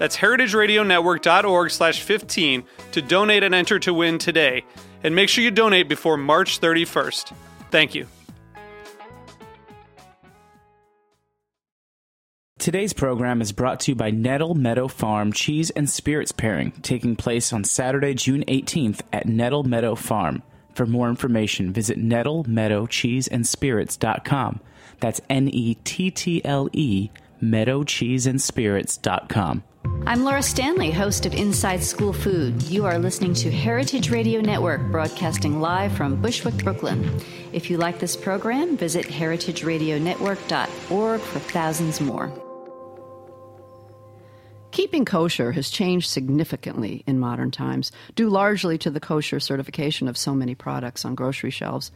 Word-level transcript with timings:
That's 0.00 0.16
heritageradionetwork.org 0.16 1.70
slash 1.70 2.02
15 2.02 2.64
to 2.92 3.02
donate 3.02 3.42
and 3.42 3.54
enter 3.54 3.78
to 3.80 3.92
win 3.92 4.16
today. 4.16 4.64
And 5.04 5.14
make 5.14 5.28
sure 5.28 5.44
you 5.44 5.50
donate 5.50 5.90
before 5.90 6.16
March 6.16 6.58
31st. 6.58 7.34
Thank 7.70 7.94
you. 7.94 8.06
Today's 12.58 12.94
program 12.94 13.42
is 13.42 13.52
brought 13.52 13.80
to 13.80 13.90
you 13.90 13.94
by 13.94 14.10
Nettle 14.10 14.54
Meadow 14.54 14.88
Farm 14.88 15.34
Cheese 15.34 15.68
and 15.68 15.90
Spirits 15.90 16.32
Pairing, 16.32 16.70
taking 16.80 17.14
place 17.14 17.52
on 17.52 17.64
Saturday, 17.64 18.14
June 18.14 18.42
18th 18.48 19.02
at 19.12 19.26
Nettle 19.26 19.64
Meadow 19.64 19.96
Farm. 19.96 20.42
For 20.74 20.86
more 20.86 21.10
information, 21.10 21.74
visit 21.74 21.98
nettlemeadowcheeseandspirits.com. 21.98 24.60
That's 25.00 25.20
N 25.28 25.48
E 25.48 25.74
T 25.84 26.10
T 26.10 26.42
L 26.42 26.70
E, 26.72 27.10
meadowcheeseandspirits.com. 27.42 29.64
I'm 30.06 30.24
Laura 30.24 30.42
Stanley, 30.42 30.90
host 30.90 31.26
of 31.26 31.34
Inside 31.34 31.84
School 31.84 32.14
Food. 32.14 32.62
You 32.62 32.86
are 32.86 32.98
listening 32.98 33.34
to 33.34 33.50
Heritage 33.50 34.08
Radio 34.10 34.40
Network, 34.40 34.80
broadcasting 34.90 35.60
live 35.60 35.92
from 35.92 36.16
Bushwick, 36.20 36.56
Brooklyn. 36.64 37.20
If 37.52 37.70
you 37.70 37.76
like 37.76 37.98
this 38.00 38.16
program, 38.16 38.78
visit 38.78 39.04
heritageradionetwork.org 39.06 41.20
for 41.20 41.38
thousands 41.38 42.00
more. 42.00 42.32
Keeping 44.72 45.04
kosher 45.04 45.52
has 45.52 45.68
changed 45.68 46.08
significantly 46.08 47.04
in 47.06 47.20
modern 47.20 47.50
times, 47.50 47.92
due 48.16 48.30
largely 48.30 48.78
to 48.78 48.88
the 48.90 49.00
kosher 49.00 49.38
certification 49.38 50.08
of 50.08 50.16
so 50.16 50.34
many 50.34 50.54
products 50.54 51.04
on 51.04 51.14
grocery 51.14 51.50
shelves. 51.50 51.92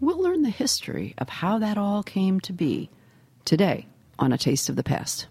We'll 0.00 0.20
learn 0.20 0.40
the 0.42 0.50
history 0.50 1.14
of 1.18 1.28
how 1.28 1.58
that 1.58 1.76
all 1.76 2.02
came 2.02 2.40
to 2.40 2.54
be 2.54 2.88
today 3.44 3.86
on 4.18 4.32
A 4.32 4.38
Taste 4.38 4.70
of 4.70 4.76
the 4.76 4.82
Past. 4.82 5.26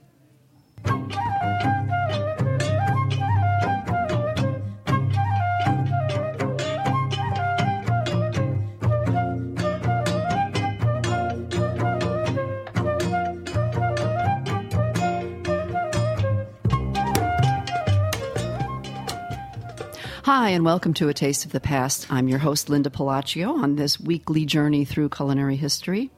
Hi, 20.23 20.51
and 20.51 20.63
welcome 20.63 20.93
to 20.93 21.09
A 21.09 21.13
Taste 21.13 21.45
of 21.45 21.51
the 21.51 21.59
Past. 21.59 22.11
I'm 22.11 22.27
your 22.27 22.39
host, 22.39 22.69
Linda 22.69 22.89
Pelaccio, 22.89 23.53
on 23.61 23.75
this 23.75 23.99
weekly 23.99 24.45
journey 24.45 24.85
through 24.85 25.09
culinary 25.09 25.55
history. 25.55 26.09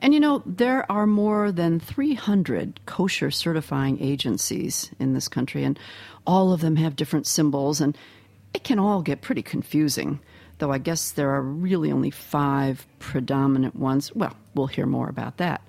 And 0.00 0.14
you 0.14 0.20
know, 0.20 0.42
there 0.46 0.90
are 0.90 1.06
more 1.06 1.52
than 1.52 1.80
300 1.80 2.80
kosher 2.86 3.30
certifying 3.30 4.02
agencies 4.02 4.90
in 4.98 5.14
this 5.14 5.28
country, 5.28 5.64
and 5.64 5.78
all 6.26 6.52
of 6.52 6.60
them 6.60 6.76
have 6.76 6.96
different 6.96 7.26
symbols, 7.26 7.80
and 7.80 7.96
it 8.54 8.64
can 8.64 8.78
all 8.78 9.02
get 9.02 9.22
pretty 9.22 9.42
confusing. 9.42 10.20
Though 10.58 10.72
I 10.72 10.78
guess 10.78 11.12
there 11.12 11.30
are 11.30 11.42
really 11.42 11.90
only 11.90 12.10
five 12.10 12.86
predominant 12.98 13.74
ones. 13.74 14.14
Well, 14.14 14.36
we'll 14.54 14.68
hear 14.68 14.86
more 14.86 15.08
about 15.08 15.38
that. 15.38 15.62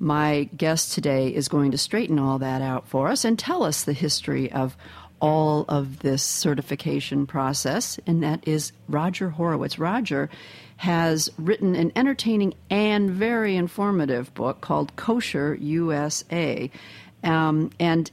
My 0.00 0.48
guest 0.56 0.92
today 0.92 1.28
is 1.34 1.48
going 1.48 1.72
to 1.72 1.78
straighten 1.78 2.18
all 2.18 2.38
that 2.38 2.62
out 2.62 2.88
for 2.88 3.08
us 3.08 3.24
and 3.24 3.38
tell 3.38 3.64
us 3.64 3.82
the 3.82 3.92
history 3.92 4.50
of 4.50 4.76
all 5.20 5.64
of 5.68 5.98
this 6.00 6.22
certification 6.22 7.26
process, 7.26 7.98
and 8.06 8.22
that 8.22 8.46
is 8.46 8.72
Roger 8.88 9.30
Horowitz. 9.30 9.78
Roger 9.78 10.30
has 10.78 11.28
written 11.38 11.74
an 11.74 11.90
entertaining 11.96 12.54
and 12.70 13.10
very 13.10 13.56
informative 13.56 14.32
book 14.34 14.60
called 14.60 14.94
Kosher 14.94 15.56
USA. 15.56 16.70
Um, 17.24 17.70
and 17.80 18.10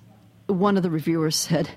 one 0.47 0.75
of 0.75 0.81
the 0.81 0.89
reviewers 0.89 1.35
said, 1.35 1.69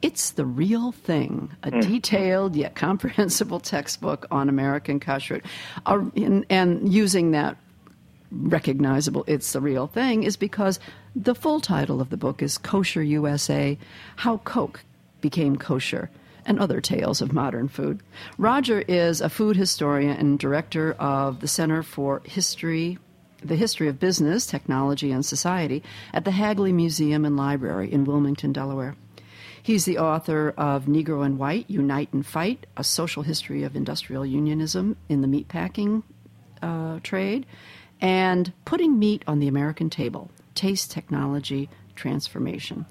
it's 0.00 0.30
the 0.30 0.46
real 0.46 0.90
thing, 0.90 1.54
a 1.62 1.70
mm. 1.70 1.82
detailed 1.82 2.56
yet 2.56 2.74
comprehensible 2.74 3.60
textbook 3.60 4.26
on 4.30 4.48
American 4.48 4.98
kashrut. 4.98 5.44
Uh, 5.84 6.04
and, 6.16 6.46
and 6.48 6.92
using 6.92 7.32
that 7.32 7.58
recognizable, 8.30 9.24
it's 9.26 9.52
the 9.52 9.60
real 9.60 9.86
thing, 9.86 10.22
is 10.22 10.38
because 10.38 10.80
the 11.14 11.34
full 11.34 11.60
title 11.60 12.00
of 12.00 12.08
the 12.08 12.16
book 12.16 12.40
is 12.40 12.56
Kosher 12.56 13.02
USA 13.02 13.78
How 14.16 14.38
Coke 14.38 14.82
Became 15.20 15.56
Kosher 15.56 16.08
and 16.46 16.58
Other 16.58 16.80
Tales 16.80 17.20
of 17.20 17.32
Modern 17.32 17.68
Food. 17.68 18.00
Roger 18.38 18.80
is 18.80 19.20
a 19.20 19.28
food 19.28 19.56
historian 19.56 20.16
and 20.16 20.38
director 20.38 20.92
of 20.94 21.40
the 21.40 21.48
Center 21.48 21.82
for 21.82 22.22
History. 22.24 22.98
The 23.44 23.56
History 23.56 23.88
of 23.88 23.98
Business, 23.98 24.46
Technology, 24.46 25.10
and 25.10 25.26
Society 25.26 25.82
at 26.14 26.24
the 26.24 26.30
Hagley 26.30 26.72
Museum 26.72 27.24
and 27.24 27.36
Library 27.36 27.92
in 27.92 28.04
Wilmington, 28.04 28.52
Delaware. 28.52 28.94
He's 29.60 29.84
the 29.84 29.98
author 29.98 30.54
of 30.56 30.86
Negro 30.86 31.24
and 31.24 31.38
White 31.38 31.68
Unite 31.68 32.12
and 32.12 32.24
Fight 32.24 32.66
A 32.76 32.84
Social 32.84 33.22
History 33.22 33.64
of 33.64 33.74
Industrial 33.74 34.24
Unionism 34.24 34.96
in 35.08 35.22
the 35.22 35.28
Meatpacking 35.28 36.02
uh, 36.62 37.00
Trade, 37.02 37.46
and 38.00 38.52
Putting 38.64 38.98
Meat 38.98 39.22
on 39.26 39.38
the 39.38 39.48
American 39.48 39.90
Table 39.90 40.30
taste 40.54 40.90
technology 40.90 41.68
transformation. 41.94 42.86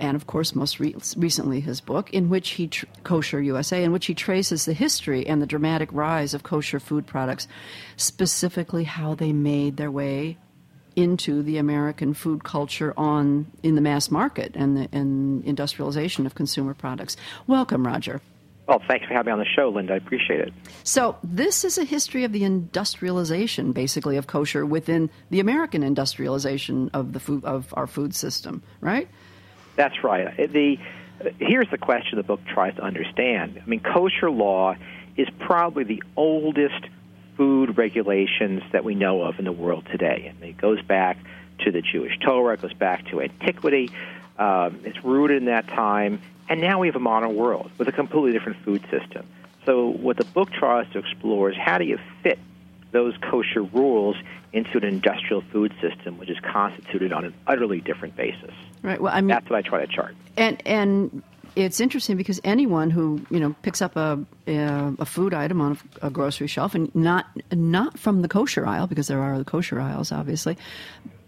And 0.00 0.16
of 0.16 0.26
course, 0.26 0.54
most 0.54 0.80
re- 0.80 0.96
recently, 1.16 1.60
his 1.60 1.80
book, 1.80 2.10
in 2.10 2.30
which 2.30 2.50
he, 2.50 2.68
tr- 2.68 2.86
Kosher 3.04 3.40
USA, 3.42 3.84
in 3.84 3.92
which 3.92 4.06
he 4.06 4.14
traces 4.14 4.64
the 4.64 4.72
history 4.72 5.26
and 5.26 5.42
the 5.42 5.46
dramatic 5.46 5.90
rise 5.92 6.32
of 6.32 6.42
kosher 6.42 6.80
food 6.80 7.06
products, 7.06 7.46
specifically 7.96 8.84
how 8.84 9.14
they 9.14 9.32
made 9.32 9.76
their 9.76 9.90
way 9.90 10.38
into 10.96 11.42
the 11.42 11.58
American 11.58 12.14
food 12.14 12.42
culture 12.42 12.92
on 12.96 13.46
in 13.62 13.74
the 13.74 13.80
mass 13.80 14.10
market 14.10 14.56
and 14.56 14.76
the 14.76 14.88
and 14.90 15.44
industrialization 15.44 16.26
of 16.26 16.34
consumer 16.34 16.74
products. 16.74 17.16
Welcome, 17.46 17.86
Roger. 17.86 18.20
Well, 18.66 18.80
thanks 18.86 19.06
for 19.06 19.14
having 19.14 19.26
me 19.26 19.32
on 19.32 19.38
the 19.40 19.44
show, 19.44 19.68
Linda. 19.68 19.94
I 19.94 19.96
appreciate 19.96 20.40
it. 20.40 20.52
So, 20.84 21.16
this 21.24 21.64
is 21.64 21.76
a 21.76 21.84
history 21.84 22.22
of 22.24 22.32
the 22.32 22.44
industrialization, 22.44 23.72
basically, 23.72 24.16
of 24.16 24.28
kosher 24.28 24.64
within 24.64 25.10
the 25.28 25.40
American 25.40 25.82
industrialization 25.82 26.88
of 26.94 27.12
the 27.12 27.20
food 27.20 27.44
of 27.44 27.74
our 27.76 27.88
food 27.88 28.14
system, 28.14 28.62
right? 28.80 29.08
That's 29.76 30.02
right. 30.04 30.36
The 30.52 30.78
here's 31.38 31.68
the 31.70 31.78
question 31.78 32.16
the 32.16 32.22
book 32.22 32.40
tries 32.46 32.74
to 32.76 32.82
understand. 32.82 33.60
I 33.62 33.68
mean, 33.68 33.80
kosher 33.80 34.30
law 34.30 34.76
is 35.16 35.28
probably 35.38 35.84
the 35.84 36.02
oldest 36.16 36.86
food 37.36 37.76
regulations 37.76 38.62
that 38.72 38.84
we 38.84 38.94
know 38.94 39.22
of 39.22 39.38
in 39.38 39.44
the 39.44 39.52
world 39.52 39.86
today. 39.90 40.32
I 40.34 40.40
mean, 40.40 40.50
it 40.50 40.58
goes 40.58 40.82
back 40.82 41.18
to 41.60 41.70
the 41.70 41.82
Jewish 41.82 42.18
Torah, 42.18 42.54
it 42.54 42.62
goes 42.62 42.72
back 42.72 43.06
to 43.08 43.20
antiquity. 43.20 43.90
Um, 44.38 44.80
it's 44.84 45.04
rooted 45.04 45.38
in 45.38 45.44
that 45.46 45.68
time. 45.68 46.20
And 46.48 46.60
now 46.60 46.80
we 46.80 46.88
have 46.88 46.96
a 46.96 47.00
modern 47.00 47.36
world 47.36 47.70
with 47.78 47.86
a 47.88 47.92
completely 47.92 48.32
different 48.32 48.58
food 48.64 48.82
system. 48.90 49.26
So, 49.66 49.88
what 49.88 50.16
the 50.16 50.24
book 50.24 50.50
tries 50.50 50.90
to 50.92 50.98
explore 50.98 51.50
is 51.50 51.56
how 51.56 51.78
do 51.78 51.84
you 51.84 51.98
fit 52.22 52.38
those 52.92 53.14
kosher 53.30 53.62
rules 53.62 54.16
into 54.52 54.78
an 54.78 54.84
industrial 54.84 55.42
food 55.52 55.72
system, 55.80 56.18
which 56.18 56.30
is 56.30 56.38
constituted 56.40 57.12
on 57.12 57.24
an 57.24 57.34
utterly 57.46 57.80
different 57.80 58.16
basis. 58.16 58.52
Right. 58.82 59.00
Well, 59.00 59.12
I 59.12 59.20
mean, 59.20 59.28
that's 59.28 59.48
what 59.48 59.58
I 59.58 59.62
try 59.62 59.84
to 59.84 59.92
chart. 59.92 60.14
And 60.36 60.60
and 60.66 61.22
it's 61.56 61.80
interesting 61.80 62.16
because 62.16 62.40
anyone 62.44 62.90
who 62.90 63.24
you 63.30 63.40
know 63.40 63.54
picks 63.62 63.82
up 63.82 63.96
a 63.96 64.24
a, 64.46 64.94
a 64.98 65.04
food 65.04 65.34
item 65.34 65.60
on 65.60 65.78
a, 66.02 66.06
a, 66.06 66.10
grocery 66.10 66.46
shelf 66.46 66.74
and 66.74 66.94
not 66.94 67.26
not 67.52 67.98
from 67.98 68.22
the 68.22 68.28
kosher 68.28 68.66
aisle 68.66 68.86
because 68.86 69.08
there 69.08 69.20
are 69.20 69.38
the 69.38 69.44
kosher 69.44 69.80
aisles, 69.80 70.12
obviously, 70.12 70.56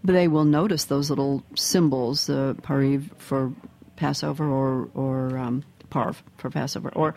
but 0.03 0.13
they 0.13 0.27
will 0.27 0.45
notice 0.45 0.85
those 0.85 1.09
little 1.09 1.43
symbols, 1.55 2.27
the 2.27 2.49
uh, 2.49 2.53
pariv 2.55 3.09
for 3.17 3.53
Passover 3.95 4.45
or 4.45 4.89
or 4.93 5.37
um, 5.37 5.63
parv 5.89 6.15
for 6.37 6.49
Passover, 6.49 6.89
or 6.89 7.15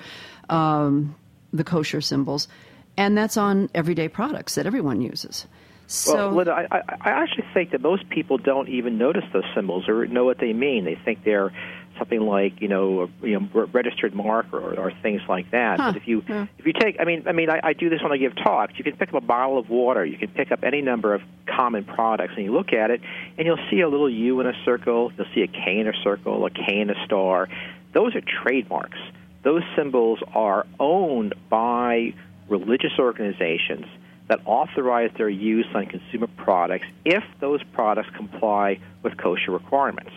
um, 0.49 1.15
the 1.53 1.65
kosher 1.65 2.01
symbols, 2.01 2.49
and 2.97 3.17
that's 3.17 3.37
on 3.37 3.69
everyday 3.75 4.09
products 4.09 4.55
that 4.55 4.67
everyone 4.67 5.01
uses. 5.01 5.47
So, 5.89 6.15
well, 6.15 6.33
Linda, 6.33 6.53
I, 6.53 6.79
I 7.01 7.11
actually 7.11 7.45
think 7.55 7.71
that 7.71 7.81
most 7.81 8.09
people 8.09 8.39
don't 8.39 8.69
even 8.69 8.99
notice 8.99 9.25
those 9.33 9.45
symbols 9.55 9.89
or 9.89 10.07
know 10.07 10.25
what 10.25 10.39
they 10.39 10.53
mean. 10.53 10.85
They 10.85 10.97
think 10.97 11.23
they're 11.23 11.53
something 11.97 12.21
like 12.21 12.61
you 12.61 12.69
know, 12.69 13.03
a, 13.23 13.27
you 13.27 13.39
know, 13.39 13.67
registered 13.73 14.15
mark 14.15 14.47
or, 14.53 14.75
or 14.79 14.93
things 15.03 15.23
like 15.29 15.51
that. 15.53 15.79
Huh. 15.79 15.93
But 15.93 16.03
if 16.03 16.09
you 16.09 16.25
Yeah. 16.29 16.47
if 16.59 16.67
you 16.67 16.73
take, 16.73 16.97
I 17.01 17.05
mean, 17.05 17.23
I 17.27 17.33
mean, 17.33 17.51
I, 17.51 17.61
I 17.63 17.73
do 17.73 17.89
this 17.89 18.03
when 18.03 18.13
I 18.13 18.17
give 18.17 18.35
talks. 18.35 18.75
You 18.77 18.85
can 18.85 18.97
pick 18.97 19.11
up 19.11 19.15
a 19.15 19.25
bottle 19.25 19.59
of 19.59 19.71
water. 19.71 20.05
You 20.05 20.19
can 20.19 20.29
pick 20.29 20.51
up 20.51 20.65
any 20.65 20.83
number 20.83 21.15
of 21.15 21.23
common 21.47 21.85
products, 21.85 22.35
and 22.37 22.45
you 22.45 22.53
look 22.53 22.73
at 22.73 22.91
it, 22.91 23.01
and 23.39 23.47
you'll 23.47 23.65
see 23.71 23.81
a 23.81 23.89
little 23.89 24.11
U 24.11 24.41
in 24.41 24.47
a 24.47 24.65
circle. 24.65 25.13
You'll 25.17 25.29
see 25.35 25.43
a 25.43 25.47
K 25.47 25.79
in 25.79 25.87
a 25.87 25.95
circle, 26.03 26.45
a 26.47 26.51
K 26.51 26.81
in 26.81 26.91
a 26.91 27.05
star. 27.05 27.49
Those 27.93 28.15
are 28.17 28.21
trademarks. 28.21 28.99
Those 29.45 29.63
symbols 29.77 30.19
are 30.35 30.67
owned 30.81 31.35
by 31.49 32.13
religious 32.49 32.93
organizations 32.99 33.87
that 34.29 34.41
authorize 34.45 35.11
their 35.17 35.29
use 35.29 35.67
on 35.75 35.87
consumer 35.87 36.27
products 36.37 36.87
if 37.05 37.23
those 37.41 37.63
products 37.73 38.09
comply 38.17 38.79
with 39.03 39.17
kosher 39.17 39.53
requirements. 39.53 40.11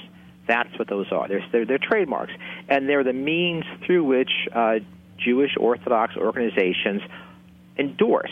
That's 0.47 0.77
what 0.79 0.87
those 0.87 1.11
are. 1.11 1.27
They're, 1.27 1.45
they're, 1.51 1.65
they're 1.65 1.77
trademarks. 1.77 2.33
And 2.67 2.89
they're 2.89 3.03
the 3.03 3.13
means 3.13 3.65
through 3.85 4.03
which 4.03 4.31
uh, 4.53 4.79
Jewish 5.17 5.51
Orthodox 5.57 6.17
organizations 6.17 7.01
endorse 7.77 8.31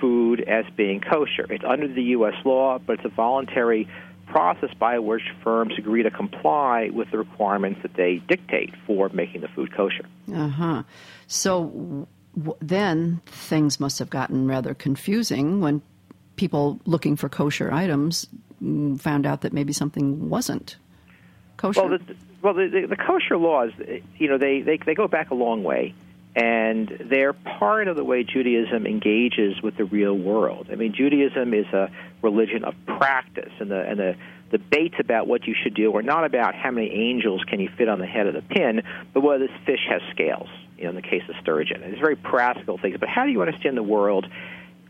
food 0.00 0.40
as 0.40 0.64
being 0.76 1.00
kosher. 1.00 1.46
It's 1.50 1.64
under 1.64 1.88
the 1.88 2.02
U.S. 2.02 2.34
law, 2.44 2.78
but 2.78 2.94
it's 2.94 3.04
a 3.04 3.14
voluntary 3.14 3.86
process 4.26 4.70
by 4.78 4.98
which 4.98 5.22
firms 5.42 5.74
agree 5.78 6.02
to 6.02 6.10
comply 6.10 6.90
with 6.92 7.10
the 7.10 7.18
requirements 7.18 7.80
that 7.82 7.94
they 7.94 8.22
dictate 8.28 8.74
for 8.86 9.08
making 9.10 9.40
the 9.40 9.48
food 9.48 9.74
kosher. 9.74 10.06
uh 10.32 10.48
huh. 10.48 10.82
So 11.26 12.06
then 12.60 13.20
things 13.26 13.80
must 13.80 13.98
have 13.98 14.10
gotten 14.10 14.46
rather 14.46 14.74
confusing 14.74 15.60
when 15.60 15.82
people 16.36 16.80
looking 16.86 17.16
for 17.16 17.28
kosher 17.28 17.72
items 17.72 18.26
mm, 18.62 18.98
found 19.00 19.26
out 19.26 19.42
that 19.42 19.52
maybe 19.52 19.72
something 19.72 20.28
wasn't 20.28 20.76
kosher. 21.56 21.82
Well, 21.82 21.98
the, 21.98 22.16
well, 22.42 22.54
the, 22.54 22.68
the, 22.68 22.86
the 22.88 22.96
kosher 22.96 23.36
laws, 23.36 23.72
you 24.16 24.28
know, 24.28 24.38
they, 24.38 24.60
they 24.60 24.78
they 24.78 24.94
go 24.94 25.08
back 25.08 25.30
a 25.30 25.34
long 25.34 25.64
way, 25.64 25.94
and 26.36 26.88
they're 27.04 27.32
part 27.32 27.88
of 27.88 27.96
the 27.96 28.04
way 28.04 28.22
Judaism 28.22 28.86
engages 28.86 29.60
with 29.60 29.76
the 29.76 29.84
real 29.84 30.14
world. 30.14 30.68
I 30.70 30.76
mean, 30.76 30.94
Judaism 30.94 31.52
is 31.52 31.66
a 31.66 31.90
religion 32.22 32.64
of 32.64 32.74
practice, 32.86 33.52
and 33.58 33.70
the 33.70 33.80
and 33.80 33.98
the 33.98 34.16
debates 34.50 34.94
about 34.98 35.26
what 35.26 35.46
you 35.46 35.54
should 35.60 35.74
do 35.74 35.94
are 35.96 36.02
not 36.02 36.24
about 36.24 36.54
how 36.54 36.70
many 36.70 36.90
angels 36.90 37.42
can 37.44 37.60
you 37.60 37.68
fit 37.76 37.88
on 37.88 37.98
the 37.98 38.06
head 38.06 38.26
of 38.26 38.34
the 38.34 38.42
pin, 38.42 38.82
but 39.12 39.20
whether 39.22 39.46
this 39.46 39.56
fish 39.66 39.84
has 39.90 40.00
scales. 40.10 40.48
You 40.78 40.84
know, 40.84 40.90
in 40.90 40.96
the 40.96 41.02
case 41.02 41.22
of 41.28 41.34
sturgeon, 41.42 41.82
it's 41.82 42.00
very 42.00 42.16
practical 42.16 42.78
things. 42.78 42.96
But 42.98 43.08
how 43.08 43.24
do 43.24 43.32
you 43.32 43.42
understand 43.42 43.76
the 43.76 43.82
world 43.82 44.26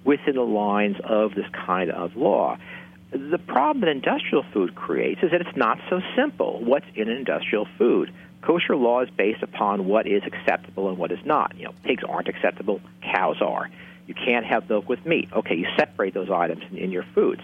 within 0.05 0.37
the 0.37 0.43
lines 0.43 0.97
of 1.03 1.35
this 1.35 1.47
kind 1.53 1.91
of 1.91 2.15
law? 2.15 2.59
The 3.11 3.39
problem 3.39 3.81
that 3.81 3.89
industrial 3.89 4.45
food 4.53 4.75
creates 4.75 5.23
is 5.23 5.31
that 5.31 5.41
it's 5.41 5.57
not 5.57 5.79
so 5.89 6.01
simple. 6.15 6.63
What's 6.63 6.87
in 6.95 7.09
an 7.09 7.17
industrial 7.17 7.67
food? 7.79 8.13
Kosher 8.43 8.77
law 8.77 9.01
is 9.01 9.09
based 9.11 9.43
upon 9.43 9.87
what 9.87 10.07
is 10.07 10.23
acceptable 10.25 10.89
and 10.91 10.99
what 10.99 11.11
is 11.11 11.19
not. 11.25 11.57
You 11.57 11.65
know, 11.65 11.75
pigs 11.85 12.05
aren't 12.07 12.29
acceptable, 12.29 12.81
cows 13.03 13.41
are. 13.41 13.71
You 14.07 14.15
can't 14.15 14.47
have 14.47 14.69
milk 14.69 14.89
with 14.89 15.05
meat. 15.07 15.29
Okay, 15.33 15.55
you 15.55 15.67
separate 15.77 16.15
those 16.15 16.31
items 16.31 16.63
in, 16.71 16.79
in 16.79 16.91
your 16.91 17.05
foods. 17.15 17.43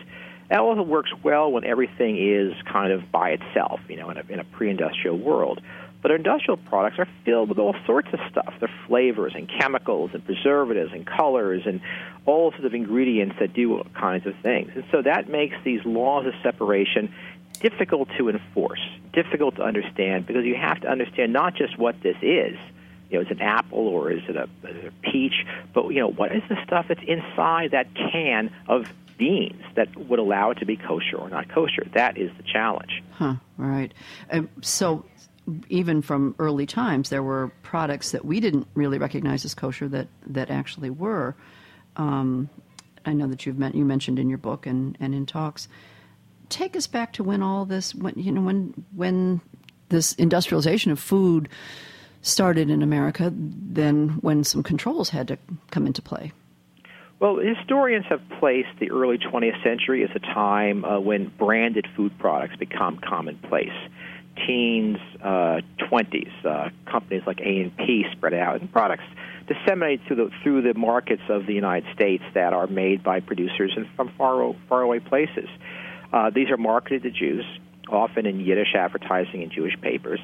That 0.50 0.60
also 0.60 0.82
works 0.82 1.10
well 1.22 1.50
when 1.50 1.64
everything 1.64 2.16
is 2.18 2.52
kind 2.70 2.92
of 2.92 3.10
by 3.10 3.30
itself, 3.30 3.80
you 3.88 3.96
know, 3.96 4.10
in 4.10 4.18
a, 4.18 4.24
in 4.28 4.40
a 4.40 4.44
pre-industrial 4.44 5.18
world. 5.18 5.60
But 6.04 6.10
industrial 6.10 6.58
products 6.58 6.98
are 6.98 7.08
filled 7.24 7.48
with 7.48 7.58
all 7.58 7.74
sorts 7.86 8.08
of 8.12 8.20
stuff. 8.30 8.52
They're 8.60 8.68
flavors 8.86 9.32
and 9.34 9.48
chemicals 9.48 10.10
and 10.12 10.22
preservatives 10.22 10.92
and 10.92 11.06
colors 11.06 11.62
and 11.64 11.80
all 12.26 12.50
sorts 12.50 12.66
of 12.66 12.74
ingredients 12.74 13.36
that 13.40 13.54
do 13.54 13.78
all 13.78 13.86
kinds 13.98 14.26
of 14.26 14.34
things. 14.42 14.70
And 14.74 14.84
so 14.92 15.00
that 15.00 15.30
makes 15.30 15.56
these 15.64 15.82
laws 15.86 16.26
of 16.26 16.34
separation 16.42 17.10
difficult 17.58 18.10
to 18.18 18.28
enforce, 18.28 18.82
difficult 19.14 19.56
to 19.56 19.62
understand, 19.62 20.26
because 20.26 20.44
you 20.44 20.56
have 20.56 20.78
to 20.82 20.88
understand 20.88 21.32
not 21.32 21.54
just 21.54 21.78
what 21.78 21.98
this 22.02 22.16
is. 22.20 22.58
You 23.08 23.18
know, 23.18 23.20
is 23.22 23.28
it 23.30 23.38
an 23.38 23.40
apple 23.40 23.88
or 23.88 24.12
is 24.12 24.24
it 24.28 24.36
a, 24.36 24.42
is 24.68 24.76
it 24.76 24.92
a 24.92 25.10
peach? 25.10 25.46
But 25.72 25.88
you 25.88 26.00
know, 26.00 26.10
what 26.10 26.36
is 26.36 26.42
the 26.50 26.62
stuff 26.66 26.84
that's 26.86 27.00
inside 27.08 27.70
that 27.70 27.86
can 27.94 28.50
of 28.68 28.92
beans 29.16 29.62
that 29.74 29.96
would 29.96 30.18
allow 30.18 30.50
it 30.50 30.58
to 30.58 30.66
be 30.66 30.76
kosher 30.76 31.16
or 31.16 31.30
not 31.30 31.48
kosher? 31.48 31.86
That 31.94 32.18
is 32.18 32.30
the 32.36 32.42
challenge. 32.42 33.02
Huh, 33.12 33.36
right. 33.56 33.92
Um, 34.30 34.50
so, 34.60 35.06
even 35.68 36.02
from 36.02 36.34
early 36.38 36.66
times, 36.66 37.10
there 37.10 37.22
were 37.22 37.52
products 37.62 38.12
that 38.12 38.24
we 38.24 38.40
didn't 38.40 38.66
really 38.74 38.98
recognize 38.98 39.44
as 39.44 39.54
kosher 39.54 39.88
that, 39.88 40.08
that 40.26 40.50
actually 40.50 40.90
were. 40.90 41.34
Um, 41.96 42.48
I 43.04 43.12
know 43.12 43.26
that 43.26 43.44
you've 43.44 43.58
met, 43.58 43.74
you 43.74 43.84
mentioned 43.84 44.18
in 44.18 44.28
your 44.28 44.38
book 44.38 44.66
and, 44.66 44.96
and 45.00 45.14
in 45.14 45.26
talks. 45.26 45.68
Take 46.48 46.76
us 46.76 46.86
back 46.86 47.12
to 47.14 47.24
when 47.24 47.42
all 47.42 47.64
this, 47.64 47.94
when 47.94 48.14
you 48.16 48.30
know, 48.30 48.42
when 48.42 48.84
when 48.94 49.40
this 49.88 50.12
industrialization 50.14 50.90
of 50.92 50.98
food 50.98 51.48
started 52.22 52.70
in 52.70 52.82
America, 52.82 53.32
then 53.34 54.10
when 54.20 54.44
some 54.44 54.62
controls 54.62 55.10
had 55.10 55.28
to 55.28 55.38
come 55.70 55.86
into 55.86 56.02
play. 56.02 56.32
Well, 57.20 57.36
historians 57.36 58.04
have 58.08 58.20
placed 58.40 58.78
the 58.80 58.90
early 58.90 59.18
20th 59.18 59.62
century 59.62 60.04
as 60.04 60.10
a 60.14 60.18
time 60.18 60.84
uh, 60.84 61.00
when 61.00 61.28
branded 61.38 61.86
food 61.96 62.12
products 62.18 62.56
become 62.56 62.98
commonplace. 62.98 63.72
Teens, 64.36 64.98
uh, 65.22 65.60
20s, 65.78 66.44
uh, 66.44 66.70
companies 66.90 67.22
like 67.26 67.40
A&P 67.40 68.04
spread 68.12 68.34
out, 68.34 68.60
and 68.60 68.70
products 68.72 69.04
disseminate 69.46 70.00
through 70.06 70.16
the 70.16 70.30
through 70.42 70.62
the 70.62 70.74
markets 70.74 71.22
of 71.28 71.46
the 71.46 71.52
United 71.52 71.92
States 71.94 72.24
that 72.34 72.52
are 72.52 72.66
made 72.66 73.02
by 73.02 73.20
producers 73.20 73.72
in, 73.76 73.86
from 73.96 74.10
far 74.16 74.54
far 74.68 74.82
away 74.82 75.00
places. 75.00 75.48
Uh, 76.12 76.30
these 76.30 76.50
are 76.50 76.56
marketed 76.56 77.02
to 77.02 77.10
Jews, 77.10 77.44
often 77.88 78.26
in 78.26 78.40
Yiddish 78.40 78.74
advertising 78.74 79.42
in 79.42 79.50
Jewish 79.50 79.78
papers, 79.80 80.20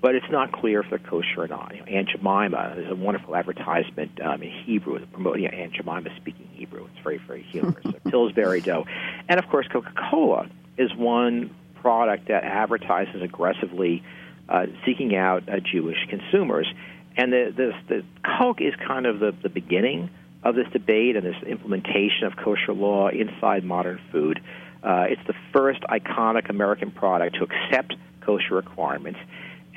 but 0.00 0.14
it's 0.14 0.30
not 0.30 0.52
clear 0.52 0.80
if 0.80 0.90
they're 0.90 0.98
kosher 0.98 1.42
or 1.42 1.48
not. 1.48 1.74
You 1.74 1.80
know, 1.80 1.86
Aunt 1.86 2.08
Jemima 2.08 2.76
is 2.78 2.90
a 2.90 2.94
wonderful 2.94 3.36
advertisement 3.36 4.20
um, 4.22 4.42
in 4.42 4.50
Hebrew 4.50 5.04
promoting 5.12 5.44
you 5.44 5.50
know, 5.50 5.56
Aunt 5.56 5.72
Jemima 5.74 6.10
speaking 6.16 6.48
Hebrew. 6.52 6.86
It's 6.86 7.02
very, 7.02 7.18
very 7.18 7.42
humorous. 7.42 7.86
Pillsbury 8.08 8.60
dough. 8.60 8.86
And, 9.28 9.38
of 9.38 9.48
course, 9.48 9.66
Coca-Cola 9.68 10.48
is 10.76 10.94
one 10.94 11.54
product 11.80 12.28
that 12.28 12.44
advertises 12.44 13.22
aggressively 13.22 14.02
uh, 14.48 14.66
seeking 14.86 15.14
out 15.14 15.48
uh, 15.48 15.60
Jewish 15.60 15.98
consumers. 16.08 16.66
And 17.16 17.32
the, 17.32 17.52
the, 17.56 17.72
the 17.88 18.04
Coke 18.38 18.60
is 18.60 18.74
kind 18.86 19.06
of 19.06 19.20
the, 19.20 19.34
the 19.42 19.48
beginning 19.48 20.10
of 20.42 20.54
this 20.54 20.68
debate 20.72 21.16
and 21.16 21.26
this 21.26 21.42
implementation 21.46 22.24
of 22.24 22.36
kosher 22.36 22.72
law 22.72 23.08
inside 23.08 23.64
modern 23.64 24.00
food. 24.12 24.40
Uh, 24.82 25.06
it's 25.08 25.20
the 25.26 25.34
first 25.52 25.80
iconic 25.82 26.48
American 26.48 26.90
product 26.90 27.36
to 27.36 27.44
accept 27.44 27.94
kosher 28.20 28.54
requirements. 28.54 29.18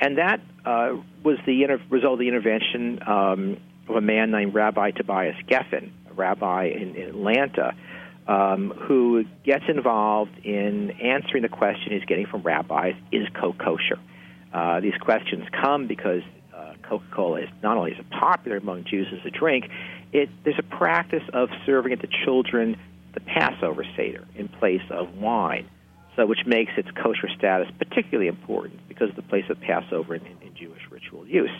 And 0.00 0.18
that 0.18 0.40
uh, 0.64 0.96
was 1.22 1.38
the 1.46 1.62
inter- 1.62 1.80
result 1.90 2.14
of 2.14 2.18
the 2.20 2.28
intervention 2.28 3.00
um, 3.06 3.56
of 3.88 3.96
a 3.96 4.00
man 4.00 4.30
named 4.30 4.54
Rabbi 4.54 4.92
Tobias 4.92 5.36
Geffen, 5.48 5.90
a 6.10 6.14
rabbi 6.14 6.66
in, 6.66 6.94
in 6.94 7.08
Atlanta, 7.08 7.74
um, 8.26 8.72
who 8.86 9.24
gets 9.44 9.64
involved 9.68 10.38
in 10.44 10.90
answering 10.92 11.42
the 11.42 11.48
question 11.48 11.92
he's 11.92 12.04
getting 12.04 12.26
from 12.26 12.42
rabbis 12.42 12.94
is 13.10 13.26
Coke 13.40 13.58
kosher? 13.58 13.98
Uh, 14.52 14.80
these 14.80 14.96
questions 15.00 15.44
come 15.50 15.86
because 15.86 16.22
uh, 16.54 16.74
Coca 16.82 17.04
Cola 17.10 17.40
is 17.40 17.48
not 17.62 17.76
only 17.76 17.92
is 17.92 17.98
it 17.98 18.10
popular 18.10 18.58
among 18.58 18.84
Jews 18.84 19.08
as 19.12 19.24
a 19.26 19.30
drink, 19.30 19.68
it, 20.12 20.28
there's 20.44 20.58
a 20.58 20.76
practice 20.76 21.22
of 21.32 21.48
serving 21.64 21.92
it 21.92 22.00
to 22.00 22.08
children 22.24 22.76
the 23.14 23.20
Passover 23.20 23.84
Seder 23.96 24.26
in 24.36 24.48
place 24.48 24.82
of 24.90 25.16
wine, 25.16 25.68
so 26.16 26.26
which 26.26 26.46
makes 26.46 26.72
its 26.76 26.88
kosher 26.90 27.28
status 27.36 27.68
particularly 27.78 28.28
important 28.28 28.80
because 28.88 29.10
of 29.10 29.16
the 29.16 29.22
place 29.22 29.44
of 29.48 29.60
Passover 29.60 30.14
in, 30.14 30.24
in 30.42 30.54
Jewish 30.54 30.82
ritual 30.90 31.26
use. 31.26 31.50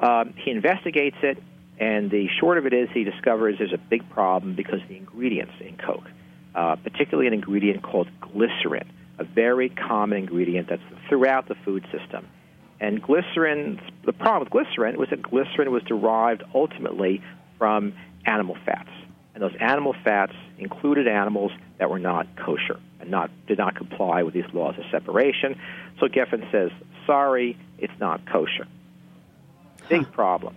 Um, 0.00 0.34
he 0.36 0.50
investigates 0.50 1.16
it, 1.22 1.38
and 1.78 2.10
the 2.10 2.28
short 2.40 2.58
of 2.58 2.66
it 2.66 2.72
is 2.72 2.88
he 2.92 3.04
discovers 3.04 3.56
there's 3.58 3.72
a 3.72 3.78
big 3.78 4.08
problem 4.10 4.54
because 4.54 4.80
the 4.88 4.96
ingredients 4.96 5.54
in 5.60 5.76
Coke, 5.76 6.08
uh, 6.54 6.76
particularly 6.76 7.26
an 7.26 7.34
ingredient 7.34 7.82
called 7.82 8.08
glycerin, 8.20 8.90
a 9.18 9.24
very 9.24 9.68
common 9.68 10.18
ingredient 10.18 10.68
that's 10.68 10.82
throughout 11.08 11.48
the 11.48 11.54
food 11.64 11.84
system. 11.90 12.26
And 12.80 13.00
glycerin, 13.00 13.80
the 14.04 14.12
problem 14.12 14.40
with 14.42 14.50
glycerin 14.50 14.98
was 14.98 15.08
that 15.10 15.22
glycerin 15.22 15.70
was 15.70 15.82
derived 15.84 16.42
ultimately 16.54 17.22
from 17.58 17.94
animal 18.26 18.56
fats. 18.64 18.90
And 19.34 19.42
those 19.42 19.54
animal 19.60 19.94
fats 20.04 20.34
included 20.58 21.08
animals 21.08 21.52
that 21.78 21.90
were 21.90 21.98
not 21.98 22.26
kosher 22.36 22.78
and 23.00 23.10
not 23.10 23.30
did 23.46 23.58
not 23.58 23.76
comply 23.76 24.22
with 24.22 24.34
these 24.34 24.44
laws 24.52 24.74
of 24.78 24.84
separation. 24.90 25.58
So 25.98 26.06
Geffen 26.06 26.50
says, 26.50 26.70
"Sorry, 27.06 27.56
it's 27.78 27.98
not 27.98 28.26
kosher." 28.26 28.66
Big 29.88 30.10
problem. 30.12 30.54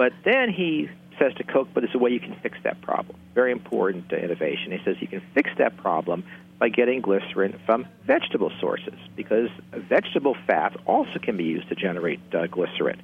But 0.00 0.14
then 0.24 0.48
he 0.48 0.88
says 1.18 1.34
to 1.34 1.44
Coke, 1.44 1.68
"But 1.74 1.82
there's 1.82 1.94
a 1.94 1.98
way 1.98 2.08
you 2.08 2.20
can 2.20 2.34
fix 2.36 2.56
that 2.62 2.80
problem." 2.80 3.18
Very 3.34 3.52
important 3.52 4.10
uh, 4.10 4.16
innovation. 4.16 4.72
He 4.72 4.82
says 4.82 4.96
you 4.98 5.06
can 5.06 5.20
fix 5.34 5.50
that 5.58 5.76
problem 5.76 6.24
by 6.58 6.70
getting 6.70 7.02
glycerin 7.02 7.60
from 7.66 7.86
vegetable 8.06 8.50
sources 8.62 8.94
because 9.14 9.50
vegetable 9.74 10.38
fat 10.46 10.74
also 10.86 11.18
can 11.18 11.36
be 11.36 11.44
used 11.44 11.68
to 11.68 11.74
generate 11.74 12.18
uh, 12.34 12.46
glycerin. 12.46 13.02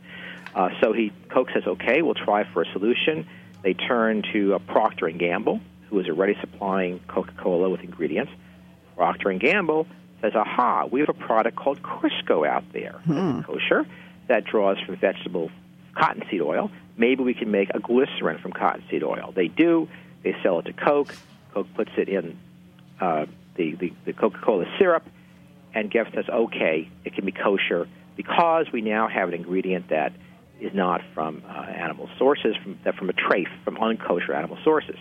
Uh, 0.55 0.71
so 0.81 0.95
he 0.95 1.13
Coke 1.29 1.51
says, 1.53 1.65
"Okay, 1.67 2.01
we'll 2.01 2.15
try 2.15 2.45
for 2.45 2.63
a 2.63 2.73
solution." 2.73 3.27
They 3.61 3.75
turn 3.75 4.23
to 4.33 4.55
uh, 4.55 4.59
Procter 4.61 5.07
and 5.07 5.19
Gamble, 5.19 5.61
who 5.91 6.01
is 6.01 6.09
already 6.09 6.39
supplying 6.41 7.01
Coca-Cola 7.09 7.69
with 7.69 7.83
ingredients. 7.83 8.33
Procter 8.97 9.29
and 9.29 9.39
Gamble 9.39 9.87
says, 10.23 10.35
"Aha, 10.35 10.87
we 10.91 11.01
have 11.01 11.11
a 11.11 11.21
product 11.29 11.57
called 11.57 11.83
Crisco 11.83 12.49
out 12.49 12.65
there, 12.73 12.95
Hmm. 13.05 13.43
kosher, 13.43 13.85
that 14.29 14.47
draws 14.47 14.81
from 14.81 14.97
vegetable 14.97 15.51
cottonseed 15.95 16.41
oil. 16.41 16.71
Maybe 16.97 17.23
we 17.23 17.35
can 17.35 17.51
make 17.51 17.71
a 17.75 17.81
glycerin 17.81 18.39
from 18.39 18.53
cottonseed 18.53 19.03
oil." 19.03 19.33
They 19.35 19.49
do. 19.49 19.89
They 20.23 20.35
sell 20.43 20.59
it 20.59 20.65
to 20.67 20.73
Coke. 20.73 21.15
Coke 21.53 21.69
puts 21.75 21.91
it 21.97 22.09
in 22.09 22.39
uh, 23.01 23.27
the, 23.57 23.75
the 23.75 23.93
the 24.05 24.13
Coca-Cola 24.13 24.67
syrup, 24.79 25.05
and 25.75 25.91
Geffen 25.91 26.15
says, 26.15 26.29
"Okay, 26.29 26.89
it 27.05 27.15
can 27.15 27.25
be 27.25 27.33
kosher 27.33 27.89
because 28.17 28.67
we 28.73 28.81
now 28.81 29.09
have 29.09 29.29
an 29.29 29.35
ingredient 29.35 29.89
that 29.91 30.13
is 30.61 30.73
not 30.75 31.03
from 31.15 31.43
uh, 31.49 31.53
animal 31.53 32.09
sources, 32.19 32.57
from 32.63 32.79
from 32.97 33.11
a 33.11 33.13
trace 33.13 33.49
from 33.65 33.77
unkosher 33.77 34.35
animal 34.35 34.59
sources." 34.65 34.97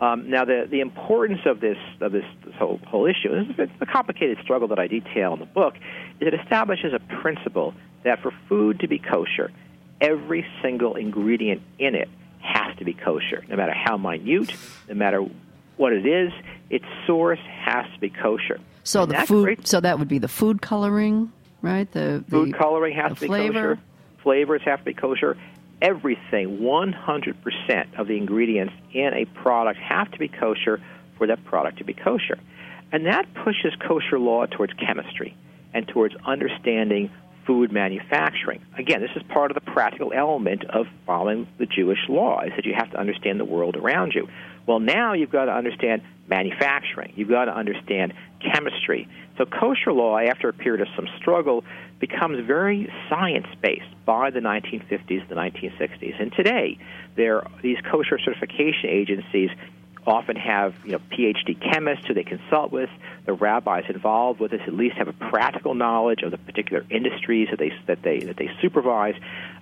Um, 0.00 0.28
now, 0.28 0.44
the 0.44 0.68
the 0.70 0.80
importance 0.80 1.40
of 1.46 1.60
this 1.60 1.78
of 2.00 2.12
this, 2.12 2.24
this 2.44 2.54
whole 2.56 2.78
whole 2.86 3.06
issue, 3.06 3.30
this 3.30 3.68
is 3.68 3.70
a 3.80 3.86
complicated 3.86 4.38
struggle 4.42 4.68
that 4.68 4.78
I 4.78 4.88
detail 4.88 5.32
in 5.32 5.40
the 5.40 5.46
book, 5.46 5.74
is 6.20 6.28
it 6.28 6.34
establishes 6.34 6.92
a 6.92 6.98
principle 7.20 7.72
that 8.04 8.20
for 8.20 8.32
food 8.48 8.80
to 8.80 8.88
be 8.88 8.98
kosher, 8.98 9.50
every 10.00 10.46
single 10.62 10.94
ingredient 10.94 11.62
in 11.78 11.94
it 11.94 12.08
has 12.40 12.76
to 12.78 12.84
be 12.84 12.92
kosher, 12.92 13.44
no 13.48 13.56
matter 13.56 13.72
how 13.74 13.96
minute, 13.96 14.54
no 14.88 14.94
matter 14.94 15.24
what 15.76 15.92
it 15.92 16.06
is, 16.06 16.32
its 16.70 16.84
source 17.06 17.40
has 17.40 17.84
to 17.94 18.00
be 18.00 18.08
kosher. 18.10 18.58
So 18.84 19.02
And 19.02 19.10
the 19.12 19.26
food. 19.26 19.44
great. 19.44 19.66
So 19.66 19.80
that 19.80 19.98
would 19.98 20.08
be 20.08 20.18
the 20.18 20.28
food 20.28 20.62
coloring, 20.62 21.32
right? 21.60 21.90
The, 21.90 22.24
the 22.26 22.30
Food 22.30 22.54
coloring 22.54 22.94
has 22.96 23.14
to 23.14 23.20
be 23.20 23.26
flavor. 23.26 23.74
kosher. 23.76 23.80
Flavors 24.22 24.62
have 24.64 24.78
to 24.80 24.84
be 24.84 24.94
kosher. 24.94 25.36
Everything, 25.82 26.58
100% 26.58 27.98
of 27.98 28.06
the 28.06 28.16
ingredients 28.16 28.74
in 28.92 29.12
a 29.12 29.24
product 29.26 29.78
have 29.80 30.10
to 30.12 30.18
be 30.18 30.28
kosher 30.28 30.80
for 31.18 31.26
that 31.26 31.44
product 31.44 31.78
to 31.78 31.84
be 31.84 31.92
kosher. 31.94 32.38
And 32.92 33.06
that 33.06 33.26
pushes 33.34 33.74
kosher 33.86 34.18
law 34.18 34.46
towards 34.46 34.72
chemistry 34.74 35.36
and 35.74 35.86
towards 35.88 36.14
understanding 36.24 37.10
food 37.46 37.72
manufacturing. 37.72 38.60
Again, 38.76 39.00
this 39.00 39.10
is 39.14 39.22
part 39.32 39.50
of 39.50 39.54
the 39.54 39.70
practical 39.72 40.12
element 40.12 40.64
of 40.64 40.86
following 41.06 41.46
the 41.58 41.66
Jewish 41.66 42.00
law, 42.08 42.42
is 42.42 42.52
that 42.56 42.64
you 42.64 42.74
have 42.76 42.90
to 42.90 42.98
understand 42.98 43.38
the 43.38 43.44
world 43.44 43.76
around 43.76 44.12
you. 44.14 44.28
Well, 44.66 44.80
now 44.80 45.12
you've 45.12 45.30
got 45.30 45.44
to 45.44 45.52
understand 45.52 46.02
manufacturing. 46.28 47.12
You've 47.14 47.28
got 47.28 47.44
to 47.44 47.56
understand 47.56 48.14
chemistry. 48.40 49.08
So 49.38 49.44
kosher 49.46 49.92
law, 49.92 50.18
after 50.18 50.48
a 50.48 50.52
period 50.52 50.80
of 50.80 50.88
some 50.96 51.06
struggle, 51.18 51.64
becomes 52.00 52.44
very 52.46 52.92
science-based 53.08 54.04
by 54.04 54.30
the 54.30 54.40
1950s, 54.40 55.28
the 55.28 55.34
1960s. 55.34 56.20
And 56.20 56.32
today, 56.32 56.78
there 57.16 57.46
these 57.62 57.78
kosher 57.90 58.18
certification 58.18 58.90
agencies 58.90 59.50
often 60.06 60.36
have 60.36 60.74
you 60.84 60.92
know 60.92 61.00
PhD 61.10 61.60
chemists 61.60 62.06
who 62.06 62.14
they 62.14 62.24
consult 62.24 62.72
with. 62.72 62.90
The 63.24 63.32
rabbis 63.32 63.84
involved 63.88 64.40
with 64.40 64.52
this 64.52 64.60
at 64.66 64.74
least 64.74 64.96
have 64.96 65.08
a 65.08 65.12
practical 65.12 65.74
knowledge 65.74 66.22
of 66.22 66.30
the 66.30 66.38
particular 66.38 66.84
industries 66.90 67.48
that 67.50 67.58
they 67.58 67.72
that 67.86 68.02
they 68.02 68.20
that 68.20 68.36
they 68.36 68.50
supervise. 68.60 69.14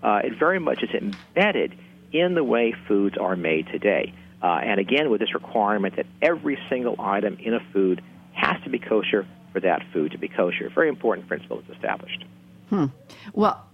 Uh, 0.02 0.20
it 0.24 0.38
very 0.38 0.58
much 0.58 0.82
is 0.82 0.90
embedded 0.90 1.76
in 2.12 2.34
the 2.34 2.44
way 2.44 2.74
foods 2.86 3.16
are 3.18 3.36
made 3.36 3.66
today. 3.68 4.12
Uh, 4.42 4.60
and 4.62 4.78
again, 4.78 5.10
with 5.10 5.20
this 5.20 5.32
requirement 5.32 5.96
that 5.96 6.06
every 6.20 6.58
single 6.68 6.96
item 6.98 7.38
in 7.40 7.54
a 7.54 7.60
food 7.72 8.02
has 8.34 8.62
to 8.62 8.70
be 8.70 8.78
kosher 8.78 9.26
for 9.52 9.60
that 9.60 9.82
food 9.92 10.12
to 10.12 10.18
be 10.18 10.28
kosher. 10.28 10.68
Very 10.68 10.88
important 10.88 11.26
principle 11.26 11.60
is 11.60 11.74
established. 11.74 12.24
Hmm. 12.68 12.86
Well, 13.32 13.64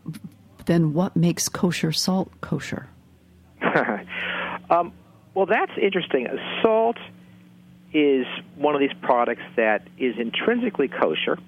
then 0.67 0.93
what 0.93 1.17
makes 1.17 1.49
kosher 1.49 1.91
salt 1.91 2.31
kosher? 2.41 2.89
um, 4.71 4.93
well, 5.35 5.47
that's 5.47 5.73
interesting. 5.81 6.27
Salt 6.63 6.97
is 7.93 8.27
one 8.57 8.75
of 8.75 8.81
these 8.81 8.97
products 9.01 9.43
that 9.57 9.87
is 9.99 10.17
intrinsically 10.19 10.89
kosher 10.89 11.39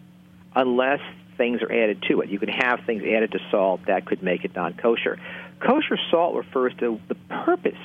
unless 0.55 1.01
things 1.37 1.63
are 1.63 1.73
added 1.73 2.03
to 2.09 2.21
it. 2.21 2.29
You 2.29 2.39
can 2.39 2.49
have 2.49 2.81
things 2.87 3.03
added 3.03 3.33
to 3.33 3.39
salt 3.51 3.81
that 3.87 4.05
could 4.05 4.23
make 4.23 4.45
it 4.45 4.55
non 4.55 4.75
kosher. 4.75 5.19
Kosher 5.61 5.99
salt 6.11 6.35
refers 6.35 6.75
to 6.79 7.01
the 7.09 7.15
purpose 7.15 7.79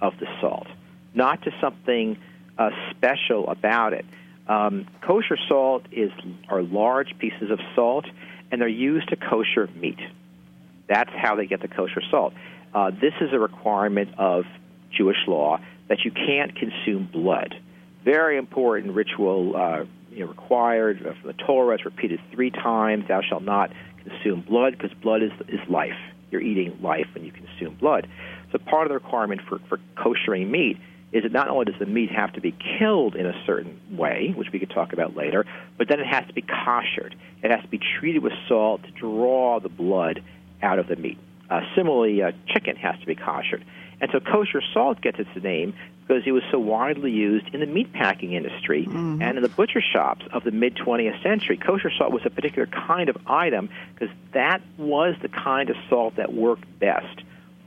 of 0.00 0.18
the 0.18 0.26
salt, 0.40 0.66
not 1.14 1.42
to 1.42 1.50
something 1.60 2.16
uh, 2.58 2.70
special 2.90 3.48
about 3.48 3.92
it. 3.92 4.04
Um, 4.46 4.86
kosher 5.00 5.38
salt 5.48 5.84
is 5.90 6.12
are 6.48 6.62
large 6.62 7.18
pieces 7.18 7.50
of 7.50 7.58
salt, 7.74 8.06
and 8.50 8.60
they're 8.60 8.68
used 8.68 9.08
to 9.08 9.16
kosher 9.16 9.68
meat. 9.74 9.98
That's 10.86 11.10
how 11.10 11.36
they 11.36 11.46
get 11.46 11.62
the 11.62 11.68
kosher 11.68 12.02
salt. 12.10 12.34
Uh, 12.74 12.90
this 12.90 13.14
is 13.20 13.32
a 13.32 13.38
requirement 13.38 14.10
of 14.18 14.44
Jewish 14.96 15.16
law 15.26 15.58
that 15.88 16.04
you 16.04 16.10
can't 16.10 16.54
consume 16.56 17.08
blood. 17.12 17.54
Very 18.04 18.36
important 18.36 18.94
ritual 18.94 19.56
uh, 19.56 19.84
you 20.10 20.20
know, 20.20 20.26
required 20.26 21.00
from 21.00 21.26
the 21.26 21.32
Torah. 21.32 21.74
It's 21.74 21.84
repeated 21.84 22.20
three 22.32 22.50
times. 22.50 23.08
Thou 23.08 23.20
shalt 23.22 23.42
not 23.42 23.72
consume 24.04 24.42
blood 24.42 24.76
because 24.78 24.96
blood 25.02 25.22
is, 25.22 25.32
is 25.48 25.60
life. 25.68 25.96
You're 26.30 26.42
eating 26.42 26.78
life 26.82 27.06
when 27.14 27.24
you 27.24 27.32
consume 27.32 27.74
blood. 27.74 28.08
So 28.52 28.58
part 28.58 28.86
of 28.86 28.88
the 28.90 28.94
requirement 28.94 29.40
for, 29.48 29.58
for 29.68 29.78
koshering 29.96 30.50
meat 30.50 30.78
is 31.12 31.22
that 31.22 31.32
not 31.32 31.48
only 31.48 31.64
does 31.64 31.78
the 31.78 31.86
meat 31.86 32.10
have 32.10 32.32
to 32.32 32.40
be 32.40 32.54
killed 32.78 33.14
in 33.14 33.24
a 33.24 33.44
certain 33.46 33.80
way, 33.92 34.34
which 34.36 34.48
we 34.52 34.58
could 34.58 34.70
talk 34.70 34.92
about 34.92 35.16
later, 35.16 35.46
but 35.78 35.88
then 35.88 36.00
it 36.00 36.06
has 36.06 36.26
to 36.26 36.32
be 36.32 36.42
koshered. 36.42 37.14
It 37.42 37.52
has 37.52 37.62
to 37.62 37.68
be 37.68 37.78
treated 37.98 38.22
with 38.22 38.32
salt 38.48 38.82
to 38.82 38.90
draw 38.90 39.60
the 39.60 39.68
blood 39.68 40.22
out 40.60 40.80
of 40.80 40.88
the 40.88 40.96
meat. 40.96 41.18
Uh, 41.48 41.60
similarly, 41.76 42.22
uh, 42.22 42.32
chicken 42.48 42.74
has 42.76 42.98
to 42.98 43.06
be 43.06 43.14
koshered. 43.14 43.62
And 44.04 44.12
so 44.12 44.20
kosher 44.20 44.60
salt 44.74 45.00
gets 45.00 45.18
its 45.18 45.30
name 45.42 45.72
because 46.06 46.24
it 46.26 46.32
was 46.32 46.42
so 46.50 46.58
widely 46.58 47.10
used 47.10 47.46
in 47.54 47.60
the 47.60 47.66
meatpacking 47.66 48.34
industry 48.34 48.84
and 49.22 49.38
in 49.38 49.42
the 49.42 49.48
butcher 49.48 49.80
shops 49.80 50.26
of 50.30 50.44
the 50.44 50.50
mid 50.50 50.76
20th 50.76 51.22
century. 51.22 51.56
Kosher 51.56 51.90
salt 51.90 52.12
was 52.12 52.20
a 52.26 52.28
particular 52.28 52.66
kind 52.66 53.08
of 53.08 53.16
item 53.26 53.70
because 53.94 54.14
that 54.34 54.60
was 54.76 55.16
the 55.22 55.30
kind 55.30 55.70
of 55.70 55.76
salt 55.88 56.16
that 56.16 56.34
worked 56.34 56.66
best 56.78 57.22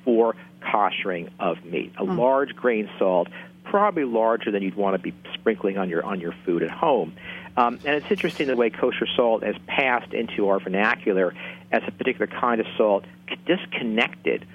for 0.06 0.36
koshering 0.62 1.32
of 1.39 1.65
meat. 1.65 1.91
A 1.98 2.03
large 2.03 2.56
grain 2.56 2.88
salt, 3.00 3.29
probably 3.63 4.03
larger 4.03 4.51
than 4.51 4.62
you'd 4.62 4.75
want 4.75 4.94
to 4.94 5.00
be 5.00 5.15
sprinkling 5.34 5.79
on 5.79 5.89
your 5.89 6.06
on 6.06 6.20
your 6.20 6.36
food 6.46 6.62
at 6.62 6.70
home. 6.70 7.15
Um, 7.58 7.79
and 7.84 7.96
it's 7.96 8.12
interesting 8.12 8.46
the 8.46 8.56
way 8.56 8.70
kosher 8.70 9.08
salt 9.15 9.41
has 9.41 9.56
passed 9.65 10.13
into 10.13 10.50
our 10.50 10.60
vernacular 10.60 11.34
as 11.72 11.82
a 11.88 11.91
particular 11.91 12.27
kind 12.27 12.62
of 12.62 12.67
salt, 12.77 13.06
disconnected 13.48 14.46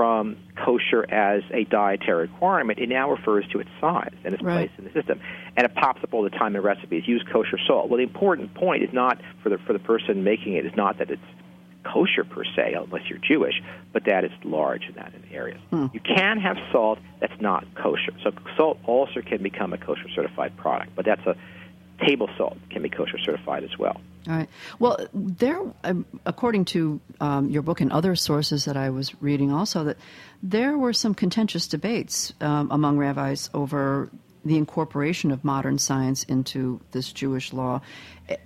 from 0.00 0.34
kosher 0.56 1.04
as 1.12 1.42
a 1.52 1.64
dietary 1.64 2.22
requirement. 2.22 2.78
It 2.78 2.88
now 2.88 3.10
refers 3.10 3.46
to 3.48 3.60
its 3.60 3.68
size 3.82 4.14
and 4.24 4.32
its 4.32 4.42
Right. 4.42 4.70
place 4.70 4.70
in 4.78 4.84
the 4.84 4.92
system, 4.92 5.20
and 5.58 5.66
it 5.66 5.74
pops 5.74 6.02
up 6.02 6.14
all 6.14 6.22
the 6.22 6.30
time 6.30 6.56
in 6.56 6.62
recipes. 6.62 7.06
Use 7.06 7.22
kosher 7.30 7.58
salt. 7.66 7.90
Well, 7.90 7.98
the 7.98 8.04
important 8.04 8.54
point 8.54 8.82
is 8.82 8.94
not 8.94 9.20
for 9.42 9.50
the 9.50 9.58
for 9.58 9.74
the 9.74 9.78
person 9.78 10.24
making 10.24 10.54
it 10.54 10.64
is 10.64 10.74
not 10.74 10.96
that 11.00 11.10
it's 11.10 11.20
kosher 11.84 12.24
per 12.24 12.44
se, 12.44 12.72
unless 12.72 13.10
you're 13.10 13.18
Jewish, 13.18 13.60
but 13.92 14.04
that 14.04 14.24
it's 14.24 14.32
large 14.42 14.88
in 14.88 14.94
that 14.94 15.12
in 15.14 15.22
areas. 15.36 15.60
Hmm. 15.68 15.88
You 15.92 16.00
can 16.00 16.38
have 16.38 16.56
salt 16.72 16.98
that's 17.20 17.38
not 17.38 17.66
kosher. 17.74 18.12
So 18.22 18.32
salt 18.56 18.78
also 18.86 19.20
can 19.20 19.42
become 19.42 19.74
a 19.74 19.78
kosher 19.78 20.08
certified 20.14 20.56
product, 20.56 20.92
but 20.96 21.04
that's 21.04 21.26
a 21.26 21.36
table 22.06 22.30
salt 22.38 22.56
can 22.70 22.80
be 22.80 22.88
kosher 22.88 23.18
certified 23.18 23.64
as 23.64 23.78
well. 23.78 24.00
All 24.28 24.34
right. 24.34 24.48
Well, 24.78 24.98
there, 25.14 25.60
um, 25.82 26.04
according 26.26 26.66
to 26.66 27.00
um, 27.20 27.48
your 27.48 27.62
book 27.62 27.80
and 27.80 27.90
other 27.90 28.14
sources 28.16 28.66
that 28.66 28.76
I 28.76 28.90
was 28.90 29.20
reading, 29.22 29.50
also 29.50 29.84
that 29.84 29.96
there 30.42 30.76
were 30.76 30.92
some 30.92 31.14
contentious 31.14 31.66
debates 31.66 32.32
um, 32.40 32.70
among 32.70 32.98
rabbis 32.98 33.48
over 33.54 34.10
the 34.44 34.56
incorporation 34.56 35.30
of 35.30 35.42
modern 35.42 35.78
science 35.78 36.24
into 36.24 36.80
this 36.92 37.12
Jewish 37.12 37.52
law. 37.52 37.80
Eh, 38.28 38.36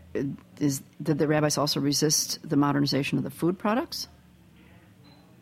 Is 0.61 0.83
did 1.03 1.19
the 1.19 1.27
rabbis 1.27 1.59
also 1.59 1.81
resist 1.81 2.39
the 2.49 2.57
modernization 2.57 3.19
of 3.19 3.25
the 3.25 3.31
food 3.31 3.59
products? 3.59 4.09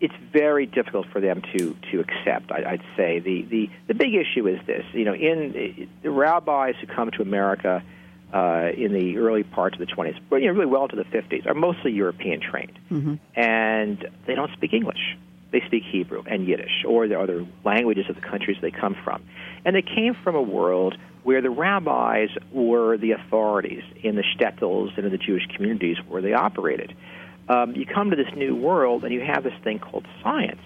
it's 0.02 0.14
very 0.32 0.66
difficult 0.66 1.06
for 1.12 1.20
them 1.20 1.40
to 1.56 1.76
to 1.92 2.00
accept. 2.00 2.50
I, 2.50 2.72
I'd 2.72 2.82
say 2.96 3.20
the, 3.20 3.42
the 3.42 3.70
the 3.86 3.94
big 3.94 4.14
issue 4.14 4.48
is 4.48 4.58
this. 4.66 4.84
You 4.92 5.04
know, 5.04 5.14
in 5.14 5.88
the 6.02 6.10
rabbis 6.10 6.74
who 6.80 6.88
come 6.88 7.12
to 7.12 7.22
America 7.22 7.84
uh, 8.32 8.68
in 8.76 8.92
the 8.92 9.18
early 9.18 9.42
parts 9.42 9.78
of 9.78 9.86
the 9.86 9.92
20s, 9.92 10.18
but 10.30 10.36
you 10.36 10.46
know, 10.46 10.54
really 10.54 10.66
well 10.66 10.84
into 10.84 10.96
the 10.96 11.04
50s, 11.04 11.46
are 11.46 11.54
mostly 11.54 11.92
European 11.92 12.40
trained, 12.40 12.78
and 13.36 14.08
they 14.26 14.34
don't 14.34 14.52
speak 14.52 14.72
English. 14.72 15.16
They 15.50 15.60
speak 15.66 15.82
Hebrew 15.84 16.22
and 16.26 16.46
Yiddish, 16.46 16.84
or 16.86 17.08
the 17.08 17.20
other 17.20 17.46
languages 17.64 18.06
of 18.08 18.14
the 18.14 18.22
countries 18.22 18.56
they 18.62 18.70
come 18.70 18.96
from, 19.04 19.22
and 19.64 19.76
they 19.76 19.82
came 19.82 20.14
from 20.14 20.34
a 20.34 20.42
world 20.42 20.96
where 21.24 21.40
the 21.40 21.50
rabbis 21.50 22.30
were 22.50 22.96
the 22.96 23.12
authorities 23.12 23.84
in 24.02 24.16
the 24.16 24.24
shtetls 24.24 24.96
and 24.96 25.04
in 25.04 25.12
the 25.12 25.18
Jewish 25.18 25.46
communities 25.54 25.98
where 26.08 26.22
they 26.22 26.32
operated 26.32 26.96
um, 27.48 27.74
you 27.74 27.86
come 27.86 28.10
to 28.10 28.16
this 28.16 28.32
new 28.36 28.54
world 28.54 29.04
and 29.04 29.12
you 29.12 29.20
have 29.20 29.44
this 29.44 29.54
thing 29.64 29.78
called 29.78 30.06
science, 30.22 30.60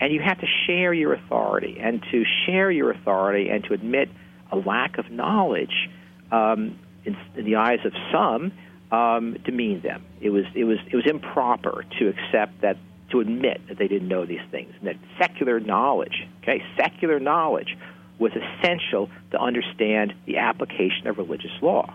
and 0.00 0.12
you 0.12 0.20
have 0.20 0.40
to 0.40 0.46
share 0.66 0.92
your 0.92 1.12
authority. 1.14 1.78
And 1.80 2.02
to 2.10 2.24
share 2.46 2.70
your 2.70 2.90
authority 2.90 3.48
and 3.50 3.64
to 3.64 3.74
admit 3.74 4.08
a 4.50 4.56
lack 4.56 4.98
of 4.98 5.10
knowledge 5.10 5.88
um, 6.30 6.78
in, 7.04 7.16
in 7.36 7.44
the 7.44 7.56
eyes 7.56 7.80
of 7.84 7.92
some 8.12 8.52
um, 8.90 9.34
demeaned 9.44 9.82
them. 9.82 10.04
It 10.20 10.30
was 10.30 10.44
it 10.54 10.64
was 10.64 10.78
it 10.90 10.96
was 10.96 11.06
improper 11.06 11.84
to 11.98 12.08
accept 12.08 12.60
that 12.60 12.76
to 13.10 13.20
admit 13.20 13.60
that 13.68 13.78
they 13.78 13.88
didn't 13.88 14.08
know 14.08 14.24
these 14.24 14.44
things, 14.50 14.72
and 14.78 14.88
that 14.88 14.96
secular 15.18 15.60
knowledge, 15.60 16.26
okay, 16.42 16.62
secular 16.76 17.18
knowledge 17.20 17.76
was 18.18 18.32
essential 18.32 19.10
to 19.30 19.40
understand 19.40 20.14
the 20.26 20.38
application 20.38 21.06
of 21.06 21.18
religious 21.18 21.50
law. 21.60 21.92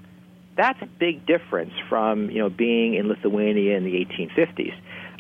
That's 0.56 0.82
a 0.82 0.88
big 0.88 1.26
difference 1.26 1.74
from 1.88 2.30
you 2.32 2.40
know 2.40 2.50
being 2.50 2.96
in 2.96 3.08
Lithuania 3.08 3.78
in 3.78 3.84
the 3.84 3.94
1850s. 3.94 4.76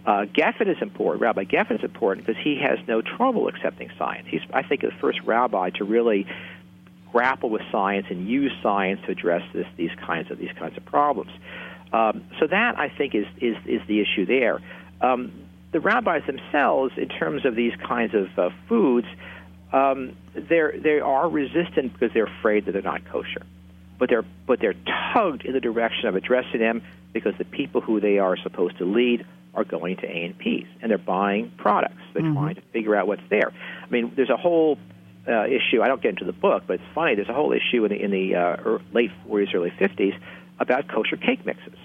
Uh, 0.05 0.25
Geffen 0.25 0.69
is 0.69 0.81
important. 0.81 1.21
Rabbi 1.21 1.43
Geffen 1.43 1.79
is 1.79 1.83
important 1.83 2.25
because 2.25 2.41
he 2.41 2.57
has 2.61 2.79
no 2.87 3.01
trouble 3.01 3.49
accepting 3.49 3.91
science. 3.97 4.25
He's, 4.29 4.41
I 4.53 4.63
think, 4.63 4.81
the 4.81 4.91
first 5.01 5.19
rabbi 5.25 5.69
to 5.71 5.83
really 5.83 6.25
grapple 7.11 7.49
with 7.49 7.61
science 7.71 8.07
and 8.09 8.27
use 8.27 8.51
science 8.61 8.99
to 9.05 9.11
address 9.11 9.43
this, 9.53 9.67
these 9.75 9.91
kinds 10.05 10.31
of 10.31 10.37
these 10.37 10.51
kinds 10.57 10.77
of 10.77 10.85
problems. 10.85 11.31
Um, 11.93 12.25
so 12.39 12.47
that 12.47 12.77
I 12.77 12.89
think 12.89 13.15
is 13.15 13.25
is 13.37 13.55
is 13.65 13.81
the 13.87 14.01
issue 14.01 14.25
there. 14.25 14.61
Um, 15.01 15.31
the 15.71 15.79
rabbis 15.79 16.23
themselves, 16.25 16.93
in 16.97 17.09
terms 17.09 17.45
of 17.45 17.55
these 17.55 17.73
kinds 17.75 18.13
of 18.13 18.27
uh, 18.37 18.49
foods, 18.67 19.07
um, 19.71 20.15
they 20.33 20.61
they 20.81 20.99
are 20.99 21.29
resistant 21.29 21.93
because 21.93 22.13
they're 22.13 22.31
afraid 22.39 22.65
that 22.65 22.71
they're 22.71 22.81
not 22.81 23.05
kosher, 23.05 23.45
but 23.99 24.09
they're 24.09 24.25
but 24.45 24.59
they're 24.59 24.75
tugged 25.13 25.45
in 25.45 25.53
the 25.53 25.59
direction 25.59 26.07
of 26.07 26.15
addressing 26.15 26.59
them 26.59 26.81
because 27.13 27.33
the 27.37 27.45
people 27.45 27.81
who 27.81 27.99
they 27.99 28.19
are 28.19 28.37
supposed 28.37 28.77
to 28.77 28.85
lead 28.85 29.25
are 29.53 29.63
going 29.63 29.97
to 29.97 30.05
A 30.05 30.25
and 30.25 30.37
P's 30.37 30.67
and 30.81 30.91
they're 30.91 30.97
buying 30.97 31.51
products. 31.57 32.01
They're 32.13 32.21
mm-hmm. 32.21 32.33
trying 32.33 32.55
to 32.55 32.61
figure 32.73 32.95
out 32.95 33.07
what's 33.07 33.27
there. 33.29 33.51
I 33.83 33.89
mean, 33.89 34.13
there's 34.15 34.29
a 34.29 34.37
whole 34.37 34.77
uh, 35.27 35.45
issue. 35.45 35.81
I 35.81 35.87
don't 35.87 36.01
get 36.01 36.09
into 36.09 36.25
the 36.25 36.33
book, 36.33 36.63
but 36.67 36.75
it's 36.75 36.93
funny. 36.95 37.15
There's 37.15 37.29
a 37.29 37.33
whole 37.33 37.53
issue 37.53 37.85
in 37.85 37.91
the, 37.91 38.01
in 38.01 38.11
the 38.11 38.35
uh, 38.35 38.77
late 38.93 39.11
40s, 39.27 39.53
early 39.53 39.71
50s 39.71 40.17
about 40.59 40.87
kosher 40.87 41.17
cake 41.17 41.45
mixes 41.45 41.77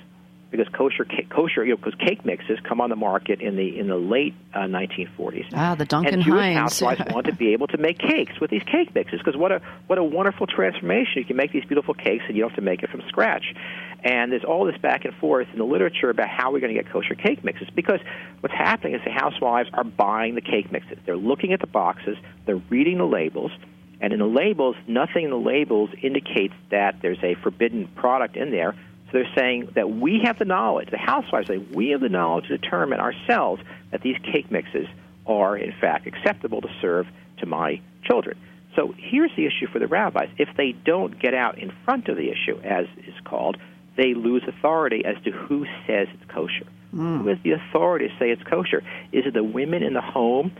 because 0.52 0.68
kosher 0.68 1.06
kosher 1.30 1.64
you 1.64 1.70
know 1.70 1.76
because 1.76 1.94
cake 1.94 2.24
mixes 2.24 2.58
come 2.62 2.80
on 2.80 2.90
the 2.90 2.96
market 2.96 3.40
in 3.40 3.56
the 3.56 3.78
in 3.78 3.88
the 3.88 3.96
late 3.96 4.34
uh, 4.54 4.60
1940s. 4.60 5.46
Ah, 5.54 5.74
the 5.74 5.86
Duncan 5.86 6.14
and 6.14 6.22
Jewish 6.22 6.38
Hines. 6.38 6.58
housewives 6.58 7.00
want 7.12 7.26
to 7.26 7.34
be 7.34 7.54
able 7.54 7.66
to 7.68 7.78
make 7.78 7.98
cakes 7.98 8.38
with 8.38 8.50
these 8.50 8.62
cake 8.62 8.94
mixes 8.94 9.18
because 9.18 9.36
what 9.36 9.50
a 9.50 9.60
what 9.88 9.98
a 9.98 10.04
wonderful 10.04 10.46
transformation! 10.46 11.14
You 11.16 11.24
can 11.24 11.36
make 11.36 11.52
these 11.52 11.64
beautiful 11.64 11.94
cakes 11.94 12.24
and 12.28 12.36
you 12.36 12.42
don't 12.42 12.50
have 12.50 12.56
to 12.56 12.62
make 12.62 12.82
it 12.82 12.90
from 12.90 13.02
scratch. 13.08 13.54
And 14.04 14.32
there's 14.32 14.44
all 14.44 14.64
this 14.64 14.76
back 14.78 15.04
and 15.04 15.14
forth 15.14 15.46
in 15.52 15.58
the 15.58 15.64
literature 15.64 16.10
about 16.10 16.28
how 16.28 16.52
we're 16.52 16.60
going 16.60 16.74
to 16.74 16.82
get 16.82 16.92
kosher 16.92 17.14
cake 17.14 17.44
mixes 17.44 17.68
because 17.70 18.00
what's 18.40 18.54
happening 18.54 18.94
is 18.94 19.00
the 19.04 19.12
housewives 19.12 19.70
are 19.72 19.84
buying 19.84 20.34
the 20.34 20.40
cake 20.40 20.72
mixes. 20.72 20.98
They're 21.06 21.16
looking 21.16 21.52
at 21.52 21.60
the 21.60 21.68
boxes, 21.68 22.16
they're 22.44 22.62
reading 22.68 22.98
the 22.98 23.06
labels. 23.06 23.52
And 24.00 24.12
in 24.12 24.18
the 24.18 24.26
labels, 24.26 24.74
nothing 24.88 25.24
in 25.24 25.30
the 25.30 25.36
labels 25.36 25.90
indicates 26.02 26.54
that 26.70 26.96
there's 27.00 27.22
a 27.22 27.36
forbidden 27.36 27.86
product 27.94 28.36
in 28.36 28.50
there 28.50 28.74
So 29.12 29.18
they're 29.18 29.34
saying 29.36 29.68
that 29.74 29.90
we 29.90 30.20
have 30.24 30.38
the 30.38 30.44
knowledge, 30.44 30.90
the 30.90 30.96
housewives 30.96 31.48
say, 31.48 31.58
we 31.58 31.90
have 31.90 32.00
the 32.00 32.08
knowledge 32.08 32.48
to 32.48 32.56
determine 32.56 32.98
ourselves 32.98 33.62
that 33.90 34.00
these 34.00 34.16
cake 34.32 34.50
mixes 34.50 34.86
are, 35.26 35.56
in 35.56 35.72
fact, 35.80 36.06
acceptable 36.06 36.62
to 36.62 36.68
serve 36.80 37.06
to 37.38 37.46
my 37.46 37.80
children. 38.04 38.38
So 38.74 38.94
here's 38.96 39.30
the 39.36 39.44
issue 39.44 39.66
for 39.70 39.78
the 39.78 39.86
rabbis. 39.86 40.30
If 40.38 40.48
they 40.56 40.72
don't 40.72 41.18
get 41.20 41.34
out 41.34 41.58
in 41.58 41.72
front 41.84 42.08
of 42.08 42.16
the 42.16 42.30
issue, 42.30 42.58
as 42.64 42.86
is 43.06 43.14
called, 43.24 43.58
they 43.96 44.14
lose 44.14 44.42
authority 44.46 45.04
as 45.04 45.16
to 45.24 45.30
who 45.30 45.64
says 45.86 46.08
it's 46.12 46.30
kosher. 46.30 46.66
Mm. 46.94 47.22
Who 47.22 47.28
has 47.28 47.38
the 47.42 47.52
authority 47.52 48.08
to 48.08 48.18
say 48.18 48.30
it's 48.30 48.42
kosher? 48.42 48.82
Is 49.12 49.26
it 49.26 49.34
the 49.34 49.44
women 49.44 49.82
in 49.82 49.94
the 49.94 50.00
home 50.00 50.52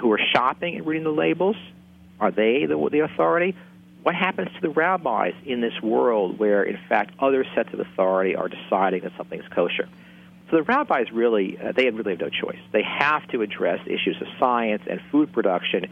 who 0.00 0.10
are 0.12 0.20
shopping 0.32 0.76
and 0.76 0.86
reading 0.86 1.04
the 1.04 1.10
labels? 1.10 1.56
Are 2.20 2.30
they 2.30 2.66
the, 2.66 2.88
the 2.90 3.00
authority? 3.00 3.56
what 4.02 4.14
happens 4.14 4.48
to 4.54 4.60
the 4.60 4.70
rabbis 4.70 5.34
in 5.44 5.60
this 5.60 5.80
world 5.82 6.38
where, 6.38 6.62
in 6.62 6.78
fact, 6.88 7.12
other 7.18 7.44
sets 7.54 7.72
of 7.72 7.80
authority 7.80 8.34
are 8.34 8.48
deciding 8.48 9.02
that 9.02 9.12
something 9.16 9.40
is 9.40 9.48
kosher? 9.48 9.88
So 10.50 10.56
the 10.56 10.62
rabbis 10.62 11.12
really, 11.12 11.58
uh, 11.58 11.72
they 11.72 11.88
really 11.90 12.12
have 12.12 12.20
no 12.20 12.28
choice. 12.28 12.58
They 12.72 12.82
have 12.82 13.26
to 13.28 13.42
address 13.42 13.80
issues 13.86 14.16
of 14.20 14.26
science 14.38 14.82
and 14.88 15.00
food 15.12 15.32
production 15.32 15.86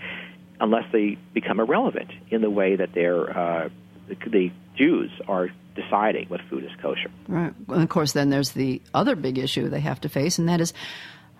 unless 0.60 0.90
they 0.90 1.18
become 1.32 1.60
irrelevant 1.60 2.10
in 2.30 2.40
the 2.40 2.50
way 2.50 2.76
that 2.76 2.92
they're, 2.92 3.38
uh, 3.38 3.68
the, 4.08 4.16
the 4.28 4.52
Jews 4.76 5.10
are 5.28 5.50
deciding 5.80 6.28
what 6.28 6.40
food 6.48 6.64
is 6.64 6.70
kosher. 6.80 7.10
Right. 7.28 7.52
And 7.68 7.82
of 7.82 7.88
course, 7.88 8.12
then 8.12 8.30
there's 8.30 8.50
the 8.50 8.80
other 8.94 9.14
big 9.16 9.38
issue 9.38 9.68
they 9.68 9.80
have 9.80 10.00
to 10.02 10.08
face, 10.08 10.38
and 10.38 10.48
that 10.48 10.60
is 10.60 10.72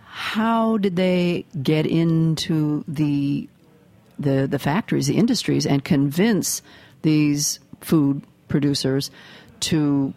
how 0.05 0.79
did 0.79 0.97
they 0.97 1.45
get 1.63 1.87
into 1.87 2.85
the 2.89 3.49
the, 4.21 4.49
the 4.49 4.59
factories, 4.59 5.07
the 5.07 5.17
industries, 5.17 5.65
and 5.65 5.85
convince 5.85 6.61
these 7.03 7.61
food 7.81 8.25
producers 8.49 9.13
to 9.61 10.13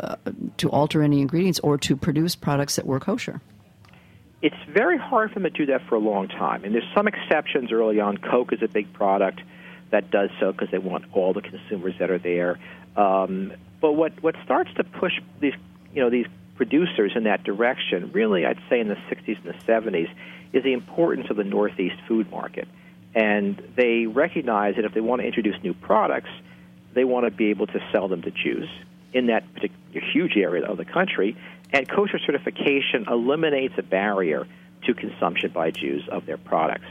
uh, 0.00 0.16
to 0.58 0.68
alter 0.68 1.02
any 1.02 1.22
ingredients 1.22 1.58
or 1.60 1.78
to 1.78 1.96
produce 1.96 2.36
products 2.36 2.76
that 2.76 2.86
were 2.86 3.00
kosher. 3.00 3.40
It's 4.42 4.56
very 4.68 4.98
hard 4.98 5.32
for 5.32 5.40
them 5.40 5.50
to 5.50 5.50
do 5.50 5.66
that 5.66 5.80
for 5.88 5.94
a 5.94 5.98
long 5.98 6.28
time, 6.28 6.64
and 6.64 6.74
there's 6.74 6.92
some 6.94 7.08
exceptions 7.08 7.72
early 7.72 8.00
on. 8.00 8.18
Coke 8.18 8.52
is 8.52 8.62
a 8.62 8.68
big 8.68 8.92
product 8.92 9.40
that 9.90 10.10
does 10.10 10.30
so 10.38 10.52
because 10.52 10.70
they 10.70 10.78
want 10.78 11.04
all 11.12 11.32
the 11.32 11.40
consumers 11.40 11.94
that 11.98 12.10
are 12.10 12.18
there. 12.18 12.58
Um, 12.96 13.52
but 13.80 13.92
what 13.92 14.22
what 14.22 14.34
starts 14.44 14.70
to 14.74 14.84
push 14.84 15.12
these 15.40 15.54
you 15.94 16.02
know 16.02 16.10
these 16.10 16.26
producers 16.58 17.12
in 17.14 17.24
that 17.24 17.44
direction, 17.44 18.10
really, 18.12 18.44
I'd 18.44 18.58
say 18.68 18.80
in 18.80 18.88
the 18.88 18.96
60s 18.96 19.38
and 19.44 19.54
the 19.54 19.64
70s, 19.64 20.10
is 20.52 20.64
the 20.64 20.72
importance 20.72 21.28
of 21.30 21.36
the 21.36 21.44
Northeast 21.44 21.94
food 22.06 22.30
market. 22.30 22.68
And 23.14 23.62
they 23.76 24.06
recognize 24.06 24.74
that 24.76 24.84
if 24.84 24.92
they 24.92 25.00
want 25.00 25.22
to 25.22 25.26
introduce 25.26 25.54
new 25.62 25.72
products, 25.72 26.30
they 26.94 27.04
want 27.04 27.26
to 27.26 27.30
be 27.30 27.50
able 27.50 27.68
to 27.68 27.80
sell 27.92 28.08
them 28.08 28.22
to 28.22 28.30
Jews 28.30 28.68
in 29.12 29.26
that 29.26 29.44
particular 29.54 29.78
huge 30.12 30.36
area 30.36 30.66
of 30.66 30.76
the 30.76 30.84
country. 30.84 31.36
And 31.72 31.88
kosher 31.88 32.18
certification 32.18 33.06
eliminates 33.08 33.74
a 33.78 33.82
barrier 33.82 34.46
to 34.84 34.94
consumption 34.94 35.50
by 35.50 35.70
Jews 35.70 36.08
of 36.08 36.26
their 36.26 36.38
products. 36.38 36.88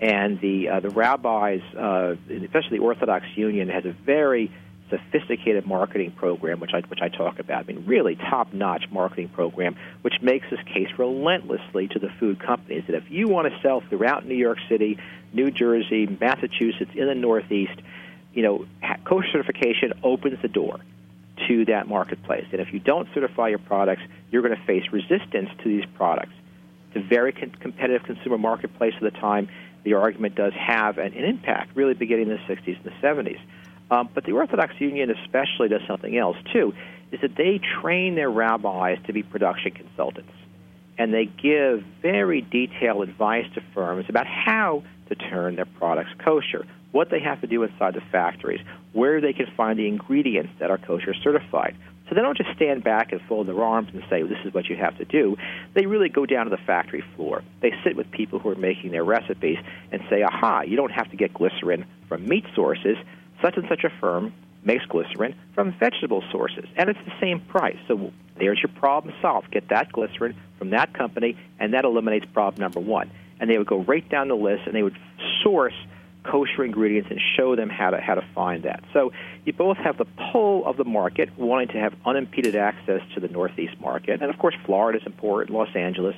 And 0.00 0.40
the 0.40 0.68
uh, 0.68 0.80
the 0.80 0.90
rabbis, 0.90 1.60
uh, 1.76 2.14
especially 2.30 2.78
the 2.78 2.84
Orthodox 2.84 3.26
Union, 3.34 3.68
has 3.68 3.84
a 3.84 3.92
very 3.92 4.52
sophisticated 4.90 5.66
marketing 5.66 6.12
program, 6.12 6.60
which 6.60 6.72
I 6.72 6.80
which 6.80 7.00
I 7.02 7.08
talk 7.08 7.38
about. 7.38 7.64
I 7.64 7.72
mean, 7.72 7.84
really 7.86 8.16
top-notch 8.16 8.84
marketing 8.90 9.28
program, 9.28 9.76
which 10.02 10.14
makes 10.22 10.48
this 10.50 10.60
case 10.66 10.88
relentlessly 10.98 11.88
to 11.88 11.98
the 11.98 12.08
food 12.18 12.40
companies 12.40 12.84
that 12.86 12.96
if 12.96 13.10
you 13.10 13.28
want 13.28 13.52
to 13.52 13.60
sell 13.60 13.82
throughout 13.88 14.26
New 14.26 14.36
York 14.36 14.58
City, 14.68 14.98
New 15.32 15.50
Jersey, 15.50 16.06
Massachusetts, 16.06 16.90
in 16.94 17.06
the 17.06 17.14
Northeast, 17.14 17.80
you 18.32 18.42
know, 18.42 18.66
kosher 19.04 19.28
certification 19.32 19.92
opens 20.02 20.40
the 20.42 20.48
door 20.48 20.78
to 21.46 21.64
that 21.66 21.86
marketplace. 21.86 22.46
And 22.52 22.60
if 22.60 22.72
you 22.72 22.80
don't 22.80 23.08
certify 23.14 23.48
your 23.48 23.58
products, 23.58 24.02
you're 24.30 24.42
going 24.42 24.56
to 24.56 24.64
face 24.64 24.84
resistance 24.92 25.50
to 25.62 25.68
these 25.68 25.84
products. 25.96 26.32
It's 26.88 27.04
a 27.04 27.08
very 27.08 27.32
con- 27.32 27.54
competitive 27.60 28.04
consumer 28.04 28.38
marketplace 28.38 28.94
at 28.96 29.02
the 29.02 29.18
time. 29.18 29.48
The 29.84 29.94
argument 29.94 30.34
does 30.34 30.52
have 30.54 30.98
an, 30.98 31.14
an 31.14 31.24
impact, 31.24 31.76
really 31.76 31.94
beginning 31.94 32.30
in 32.30 32.36
the 32.36 32.54
60s 32.54 32.76
and 32.76 32.84
the 32.84 33.06
70s. 33.06 33.40
Um, 33.90 34.08
but 34.14 34.24
the 34.24 34.32
Orthodox 34.32 34.74
Union 34.78 35.10
especially 35.10 35.68
does 35.68 35.80
something 35.86 36.16
else 36.16 36.36
too, 36.52 36.74
is 37.10 37.20
that 37.22 37.36
they 37.36 37.60
train 37.80 38.14
their 38.14 38.30
rabbis 38.30 38.98
to 39.06 39.12
be 39.12 39.22
production 39.22 39.72
consultants, 39.72 40.32
and 40.98 41.12
they 41.12 41.24
give 41.26 41.84
very 42.02 42.42
detailed 42.42 43.08
advice 43.08 43.46
to 43.54 43.62
firms 43.74 44.06
about 44.08 44.26
how 44.26 44.82
to 45.08 45.14
turn 45.14 45.56
their 45.56 45.64
products 45.64 46.10
kosher, 46.22 46.66
what 46.92 47.10
they 47.10 47.20
have 47.20 47.40
to 47.40 47.46
do 47.46 47.62
inside 47.62 47.94
the 47.94 48.02
factories, 48.12 48.60
where 48.92 49.20
they 49.20 49.32
can 49.32 49.46
find 49.56 49.78
the 49.78 49.88
ingredients 49.88 50.52
that 50.58 50.70
are 50.70 50.78
kosher 50.78 51.14
certified. 51.14 51.74
So 52.08 52.14
they 52.14 52.22
don't 52.22 52.38
just 52.38 52.54
stand 52.56 52.82
back 52.82 53.12
and 53.12 53.20
fold 53.28 53.48
their 53.48 53.62
arms 53.62 53.90
and 53.92 54.02
say, 54.08 54.22
this 54.22 54.38
is 54.44 54.54
what 54.54 54.66
you 54.66 54.76
have 54.76 54.96
to 54.96 55.04
do. 55.04 55.36
They 55.74 55.84
really 55.84 56.08
go 56.08 56.24
down 56.24 56.46
to 56.46 56.50
the 56.50 56.62
factory 56.66 57.04
floor. 57.14 57.42
They 57.60 57.72
sit 57.84 57.96
with 57.96 58.10
people 58.10 58.38
who 58.38 58.48
are 58.48 58.54
making 58.54 58.92
their 58.92 59.04
recipes 59.04 59.58
and 59.92 60.00
say, 60.08 60.22
aha, 60.22 60.62
you 60.62 60.76
don't 60.76 60.90
have 60.90 61.10
to 61.10 61.16
get 61.16 61.34
glycerin 61.34 61.84
from 62.08 62.26
meat 62.26 62.44
sources 62.54 62.96
such 63.42 63.56
and 63.56 63.66
such 63.68 63.84
a 63.84 63.90
firm 64.00 64.32
makes 64.64 64.84
glycerin 64.86 65.34
from 65.54 65.72
vegetable 65.72 66.22
sources, 66.30 66.64
and 66.76 66.90
it's 66.90 66.98
the 67.04 67.12
same 67.20 67.40
price. 67.40 67.78
So 67.86 68.12
there's 68.38 68.60
your 68.60 68.72
problem 68.74 69.14
solved. 69.20 69.50
Get 69.50 69.68
that 69.68 69.92
glycerin 69.92 70.36
from 70.58 70.70
that 70.70 70.92
company, 70.92 71.36
and 71.58 71.74
that 71.74 71.84
eliminates 71.84 72.26
problem 72.32 72.60
number 72.60 72.80
one. 72.80 73.10
And 73.40 73.48
they 73.48 73.56
would 73.58 73.66
go 73.66 73.78
right 73.78 74.06
down 74.08 74.28
the 74.28 74.36
list, 74.36 74.62
and 74.66 74.74
they 74.74 74.82
would 74.82 74.98
source 75.42 75.74
kosher 76.24 76.64
ingredients 76.64 77.08
and 77.10 77.20
show 77.36 77.56
them 77.56 77.70
how 77.70 77.90
to 77.90 78.00
how 78.00 78.14
to 78.14 78.24
find 78.34 78.64
that. 78.64 78.82
So 78.92 79.12
you 79.44 79.52
both 79.52 79.78
have 79.78 79.96
the 79.96 80.06
pull 80.32 80.66
of 80.66 80.76
the 80.76 80.84
market, 80.84 81.30
wanting 81.38 81.68
to 81.68 81.78
have 81.78 81.94
unimpeded 82.04 82.56
access 82.56 83.00
to 83.14 83.20
the 83.20 83.28
Northeast 83.28 83.80
market, 83.80 84.20
and 84.20 84.30
of 84.30 84.38
course 84.38 84.54
Florida 84.64 84.98
is 84.98 85.06
important, 85.06 85.56
Los 85.56 85.74
Angeles. 85.74 86.16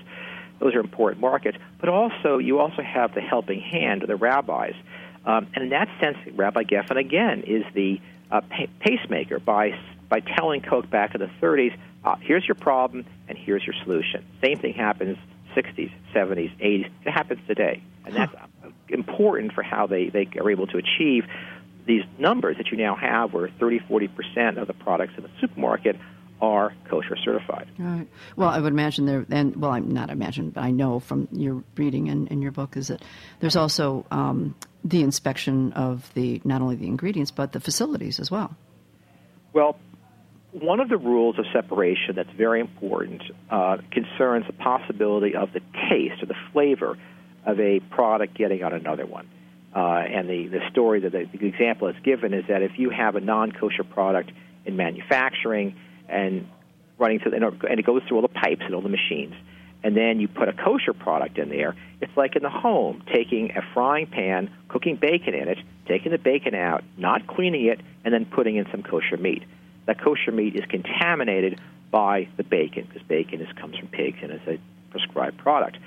Those 0.58 0.74
are 0.74 0.80
important 0.80 1.20
markets, 1.20 1.56
but 1.78 1.88
also 1.88 2.38
you 2.38 2.58
also 2.58 2.82
have 2.82 3.14
the 3.14 3.20
helping 3.20 3.60
hand 3.60 4.02
of 4.02 4.08
the 4.08 4.16
rabbis 4.16 4.74
um, 5.24 5.46
and 5.54 5.64
in 5.64 5.70
that 5.70 5.88
sense, 6.00 6.16
Rabbi 6.34 6.64
Geffen 6.64 6.96
again 6.96 7.42
is 7.46 7.64
the 7.74 8.00
uh, 8.30 8.40
pacemaker 8.80 9.38
by 9.38 9.78
by 10.08 10.20
telling 10.20 10.60
Coke 10.60 10.90
back 10.90 11.14
in 11.14 11.20
the 11.20 11.30
30s, 11.40 11.76
uh, 12.04 12.16
here's 12.20 12.46
your 12.46 12.56
problem 12.56 13.04
and 13.28 13.38
here's 13.38 13.64
your 13.64 13.74
solution. 13.84 14.24
Same 14.42 14.58
thing 14.58 14.74
happens 14.74 15.16
60s, 15.54 15.92
70s, 16.12 16.56
80s. 16.58 16.90
It 17.04 17.10
happens 17.10 17.40
today, 17.46 17.82
and 18.04 18.14
that's 18.14 18.34
important 18.88 19.52
for 19.52 19.62
how 19.62 19.86
they 19.86 20.08
they 20.08 20.28
are 20.38 20.50
able 20.50 20.66
to 20.68 20.78
achieve 20.78 21.26
these 21.86 22.04
numbers 22.18 22.56
that 22.58 22.70
you 22.70 22.76
now 22.76 22.94
have, 22.94 23.32
where 23.32 23.48
30, 23.48 23.80
40 23.80 24.08
percent 24.08 24.58
of 24.58 24.66
the 24.66 24.74
products 24.74 25.14
in 25.16 25.22
the 25.22 25.30
supermarket 25.40 25.96
are 26.40 26.72
kosher 26.88 27.16
certified. 27.16 27.68
Right. 27.78 28.08
Well, 28.36 28.48
I 28.48 28.58
would 28.60 28.72
imagine 28.72 29.06
there, 29.06 29.26
and 29.30 29.56
well, 29.56 29.72
I'm 29.72 29.92
not 29.92 30.10
imagine, 30.10 30.50
but 30.50 30.62
I 30.62 30.70
know 30.70 31.00
from 31.00 31.28
your 31.32 31.62
reading 31.76 32.06
in, 32.06 32.26
in 32.28 32.42
your 32.42 32.52
book 32.52 32.76
is 32.76 32.88
that 32.88 33.02
there's 33.40 33.56
also 33.56 34.06
um, 34.10 34.54
the 34.84 35.02
inspection 35.02 35.72
of 35.72 36.10
the 36.14 36.40
not 36.44 36.62
only 36.62 36.76
the 36.76 36.86
ingredients 36.86 37.30
but 37.30 37.52
the 37.52 37.60
facilities 37.60 38.20
as 38.20 38.30
well. 38.30 38.56
Well, 39.52 39.76
one 40.52 40.80
of 40.80 40.88
the 40.88 40.96
rules 40.96 41.38
of 41.38 41.44
separation 41.52 42.16
that's 42.16 42.30
very 42.36 42.60
important 42.60 43.22
uh, 43.50 43.78
concerns 43.90 44.46
the 44.46 44.52
possibility 44.52 45.34
of 45.34 45.52
the 45.52 45.60
taste 45.90 46.22
or 46.22 46.26
the 46.26 46.36
flavor 46.52 46.96
of 47.44 47.60
a 47.60 47.80
product 47.90 48.36
getting 48.36 48.62
on 48.62 48.72
another 48.72 49.06
one. 49.06 49.28
Uh, 49.74 49.78
and 49.78 50.28
the, 50.28 50.48
the 50.48 50.60
story 50.70 51.00
that 51.00 51.12
the, 51.12 51.26
the 51.32 51.46
example 51.46 51.88
is 51.88 51.96
given 52.02 52.34
is 52.34 52.44
that 52.48 52.62
if 52.62 52.72
you 52.76 52.90
have 52.90 53.14
a 53.14 53.20
non 53.20 53.52
kosher 53.52 53.84
product 53.84 54.32
in 54.64 54.76
manufacturing 54.76 55.76
and 56.10 56.48
running 56.98 57.18
through, 57.18 57.32
and 57.32 57.80
it 57.80 57.86
goes 57.86 58.02
through 58.06 58.18
all 58.18 58.22
the 58.22 58.28
pipes 58.28 58.62
and 58.64 58.74
all 58.74 58.82
the 58.82 58.88
machines, 58.88 59.34
and 59.82 59.96
then 59.96 60.20
you 60.20 60.28
put 60.28 60.48
a 60.48 60.52
kosher 60.52 60.92
product 60.92 61.38
in 61.38 61.48
there, 61.48 61.74
it's 62.00 62.14
like 62.16 62.36
in 62.36 62.42
the 62.42 62.50
home 62.50 63.02
taking 63.12 63.50
a 63.56 63.62
frying 63.72 64.06
pan, 64.06 64.50
cooking 64.68 64.96
bacon 64.96 65.34
in 65.34 65.48
it, 65.48 65.58
taking 65.86 66.12
the 66.12 66.18
bacon 66.18 66.54
out, 66.54 66.84
not 66.98 67.26
cleaning 67.26 67.66
it, 67.66 67.80
and 68.04 68.12
then 68.12 68.26
putting 68.26 68.56
in 68.56 68.66
some 68.70 68.82
kosher 68.82 69.16
meat. 69.16 69.42
That 69.86 70.00
kosher 70.00 70.32
meat 70.32 70.54
is 70.54 70.64
contaminated 70.68 71.60
by 71.90 72.28
the 72.36 72.44
bacon 72.44 72.86
because 72.86 73.02
bacon 73.08 73.40
is, 73.40 73.48
comes 73.56 73.76
from 73.76 73.88
pigs 73.88 74.18
and 74.22 74.30
is 74.32 74.40
a 74.46 74.58
prescribed 74.90 75.38
product. 75.38 75.78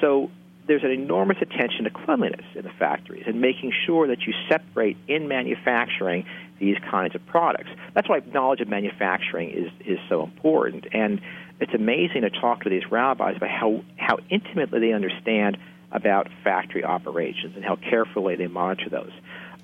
So 0.00 0.30
there's 0.66 0.84
an 0.84 0.90
enormous 0.90 1.38
attention 1.40 1.84
to 1.84 1.90
cleanliness 1.90 2.44
in 2.54 2.62
the 2.62 2.70
factories 2.78 3.24
and 3.26 3.40
making 3.40 3.72
sure 3.86 4.06
that 4.06 4.26
you 4.26 4.34
separate 4.48 4.96
in 5.08 5.26
manufacturing 5.26 6.26
these 6.58 6.76
kinds 6.90 7.14
of 7.14 7.24
products. 7.26 7.70
That's 7.94 8.08
why 8.08 8.20
knowledge 8.32 8.60
of 8.60 8.68
manufacturing 8.68 9.50
is, 9.50 9.70
is 9.86 9.98
so 10.08 10.22
important. 10.22 10.86
And 10.92 11.20
it's 11.60 11.74
amazing 11.74 12.22
to 12.22 12.30
talk 12.30 12.64
to 12.64 12.70
these 12.70 12.90
rabbis 12.90 13.36
about 13.36 13.50
how, 13.50 13.82
how 13.96 14.18
intimately 14.30 14.80
they 14.80 14.92
understand 14.92 15.58
about 15.90 16.28
factory 16.44 16.84
operations 16.84 17.56
and 17.56 17.64
how 17.64 17.76
carefully 17.76 18.36
they 18.36 18.46
monitor 18.46 18.90
those. 18.90 19.12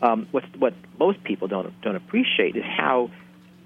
Um, 0.02 0.26
what, 0.30 0.44
what 0.58 0.74
most 0.98 1.22
people 1.24 1.48
don't, 1.48 1.78
don't 1.82 1.96
appreciate 1.96 2.56
is 2.56 2.64
how 2.64 3.10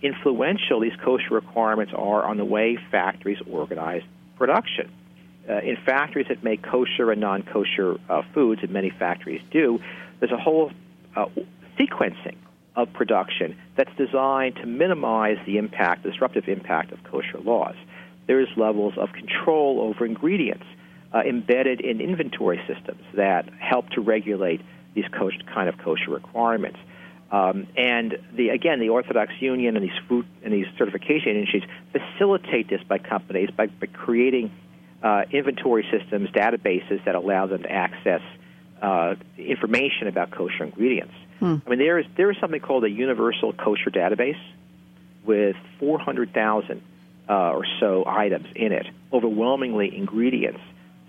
influential 0.03 0.81
these 0.81 0.97
kosher 1.05 1.35
requirements 1.35 1.93
are 1.97 2.25
on 2.25 2.37
the 2.37 2.45
way 2.45 2.79
factories 2.91 3.38
organize 3.51 4.03
production 4.37 4.91
uh, 5.49 5.59
in 5.59 5.77
factories 5.85 6.27
that 6.29 6.45
make 6.45 6.62
kosher 6.62 7.11
and 7.11 7.21
non 7.21 7.43
kosher 7.43 7.99
uh, 8.09 8.23
foods, 8.35 8.62
and 8.62 8.71
many 8.71 8.91
factories 8.91 9.41
do, 9.51 9.81
there's 10.21 10.33
a 10.33 10.37
whole 10.37 10.71
uh, 11.17 11.27
sequencing 11.79 12.37
of 12.76 12.92
production 12.92 13.57
that's 13.76 13.94
designed 13.96 14.57
to 14.57 14.66
minimize 14.66 15.38
the 15.46 15.59
impact, 15.59 16.02
disruptive 16.04 16.48
impact 16.48 16.92
of 16.92 17.02
kosher 17.04 17.38
laws. 17.38 17.74
There's 18.26 18.48
levels 18.57 18.94
of 18.96 19.12
control 19.12 19.81
over 19.81 20.04
ingredients 20.04 20.66
uh, 21.12 21.20
embedded 21.20 21.81
in 21.81 22.00
inventory 22.00 22.61
systems 22.66 23.02
that 23.14 23.48
help 23.59 23.88
to 23.90 24.00
regulate 24.00 24.61
these 24.94 25.07
kosher, 25.12 25.38
kind 25.52 25.68
of 25.68 25.78
kosher 25.78 26.11
requirements. 26.11 26.78
Um, 27.31 27.66
and 27.76 28.16
the, 28.35 28.50
again, 28.50 28.81
the 28.81 28.88
Orthodox 28.88 29.33
Union 29.40 29.76
and 29.76 29.85
these 29.85 29.98
food 30.09 30.26
and 30.42 30.52
these 30.52 30.66
certification 30.78 31.37
agencies 31.37 31.62
facilitate 31.92 32.68
this 32.68 32.83
by 32.83 32.98
companies 32.98 33.50
by, 33.50 33.66
by 33.66 33.87
creating 33.87 34.50
uh, 35.02 35.22
inventory 35.31 35.87
systems, 35.90 36.31
databases 36.31 37.04
that 37.04 37.14
allow 37.14 37.46
them 37.46 37.62
to 37.62 37.70
access 37.70 38.22
uh, 38.81 39.14
information 39.37 40.09
about 40.09 40.31
kosher 40.31 40.64
ingredients. 40.64 41.14
Hmm. 41.38 41.57
I 41.66 41.70
mean, 41.70 41.79
there 41.79 41.98
is 41.98 42.07
there 42.16 42.31
is 42.31 42.37
something 42.40 42.61
called 42.61 42.85
a 42.85 42.90
universal 42.90 43.53
kosher 43.53 43.90
database 43.90 44.40
with 45.24 45.57
400,000 45.79 46.83
uh, 47.29 47.33
or 47.33 47.64
so 47.81 48.05
items 48.07 48.46
in 48.57 48.72
it, 48.72 48.87
overwhelmingly 49.12 49.94
ingredients. 49.94 50.61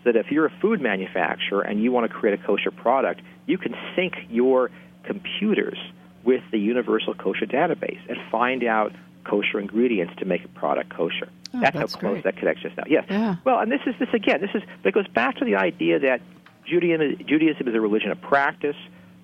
So 0.03 0.11
that 0.11 0.19
if 0.19 0.31
you're 0.31 0.45
a 0.45 0.53
food 0.61 0.81
manufacturer 0.81 1.61
and 1.61 1.83
you 1.83 1.91
want 1.91 2.09
to 2.09 2.13
create 2.13 2.39
a 2.39 2.43
kosher 2.43 2.71
product, 2.71 3.21
you 3.45 3.57
can 3.57 3.75
sync 3.95 4.13
your 4.29 4.71
computers 5.03 5.77
with 6.23 6.41
the 6.51 6.59
universal 6.59 7.13
kosher 7.13 7.45
database 7.45 7.99
and 8.07 8.17
find 8.31 8.63
out 8.63 8.93
kosher 9.23 9.59
ingredients 9.59 10.13
to 10.19 10.25
make 10.25 10.45
a 10.45 10.47
product 10.47 10.89
kosher. 10.89 11.29
Oh, 11.53 11.59
that's, 11.61 11.77
that's, 11.77 11.93
how 11.93 11.99
close 11.99 12.11
great. 12.13 12.23
that 12.25 12.37
connection 12.37 12.71
is 12.71 12.77
now. 12.77 12.83
Yes. 12.87 13.05
Yeah. 13.09 13.35
Well, 13.43 13.59
and 13.59 13.71
this 13.71 13.81
is 13.85 13.95
this 13.99 14.09
again. 14.13 14.41
This 14.41 14.51
is 14.53 14.63
but 14.83 14.89
it 14.89 14.93
goes 14.93 15.07
back 15.07 15.37
to 15.37 15.45
the 15.45 15.55
idea 15.55 15.99
that 15.99 16.21
Judaism, 16.65 17.25
Judaism 17.25 17.67
is 17.67 17.75
a 17.75 17.81
religion 17.81 18.11
of 18.11 18.21
practice. 18.21 18.75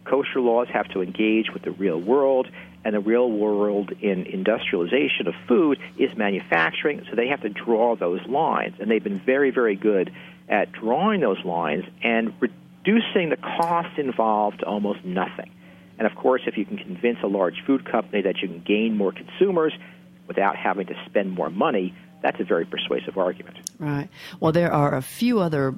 Kosher 0.06 0.40
laws 0.40 0.68
have 0.72 0.88
to 0.90 1.02
engage 1.02 1.52
with 1.52 1.64
the 1.64 1.72
real 1.72 2.00
world, 2.00 2.48
and 2.84 2.94
the 2.94 3.00
real 3.00 3.30
world 3.30 3.92
in 4.02 4.26
industrialization 4.26 5.28
of 5.28 5.34
food 5.48 5.80
is 5.98 6.16
manufacturing. 6.16 7.06
So 7.10 7.16
they 7.16 7.28
have 7.28 7.42
to 7.42 7.50
draw 7.50 7.96
those 7.96 8.22
lines, 8.28 8.76
and 8.80 8.90
they've 8.90 9.04
been 9.04 9.20
very, 9.20 9.52
very 9.52 9.76
good 9.76 10.12
at 10.48 10.72
drawing 10.72 11.22
those 11.22 11.44
lines 11.44 11.84
and 12.04 12.34
reducing 12.40 13.30
the 13.30 13.38
cost 13.38 13.98
involved 13.98 14.60
to 14.60 14.66
almost 14.66 15.04
nothing. 15.04 15.52
And 15.98 16.06
of 16.06 16.16
course, 16.16 16.42
if 16.46 16.58
you 16.58 16.66
can 16.66 16.78
convince 16.78 17.18
a 17.24 17.28
large 17.28 17.64
food 17.66 17.90
company 17.90 18.22
that 18.22 18.42
you 18.42 18.48
can 18.48 18.62
gain 18.62 18.96
more 18.96 19.12
consumers 19.12 19.74
without 20.28 20.56
having 20.56 20.88
to 20.88 20.94
spend 21.08 21.32
more 21.32 21.50
money, 21.50 21.96
that's 22.22 22.40
a 22.40 22.44
very 22.44 22.66
persuasive 22.66 23.18
argument. 23.18 23.58
Right. 23.80 24.10
Well, 24.40 24.52
there 24.52 24.72
are 24.72 24.96
a 24.96 25.02
few 25.02 25.40
other 25.40 25.76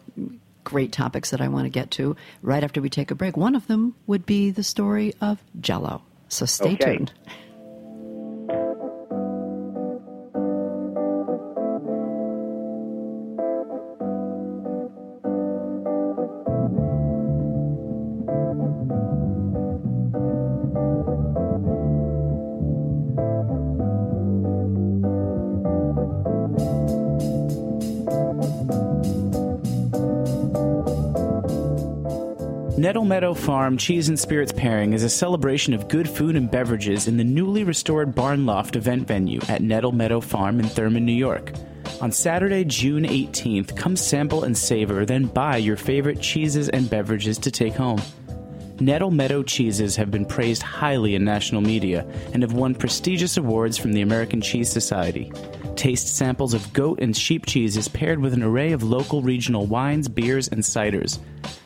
great 0.67 0.91
topics 0.91 1.29
that 1.31 1.39
I 1.39 1.47
want 1.47 1.63
to 1.65 1.69
get 1.69 1.91
to 1.91 2.15
right 2.41 2.61
after 2.61 2.81
we 2.81 2.89
take 2.89 3.09
a 3.09 3.15
break. 3.15 3.37
One 3.37 3.55
of 3.55 3.67
them 3.67 3.95
would 4.05 4.25
be 4.25 4.51
the 4.51 4.63
story 4.63 5.13
of 5.21 5.41
Jello. 5.61 6.01
So 6.27 6.45
stay 6.45 6.73
Okay. 6.73 6.97
tuned. 6.97 7.13
Nettle 32.87 33.03
Meadow 33.03 33.33
Farm 33.33 33.75
Cheese 33.75 34.07
and 34.07 34.17
Spirits 34.17 34.53
Pairing 34.53 34.93
is 34.93 35.03
a 35.03 35.09
celebration 35.09 35.73
of 35.73 35.89
good 35.89 36.07
food 36.07 36.37
and 36.37 36.49
beverages 36.49 37.05
in 37.09 37.17
the 37.17 37.23
newly 37.25 37.65
restored 37.65 38.15
Barn 38.15 38.45
Loft 38.45 38.77
event 38.77 39.05
venue 39.05 39.41
at 39.49 39.61
Nettle 39.61 39.91
Meadow 39.91 40.21
Farm 40.21 40.57
in 40.57 40.67
Thurman, 40.69 41.05
New 41.05 41.11
York. 41.11 41.51
On 41.99 42.13
Saturday, 42.13 42.63
June 42.63 43.03
18th, 43.03 43.75
come 43.75 43.97
sample 43.97 44.45
and 44.45 44.57
savor, 44.57 45.05
then 45.05 45.25
buy 45.25 45.57
your 45.57 45.75
favorite 45.75 46.21
cheeses 46.21 46.69
and 46.69 46.89
beverages 46.89 47.37
to 47.39 47.51
take 47.51 47.73
home. 47.73 48.01
Nettle 48.79 49.11
Meadow 49.11 49.43
cheeses 49.43 49.97
have 49.97 50.09
been 50.09 50.25
praised 50.25 50.61
highly 50.61 51.13
in 51.13 51.25
national 51.25 51.59
media 51.59 52.07
and 52.31 52.41
have 52.41 52.53
won 52.53 52.73
prestigious 52.73 53.35
awards 53.35 53.77
from 53.77 53.91
the 53.91 54.01
American 54.01 54.39
Cheese 54.39 54.71
Society. 54.71 55.29
Taste 55.75 56.15
samples 56.15 56.53
of 56.53 56.71
goat 56.71 56.99
and 57.01 57.17
sheep 57.17 57.47
cheeses 57.47 57.89
paired 57.89 58.19
with 58.19 58.33
an 58.33 58.43
array 58.43 58.71
of 58.71 58.81
local 58.81 59.21
regional 59.21 59.65
wines, 59.65 60.07
beers, 60.07 60.47
and 60.47 60.61
ciders. 60.61 61.19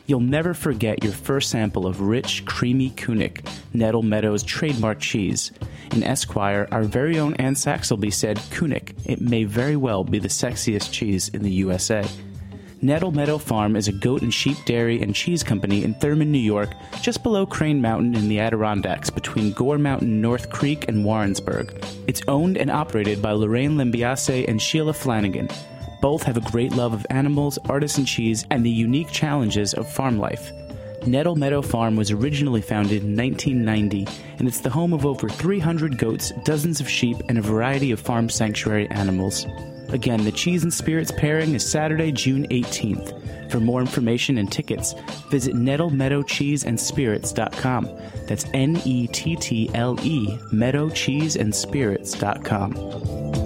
You'll 0.06 0.20
never 0.20 0.52
forget 0.52 1.04
your 1.04 1.12
first 1.12 1.50
sample 1.50 1.86
of 1.86 2.00
rich, 2.00 2.44
creamy 2.44 2.90
Kunik, 2.90 3.46
Nettle 3.72 4.02
Meadows 4.02 4.42
trademark 4.42 4.98
cheese. 4.98 5.52
In 5.92 6.02
Esquire, 6.02 6.66
our 6.72 6.82
very 6.82 7.18
own 7.18 7.34
Anne 7.34 7.54
Saxelby 7.54 8.12
said, 8.12 8.38
Kunik, 8.50 8.94
it 9.04 9.20
may 9.20 9.44
very 9.44 9.76
well 9.76 10.02
be 10.02 10.18
the 10.18 10.28
sexiest 10.28 10.92
cheese 10.92 11.28
in 11.28 11.42
the 11.42 11.52
USA. 11.52 12.04
Nettle 12.84 13.12
Meadow 13.12 13.38
Farm 13.38 13.76
is 13.76 13.86
a 13.86 13.92
goat 13.92 14.22
and 14.22 14.34
sheep 14.34 14.56
dairy 14.64 15.00
and 15.00 15.14
cheese 15.14 15.44
company 15.44 15.84
in 15.84 15.94
Thurman, 15.94 16.32
New 16.32 16.38
York, 16.38 16.70
just 17.00 17.22
below 17.22 17.46
Crane 17.46 17.80
Mountain 17.80 18.16
in 18.16 18.28
the 18.28 18.40
Adirondacks 18.40 19.08
between 19.08 19.52
Gore 19.52 19.78
Mountain, 19.78 20.20
North 20.20 20.50
Creek, 20.50 20.88
and 20.88 21.04
Warrensburg. 21.04 21.72
It's 22.08 22.22
owned 22.26 22.58
and 22.58 22.72
operated 22.72 23.22
by 23.22 23.32
Lorraine 23.32 23.76
Lambiase 23.76 24.48
and 24.48 24.60
Sheila 24.60 24.94
Flanagan. 24.94 25.48
Both 26.02 26.24
have 26.24 26.36
a 26.36 26.50
great 26.50 26.72
love 26.72 26.92
of 26.92 27.06
animals, 27.10 27.58
artisan 27.68 28.04
cheese, 28.04 28.44
and 28.50 28.66
the 28.66 28.70
unique 28.70 29.10
challenges 29.10 29.72
of 29.72 29.90
farm 29.90 30.18
life. 30.18 30.52
Nettle 31.06 31.36
Meadow 31.36 31.62
Farm 31.62 31.96
was 31.96 32.10
originally 32.10 32.60
founded 32.60 33.04
in 33.04 33.16
1990, 33.16 34.08
and 34.38 34.48
it's 34.48 34.60
the 34.60 34.70
home 34.70 34.92
of 34.92 35.06
over 35.06 35.28
300 35.28 35.98
goats, 35.98 36.32
dozens 36.44 36.80
of 36.80 36.88
sheep, 36.88 37.18
and 37.28 37.38
a 37.38 37.42
variety 37.42 37.92
of 37.92 38.00
farm 38.00 38.28
sanctuary 38.28 38.90
animals. 38.90 39.46
Again, 39.90 40.24
the 40.24 40.32
Cheese 40.32 40.64
and 40.64 40.74
Spirits 40.74 41.12
pairing 41.16 41.54
is 41.54 41.64
Saturday, 41.64 42.10
June 42.10 42.48
18th. 42.48 43.52
For 43.52 43.60
more 43.60 43.80
information 43.80 44.38
and 44.38 44.50
tickets, 44.50 44.96
visit 45.30 45.54
nettlemeadowcheeseandspirits.com. 45.54 47.90
That's 48.26 48.46
N 48.54 48.82
E 48.84 49.06
T 49.06 49.36
T 49.36 49.70
L 49.74 49.96
E, 50.02 50.36
meadowcheeseandspirits.com. 50.52 53.41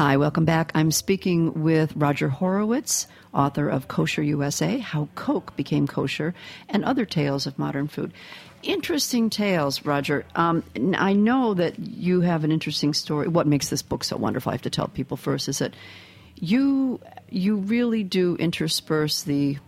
Hi, 0.00 0.16
welcome 0.16 0.46
back. 0.46 0.72
I'm 0.74 0.92
speaking 0.92 1.62
with 1.62 1.94
Roger 1.94 2.30
Horowitz, 2.30 3.06
author 3.34 3.68
of 3.68 3.88
Kosher 3.88 4.22
USA 4.22 4.78
How 4.78 5.10
Coke 5.14 5.54
Became 5.56 5.86
Kosher 5.86 6.32
and 6.70 6.86
Other 6.86 7.04
Tales 7.04 7.46
of 7.46 7.58
Modern 7.58 7.86
Food. 7.86 8.14
Interesting 8.62 9.28
tales, 9.28 9.84
Roger. 9.84 10.24
Um, 10.34 10.64
I 10.96 11.12
know 11.12 11.52
that 11.52 11.78
you 11.78 12.22
have 12.22 12.44
an 12.44 12.50
interesting 12.50 12.94
story. 12.94 13.28
What 13.28 13.46
makes 13.46 13.68
this 13.68 13.82
book 13.82 14.02
so 14.02 14.16
wonderful, 14.16 14.48
I 14.48 14.54
have 14.54 14.62
to 14.62 14.70
tell 14.70 14.88
people 14.88 15.18
first, 15.18 15.50
is 15.50 15.58
that 15.58 15.74
you 16.36 16.98
you 17.28 17.56
really 17.56 18.02
do 18.02 18.36
intersperse 18.36 19.24
the 19.24 19.58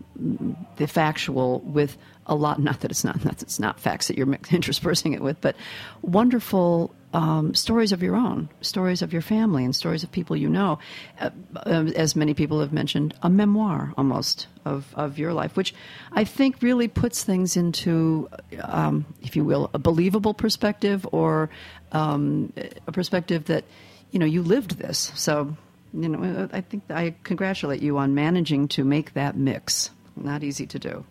the 0.76 0.86
factual 0.86 1.60
with 1.60 1.98
a 2.24 2.34
lot. 2.34 2.58
Not 2.58 2.80
that 2.80 2.90
it's 2.90 3.04
not 3.04 3.22
not 3.22 3.36
that 3.36 3.42
it's 3.42 3.60
not 3.60 3.78
facts 3.78 4.08
that 4.08 4.16
you're 4.16 4.32
interspersing 4.50 5.12
it 5.12 5.20
with, 5.20 5.42
but 5.42 5.56
wonderful 6.00 6.94
um, 7.12 7.54
stories 7.54 7.92
of 7.92 8.02
your 8.02 8.16
own, 8.16 8.48
stories 8.60 9.02
of 9.02 9.12
your 9.12 9.22
family, 9.22 9.64
and 9.64 9.74
stories 9.74 10.02
of 10.02 10.10
people 10.10 10.36
you 10.36 10.48
know. 10.48 10.78
Uh, 11.20 11.30
uh, 11.56 11.84
as 11.96 12.16
many 12.16 12.34
people 12.34 12.60
have 12.60 12.72
mentioned, 12.72 13.14
a 13.22 13.28
memoir 13.28 13.92
almost 13.96 14.46
of, 14.64 14.92
of 14.94 15.18
your 15.18 15.32
life, 15.32 15.56
which 15.56 15.74
I 16.12 16.24
think 16.24 16.62
really 16.62 16.88
puts 16.88 17.24
things 17.24 17.56
into, 17.56 18.28
um, 18.62 19.04
if 19.22 19.36
you 19.36 19.44
will, 19.44 19.70
a 19.74 19.78
believable 19.78 20.34
perspective 20.34 21.06
or 21.12 21.50
um, 21.92 22.52
a 22.86 22.92
perspective 22.92 23.46
that, 23.46 23.64
you 24.10 24.18
know, 24.18 24.26
you 24.26 24.42
lived 24.42 24.78
this. 24.78 25.12
So, 25.14 25.56
you 25.92 26.08
know, 26.08 26.48
I 26.52 26.60
think 26.60 26.84
I 26.90 27.14
congratulate 27.22 27.82
you 27.82 27.98
on 27.98 28.14
managing 28.14 28.68
to 28.68 28.84
make 28.84 29.14
that 29.14 29.36
mix. 29.36 29.90
Not 30.16 30.42
easy 30.42 30.66
to 30.66 30.78
do. 30.78 31.04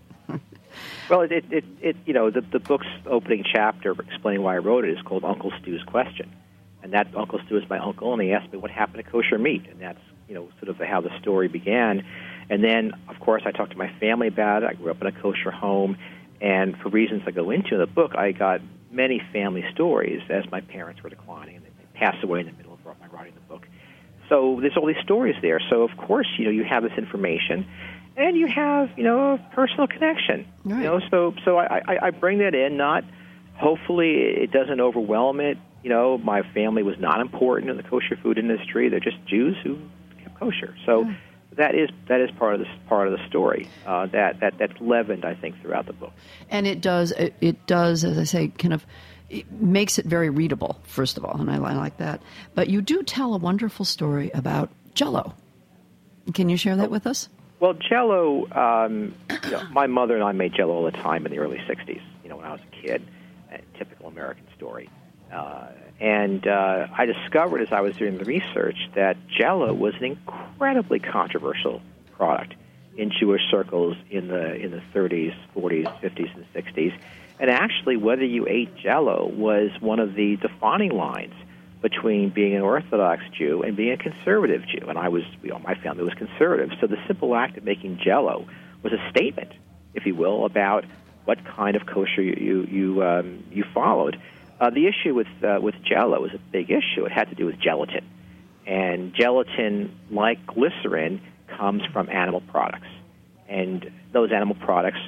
Well, 1.10 1.22
it, 1.22 1.32
it, 1.52 1.66
it, 1.82 1.96
you 2.06 2.14
know, 2.14 2.30
the, 2.30 2.42
the 2.42 2.60
book's 2.60 2.88
opening 3.06 3.44
chapter 3.44 3.92
explaining 3.92 4.44
why 4.44 4.56
I 4.56 4.60
wrote 4.60 4.86
it 4.86 4.92
is 4.92 5.02
called 5.04 5.24
Uncle 5.24 5.52
Stu's 5.62 5.84
Question. 5.84 6.32
And 6.84 6.94
that 6.94 7.16
Uncle 7.16 7.40
Stu 7.46 7.58
is 7.58 7.70
my 7.70 7.78
uncle, 7.78 8.14
and 8.14 8.22
he 8.22 8.34
asked 8.34 8.52
me 8.52 8.58
what 8.58 8.72
happened 8.72 9.04
to 9.04 9.12
kosher 9.12 9.38
meat. 9.38 9.68
And 9.70 9.80
that's, 9.80 10.00
you 10.28 10.34
know, 10.34 10.50
sort 10.60 10.70
of 10.70 10.78
how 10.78 11.02
the 11.02 11.12
story 11.20 11.48
began. 11.48 12.06
And 12.50 12.64
then, 12.64 12.94
of 13.08 13.20
course, 13.20 13.44
I 13.46 13.52
talked 13.52 13.72
to 13.72 13.78
my 13.78 13.92
family 14.00 14.28
about 14.28 14.64
it. 14.64 14.70
I 14.70 14.74
grew 14.74 14.90
up 14.90 15.00
in 15.02 15.08
a 15.08 15.12
kosher 15.12 15.52
home. 15.52 15.98
And 16.40 16.76
for 16.78 16.90
reasons 16.90 17.22
I 17.28 17.32
go 17.32 17.52
into 17.52 17.76
in 17.76 17.80
the 17.80 17.86
book, 17.88 18.16
I 18.16 18.32
got 18.32 18.62
many 18.92 19.22
family 19.32 19.64
stories 19.74 20.22
as 20.30 20.50
my 20.52 20.62
parents 20.62 21.04
were 21.04 21.10
declining 21.10 21.58
and 21.58 21.66
they 21.66 22.00
passed 22.00 22.24
away 22.24 22.42
in 22.42 22.48
the 22.48 22.52
middle 22.54 22.74
of 22.74 22.80
my 23.00 23.08
writing 23.08 23.34
the 23.36 23.42
book. 23.42 23.68
So 24.28 24.58
there's 24.60 24.76
all 24.76 24.88
these 24.88 25.04
stories 25.04 25.36
there. 25.42 25.62
So, 25.70 25.84
of 25.84 25.96
course, 25.98 26.28
you 26.38 26.46
know, 26.46 26.52
you 26.52 26.64
have 26.64 26.84
this 26.84 26.98
information 26.98 27.68
and 28.18 28.38
you 28.38 28.48
have 28.48 28.90
you 28.98 29.04
know 29.04 29.34
a 29.34 29.38
personal 29.54 29.88
connection. 29.88 30.48
Right. 30.64 30.78
You 30.78 30.84
know, 30.84 31.02
so 31.10 31.34
so 31.46 31.58
I, 31.58 31.82
I, 31.88 31.98
I 32.08 32.10
bring 32.12 32.40
that 32.40 32.56
in. 32.56 32.78
Not 32.78 33.04
hopefully 33.56 34.14
it 34.14 34.52
doesn't 34.52 34.80
overwhelm 34.80 35.40
it. 35.40 35.58
You 35.84 35.90
know, 35.90 36.18
my 36.18 36.42
family 36.54 36.84
was 36.84 37.00
not 37.00 37.22
important 37.22 37.72
in 37.72 37.78
the 37.78 37.84
kosher 37.84 38.16
food 38.22 38.38
industry. 38.38 38.90
They're 38.90 39.00
just 39.00 39.24
Jews 39.26 39.56
who 39.64 39.80
kept 40.24 40.40
kosher. 40.40 40.76
So. 40.86 41.04
Yeah. 41.04 41.16
That 41.58 41.76
is 41.76 41.90
that 42.08 42.22
is 42.22 42.32
part 42.40 42.54
of 42.54 42.62
the 42.62 42.68
part 42.88 43.10
of 43.10 43.20
the 43.20 43.28
story 43.28 43.68
uh, 43.86 44.06
that 44.14 44.40
that 44.40 44.58
that's 44.58 44.80
leavened, 44.80 45.26
I 45.26 45.36
think, 45.36 45.62
throughout 45.62 45.86
the 45.86 45.92
book. 45.92 46.14
And 46.50 46.66
it 46.66 46.80
does 46.80 47.12
it, 47.12 47.34
it 47.42 47.68
does, 47.68 48.06
as 48.06 48.18
I 48.18 48.24
say, 48.24 48.48
kind 48.48 48.74
of 48.74 48.86
it 49.32 49.52
makes 49.52 49.98
it 49.98 50.06
very 50.06 50.30
readable, 50.30 50.80
first 50.84 51.18
of 51.18 51.26
all, 51.26 51.40
and 51.40 51.50
I, 51.50 51.56
I, 51.56 51.74
like 51.74 51.98
that. 51.98 52.22
But 52.54 52.70
you 52.70 52.82
do 52.82 53.02
tell 53.02 53.34
a 53.34 53.38
wonderful 53.38 53.86
story 53.86 54.30
about 54.34 54.70
Jello. 54.94 55.34
Can 56.34 56.50
you 56.50 56.58
share 56.58 56.76
that 56.76 56.92
with 56.92 57.08
us? 57.08 57.30
Well, 57.62 57.74
Jello. 57.74 58.48
Um, 58.52 59.14
you 59.30 59.52
know, 59.52 59.64
my 59.72 59.86
mother 59.86 60.16
and 60.16 60.24
I 60.24 60.32
made 60.32 60.54
Jello 60.56 60.74
all 60.74 60.84
the 60.84 60.92
time 60.92 61.28
in 61.28 61.32
the 61.32 61.38
early 61.38 61.60
'60s. 61.60 62.02
You 62.24 62.30
know, 62.30 62.38
when 62.38 62.46
I 62.46 62.52
was 62.52 62.62
a 62.62 62.76
kid. 62.86 63.08
A 63.52 63.60
typical 63.78 64.08
American 64.08 64.46
story. 64.56 64.90
Uh, 65.32 65.68
and 66.00 66.48
uh, 66.48 66.88
I 66.98 67.06
discovered 67.06 67.62
as 67.62 67.72
I 67.72 67.82
was 67.82 67.96
doing 67.98 68.18
the 68.18 68.24
research 68.24 68.78
that 68.96 69.18
Jello 69.28 69.74
was 69.74 69.94
an 69.96 70.06
incredibly 70.06 71.00
controversial 71.00 71.82
product 72.14 72.56
in 72.98 73.12
Jewish 73.12 73.42
circles 73.52 73.98
in 74.10 74.30
the 74.30 74.56
in 74.56 74.72
the 74.72 74.82
30s, 74.94 75.36
40s, 75.56 76.02
50s, 76.02 76.34
and 76.34 76.46
60s. 76.54 76.98
And 77.40 77.50
actually, 77.50 77.98
whether 77.98 78.24
you 78.24 78.48
ate 78.48 78.76
Jello 78.78 79.28
was 79.28 79.70
one 79.82 80.00
of 80.00 80.16
the 80.16 80.38
defining 80.38 80.92
lines 80.92 81.34
between 81.82 82.30
being 82.30 82.56
an 82.56 82.62
Orthodox 82.62 83.24
Jew 83.38 83.64
and 83.64 83.76
being 83.76 83.92
a 83.92 83.98
conservative 83.98 84.64
Jew. 84.68 84.88
And 84.88 84.98
I 84.98 85.10
was, 85.10 85.24
you 85.42 85.50
know, 85.50 85.60
my 85.60 85.76
family 85.76 86.04
was 86.04 86.14
conservative. 86.14 86.70
So 86.80 86.88
the 86.88 86.98
simple 87.08 87.36
act 87.36 87.58
of 87.58 87.64
making 87.64 88.00
Jello 88.04 88.48
was 88.84 88.94
a 88.94 89.10
statement, 89.10 89.52
if 89.94 90.06
you 90.06 90.16
will, 90.16 90.46
about 90.46 90.86
what 91.26 91.44
kind 91.46 91.76
of 91.76 91.86
kosher 91.86 92.22
you 92.22 92.36
you 92.40 92.64
you, 92.64 93.04
um, 93.04 93.44
you 93.52 93.64
followed. 93.74 94.20
Uh, 94.60 94.70
the 94.70 94.88
issue 94.88 95.14
with 95.16 95.28
uh, 95.44 95.60
with 95.62 95.76
Jello 95.84 96.22
was 96.22 96.34
a 96.34 96.40
big 96.52 96.70
issue. 96.70 97.06
It 97.06 97.12
had 97.12 97.30
to 97.30 97.36
do 97.36 97.46
with 97.46 97.60
gelatin, 97.60 98.06
and 98.66 99.14
gelatin, 99.14 99.98
like 100.12 100.46
glycerin, 100.46 101.22
comes 101.48 101.84
from 101.92 102.10
animal 102.10 102.42
products, 102.42 102.88
and 103.48 103.92
those 104.12 104.32
animal 104.32 104.56
products 104.56 105.00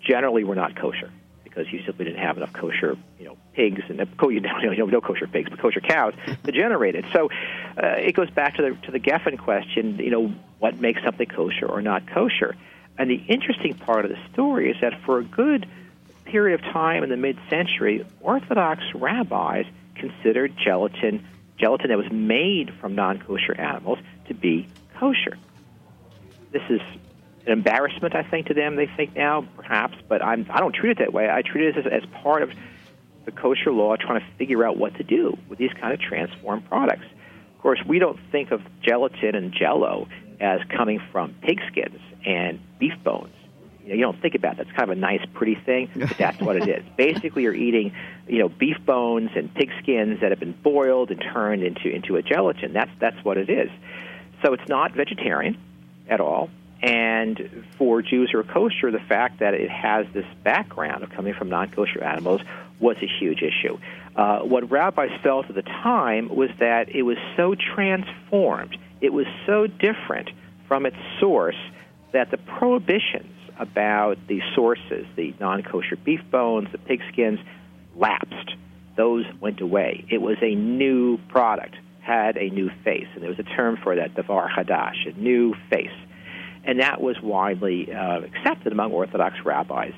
generally 0.00 0.44
were 0.44 0.54
not 0.54 0.76
kosher 0.76 1.10
because 1.52 1.70
you 1.72 1.82
simply 1.84 2.04
didn't 2.06 2.20
have 2.20 2.36
enough 2.36 2.52
kosher, 2.52 2.96
you 3.18 3.26
know, 3.26 3.36
pigs 3.52 3.82
and 3.88 3.98
you 3.98 4.40
know, 4.40 4.86
no 4.86 5.00
kosher 5.00 5.26
pigs, 5.26 5.50
but 5.50 5.58
kosher 5.58 5.80
cows 5.80 6.14
to 6.44 6.52
generate 6.52 6.94
it. 6.94 7.04
So 7.12 7.28
uh, 7.76 7.96
it 7.98 8.14
goes 8.14 8.30
back 8.30 8.56
to 8.56 8.62
the 8.62 8.86
to 8.86 8.90
the 8.90 9.00
Geffen 9.00 9.38
question. 9.38 9.98
You 9.98 10.10
know, 10.10 10.34
what 10.58 10.80
makes 10.80 11.02
something 11.02 11.26
kosher 11.26 11.66
or 11.66 11.82
not 11.82 12.06
kosher? 12.08 12.56
And 12.98 13.10
the 13.10 13.22
interesting 13.28 13.74
part 13.74 14.04
of 14.04 14.10
the 14.10 14.18
story 14.32 14.70
is 14.70 14.76
that 14.80 15.00
for 15.04 15.18
a 15.18 15.24
good 15.24 15.68
period 16.24 16.60
of 16.60 16.72
time 16.72 17.02
in 17.02 17.10
the 17.10 17.16
mid-century, 17.16 18.06
Orthodox 18.20 18.82
rabbis 18.94 19.66
considered 19.94 20.54
gelatin 20.56 21.26
gelatin 21.58 21.88
that 21.88 21.98
was 21.98 22.10
made 22.10 22.72
from 22.80 22.94
non-kosher 22.94 23.54
animals 23.58 23.98
to 24.28 24.34
be 24.34 24.66
kosher. 24.98 25.36
This 26.50 26.62
is 26.68 26.80
an 27.46 27.52
embarrassment, 27.52 28.14
I 28.14 28.22
think, 28.22 28.46
to 28.48 28.54
them. 28.54 28.76
They 28.76 28.86
think 28.86 29.16
now, 29.16 29.46
perhaps, 29.56 29.96
but 30.08 30.22
I'm, 30.22 30.46
I 30.50 30.60
don't 30.60 30.74
treat 30.74 30.90
it 30.90 30.98
that 30.98 31.12
way. 31.12 31.28
I 31.28 31.42
treat 31.42 31.64
it 31.64 31.76
as, 31.76 31.86
as 31.86 32.08
part 32.22 32.42
of 32.42 32.52
the 33.24 33.32
kosher 33.32 33.72
law, 33.72 33.96
trying 33.96 34.20
to 34.20 34.26
figure 34.36 34.64
out 34.64 34.76
what 34.76 34.94
to 34.96 35.04
do 35.04 35.36
with 35.48 35.58
these 35.58 35.72
kind 35.80 35.92
of 35.92 36.00
transformed 36.00 36.68
products. 36.68 37.06
Of 37.56 37.62
course, 37.62 37.80
we 37.86 37.98
don't 37.98 38.18
think 38.30 38.50
of 38.50 38.62
gelatin 38.82 39.34
and 39.34 39.52
Jello 39.52 40.08
as 40.40 40.60
coming 40.68 41.00
from 41.12 41.34
pig 41.42 41.60
skins 41.70 42.00
and 42.26 42.60
beef 42.78 42.94
bones. 43.04 43.34
You, 43.82 43.88
know, 43.88 43.94
you 43.94 44.00
don't 44.02 44.20
think 44.20 44.34
about 44.34 44.56
that. 44.56 44.66
It's 44.66 44.76
kind 44.76 44.90
of 44.90 44.96
a 44.96 45.00
nice, 45.00 45.24
pretty 45.32 45.54
thing, 45.54 45.90
but 45.94 46.10
that's 46.18 46.40
what 46.40 46.56
it 46.56 46.68
is. 46.68 46.84
Basically, 46.96 47.42
you're 47.42 47.54
eating, 47.54 47.94
you 48.28 48.38
know, 48.38 48.48
beef 48.48 48.76
bones 48.84 49.30
and 49.34 49.52
pig 49.54 49.70
skins 49.80 50.20
that 50.20 50.30
have 50.30 50.40
been 50.40 50.52
boiled 50.62 51.10
and 51.10 51.20
turned 51.20 51.62
into 51.62 51.88
into 51.88 52.16
a 52.16 52.22
gelatin. 52.22 52.72
That's 52.72 52.90
that's 52.98 53.24
what 53.24 53.36
it 53.36 53.48
is. 53.50 53.70
So 54.44 54.52
it's 54.52 54.68
not 54.68 54.94
vegetarian 54.94 55.56
at 56.08 56.20
all. 56.20 56.50
And 56.82 57.64
for 57.78 58.02
Jews 58.02 58.30
who 58.32 58.38
are 58.38 58.44
kosher, 58.44 58.90
the 58.90 58.98
fact 58.98 59.38
that 59.38 59.54
it 59.54 59.70
has 59.70 60.06
this 60.12 60.26
background 60.42 61.04
of 61.04 61.10
coming 61.10 61.32
from 61.32 61.48
non 61.48 61.70
kosher 61.70 62.02
animals 62.02 62.40
was 62.80 62.96
a 63.00 63.06
huge 63.06 63.40
issue. 63.42 63.78
Uh, 64.16 64.40
what 64.40 64.68
rabbis 64.70 65.10
felt 65.22 65.48
at 65.48 65.54
the 65.54 65.62
time 65.62 66.28
was 66.28 66.50
that 66.58 66.88
it 66.88 67.02
was 67.02 67.16
so 67.36 67.54
transformed, 67.54 68.76
it 69.00 69.12
was 69.12 69.26
so 69.46 69.68
different 69.68 70.30
from 70.66 70.84
its 70.84 70.96
source 71.20 71.56
that 72.12 72.30
the 72.30 72.36
prohibitions 72.36 73.32
about 73.58 74.18
the 74.26 74.40
sources, 74.54 75.06
the 75.14 75.32
non 75.38 75.62
kosher 75.62 75.96
beef 75.96 76.20
bones, 76.32 76.68
the 76.72 76.78
pig 76.78 77.00
skins, 77.12 77.38
lapsed. 77.94 78.56
Those 78.96 79.24
went 79.40 79.60
away. 79.60 80.04
It 80.10 80.20
was 80.20 80.36
a 80.42 80.54
new 80.54 81.18
product, 81.28 81.76
had 82.00 82.36
a 82.36 82.50
new 82.50 82.70
face, 82.82 83.06
and 83.14 83.22
there 83.22 83.30
was 83.30 83.38
a 83.38 83.44
term 83.44 83.78
for 83.82 83.96
that, 83.96 84.14
davar 84.14 84.50
hadash, 84.50 85.08
a 85.08 85.18
new 85.18 85.54
face 85.70 85.90
and 86.64 86.80
that 86.80 87.00
was 87.00 87.20
widely 87.20 87.92
uh, 87.92 88.20
accepted 88.20 88.72
among 88.72 88.92
Orthodox 88.92 89.36
rabbis. 89.44 89.92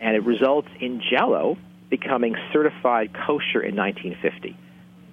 And 0.00 0.16
it 0.16 0.24
results 0.24 0.68
in 0.80 1.02
Jello 1.10 1.56
becoming 1.88 2.36
certified 2.52 3.12
kosher 3.12 3.60
in 3.60 3.76
1950 3.76 4.56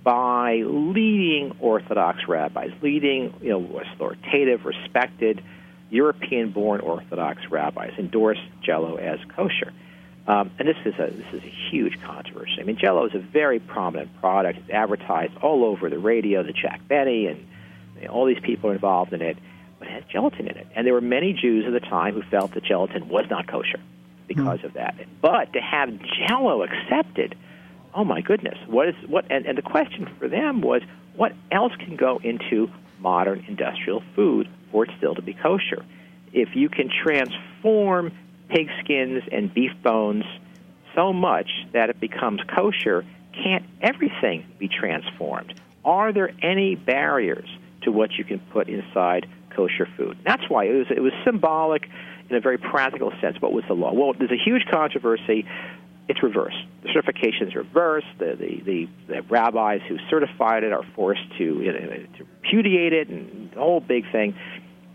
by 0.03 0.63
leading 0.65 1.55
Orthodox 1.59 2.27
rabbis, 2.27 2.71
leading, 2.81 3.33
you 3.41 3.49
know, 3.49 3.81
authoritative, 3.81 4.65
respected 4.65 5.43
European-born 5.89 6.81
Orthodox 6.81 7.41
rabbis 7.49 7.93
endorsed 7.97 8.41
Jello 8.61 8.95
as 8.95 9.19
kosher. 9.35 9.73
Um, 10.27 10.51
and 10.59 10.67
this 10.67 10.77
is 10.83 10.93
a 10.95 11.09
this 11.09 11.33
is 11.33 11.43
a 11.43 11.53
huge 11.71 12.01
controversy. 12.01 12.57
I 12.59 12.63
mean, 12.63 12.77
Jello 12.77 13.05
is 13.05 13.15
a 13.15 13.19
very 13.19 13.59
prominent 13.59 14.13
product. 14.19 14.59
It's 14.59 14.69
advertised 14.69 15.37
all 15.41 15.63
over 15.63 15.89
the 15.89 15.99
radio. 15.99 16.43
The 16.43 16.51
Jack 16.51 16.85
Benny 16.85 17.27
and 17.27 17.47
you 17.99 18.07
know, 18.07 18.13
all 18.13 18.25
these 18.25 18.39
people 18.41 18.69
are 18.69 18.73
involved 18.73 19.13
in 19.13 19.21
it 19.21 19.37
has 19.89 20.03
gelatin 20.11 20.47
in 20.47 20.57
it. 20.57 20.67
And 20.75 20.85
there 20.85 20.93
were 20.93 21.01
many 21.01 21.33
Jews 21.33 21.65
at 21.65 21.73
the 21.73 21.79
time 21.79 22.13
who 22.13 22.21
felt 22.23 22.53
that 22.53 22.63
gelatin 22.63 23.09
was 23.09 23.25
not 23.29 23.47
kosher 23.47 23.79
because 24.27 24.59
mm. 24.59 24.65
of 24.65 24.73
that. 24.73 24.95
But 25.21 25.53
to 25.53 25.59
have 25.61 25.89
Jello 26.27 26.63
accepted, 26.63 27.35
oh 27.93 28.03
my 28.03 28.21
goodness, 28.21 28.57
what 28.67 28.89
is 28.89 28.95
what? 29.07 29.25
And, 29.29 29.45
and 29.45 29.57
the 29.57 29.61
question 29.61 30.09
for 30.19 30.27
them 30.27 30.61
was, 30.61 30.81
what 31.15 31.33
else 31.51 31.73
can 31.77 31.95
go 31.95 32.19
into 32.23 32.69
modern 32.99 33.45
industrial 33.47 34.03
food 34.15 34.47
for 34.71 34.85
it 34.85 34.91
still 34.97 35.15
to 35.15 35.21
be 35.21 35.33
kosher? 35.33 35.83
If 36.33 36.55
you 36.55 36.69
can 36.69 36.89
transform 36.89 38.11
pig 38.49 38.69
skins 38.83 39.23
and 39.31 39.53
beef 39.53 39.71
bones 39.83 40.25
so 40.95 41.13
much 41.13 41.49
that 41.73 41.89
it 41.89 41.99
becomes 41.99 42.41
kosher, 42.53 43.05
can't 43.33 43.65
everything 43.81 44.45
be 44.57 44.67
transformed? 44.67 45.59
Are 45.85 46.11
there 46.11 46.31
any 46.41 46.75
barriers 46.75 47.47
to 47.83 47.91
what 47.91 48.11
you 48.17 48.23
can 48.23 48.39
put 48.39 48.67
inside 48.67 49.27
kosher 49.57 49.87
food. 49.97 50.17
That's 50.23 50.47
why 50.49 50.65
it 50.65 50.73
was 50.73 50.87
it 50.95 51.01
was 51.01 51.13
symbolic 51.25 51.89
in 52.29 52.35
a 52.35 52.39
very 52.39 52.57
practical 52.57 53.11
sense. 53.19 53.41
What 53.41 53.53
was 53.53 53.63
the 53.67 53.73
law? 53.73 53.93
Well, 53.93 54.13
there's 54.13 54.31
a 54.31 54.43
huge 54.43 54.65
controversy. 54.69 55.45
It's 56.07 56.23
reversed. 56.23 56.57
The 56.83 56.89
certification 56.93 57.49
is 57.49 57.55
reversed. 57.55 58.07
The, 58.17 58.37
the, 58.39 58.61
the, 58.63 58.89
the 59.07 59.21
rabbis 59.23 59.81
who 59.89 59.97
certified 60.09 60.63
it 60.63 60.71
are 60.71 60.85
forced 60.95 61.23
to, 61.37 61.43
you 61.43 61.73
know, 61.73 61.79
to 62.17 62.23
repudiate 62.41 62.93
it, 62.93 63.09
and 63.09 63.51
the 63.51 63.59
whole 63.59 63.81
big 63.81 64.09
thing. 64.11 64.33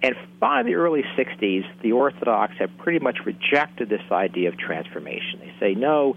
And 0.03 0.17
by 0.41 0.63
the 0.63 0.75
early 0.75 1.03
60s, 1.17 1.65
the 1.83 1.93
Orthodox 1.93 2.55
have 2.59 2.71
pretty 2.79 2.99
much 2.99 3.19
rejected 3.27 3.89
this 3.89 4.01
idea 4.11 4.49
of 4.49 4.59
transformation. 4.59 5.41
They 5.41 5.55
say, 5.61 5.75
no, 5.75 6.17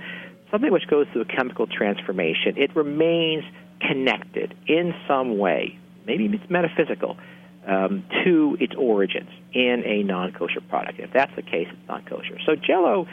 something 0.50 0.72
which 0.72 0.88
goes 0.88 1.08
through 1.12 1.24
a 1.24 1.26
chemical 1.26 1.68
transformation, 1.68 2.56
it 2.58 2.76
remains 2.76 3.44
connected 3.82 4.56
in 4.68 4.94
some 5.08 5.38
way, 5.38 5.78
maybe 6.06 6.26
it's 6.26 6.50
metaphysical, 6.50 7.18
um, 7.66 8.04
to 8.24 8.58
its 8.60 8.74
origins 8.76 9.30
in 9.54 9.84
a 9.86 10.04
non-kosher 10.04 10.62
product. 10.62 11.00
If 11.00 11.12
that's 11.12 11.36
the 11.36 11.42
case, 11.42 11.68
it's 11.72 11.88
not 11.88 12.06
kosher. 12.06 12.38
So 12.46 12.56
Jello, 12.56 13.08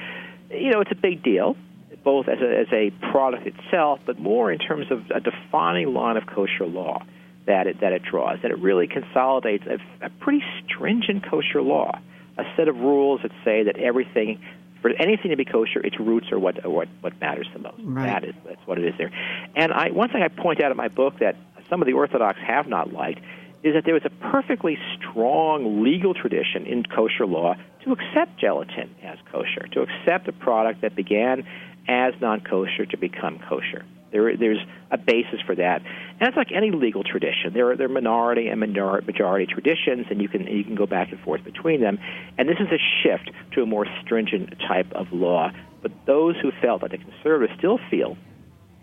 you 0.51 0.71
know, 0.71 0.81
it's 0.81 0.93
a 0.93 0.97
big 0.97 1.23
deal, 1.23 1.57
both 2.05 2.29
as 2.29 2.41
a, 2.41 2.61
as 2.61 2.67
a 2.73 2.91
product 3.11 3.47
itself, 3.47 4.01
but 4.05 4.19
more 4.19 4.53
in 4.53 4.59
terms 4.59 4.91
of 4.91 5.11
a 5.11 5.21
defining 5.21 5.95
line 5.95 6.17
of 6.17 6.27
kosher 6.27 6.67
law 6.67 7.03
that 7.47 7.67
it, 7.67 7.81
that 7.81 7.93
it 7.93 8.03
draws. 8.03 8.39
And 8.43 8.53
it 8.53 8.59
really 8.59 8.87
consolidates 8.87 9.65
a, 9.67 10.07
a 10.07 10.11
pretty 10.11 10.45
stringent 10.65 11.29
kosher 11.29 11.63
law, 11.63 11.99
a 12.37 12.45
set 12.57 12.69
of 12.69 12.77
rules 12.77 13.21
that 13.23 13.33
say 13.45 13.65
that 13.65 13.79
everything 13.79 14.41
for 14.81 14.91
anything 14.91 15.31
to 15.31 15.37
be 15.37 15.45
kosher, 15.45 15.79
its 15.81 15.99
roots 16.01 16.33
are 16.33 16.41
what 16.41 16.65
are 16.65 16.71
what 16.71 16.89
what 17.01 17.19
matters 17.21 17.47
the 17.53 17.61
most. 17.61 17.77
Right. 17.79 18.07
That 18.07 18.25
is 18.25 18.35
that's 18.45 18.67
what 18.67 18.79
it 18.79 18.85
is 18.85 18.95
there. 18.99 19.13
And 19.55 19.73
I 19.73 19.91
one 19.91 20.11
thing 20.11 20.23
I 20.23 20.29
point 20.29 20.61
out 20.61 20.73
in 20.73 20.77
my 20.77 20.89
book 20.89 21.21
that 21.21 21.37
some 21.71 21.81
of 21.81 21.87
the 21.87 21.93
Orthodox 21.93 22.39
have 22.41 22.67
not 22.67 22.93
liked 22.93 23.21
is 23.63 23.75
that 23.75 23.85
there 23.85 23.95
was 23.95 24.05
a 24.05 24.11
perfectly 24.31 24.77
strong 24.97 25.83
legal 25.83 26.15
tradition 26.15 26.67
in 26.67 26.83
kosher 26.85 27.27
law 27.27 27.55
to 27.85 27.93
accept 27.93 28.39
gelatin 28.39 28.95
as 29.03 29.19
kosher, 29.31 29.67
to 29.73 29.83
accept 29.83 30.29
a 30.29 30.33
product 30.33 30.83
that 30.83 30.97
began 30.97 31.47
as 31.89 32.15
non-kosher 32.21 32.87
to 32.87 32.97
become 32.97 33.39
kosher. 33.49 33.85
There, 34.11 34.37
there's 34.37 34.61
a 34.91 34.99
basis 34.99 35.41
for 35.47 35.55
that, 35.55 35.81
and 36.21 36.29
it's 36.29 36.37
like 36.37 36.53
any 36.53 36.71
legal 36.71 37.03
tradition. 37.03 37.55
There 37.55 37.71
are 37.71 37.77
there 37.77 37.87
are 37.87 37.93
minority 37.93 38.49
and 38.49 38.61
majority 38.61 39.47
traditions, 39.47 40.07
and 40.11 40.21
you 40.21 40.29
can 40.29 40.47
you 40.47 40.65
can 40.65 40.75
go 40.75 40.85
back 40.85 41.13
and 41.13 41.21
forth 41.21 41.43
between 41.45 41.81
them. 41.81 41.99
And 42.37 42.47
this 42.47 42.59
is 42.61 42.69
a 42.69 42.79
shift 43.03 43.31
to 43.55 43.63
a 43.63 43.67
more 43.67 43.87
stringent 44.05 44.55
type 44.69 44.93
of 44.93 45.07
law. 45.13 45.51
But 45.81 45.93
those 46.05 46.37
who 46.43 46.53
felt 46.61 46.83
that 46.83 46.91
the 46.91 46.99
conservatives 46.99 47.59
still 47.59 47.79
feel 47.91 48.19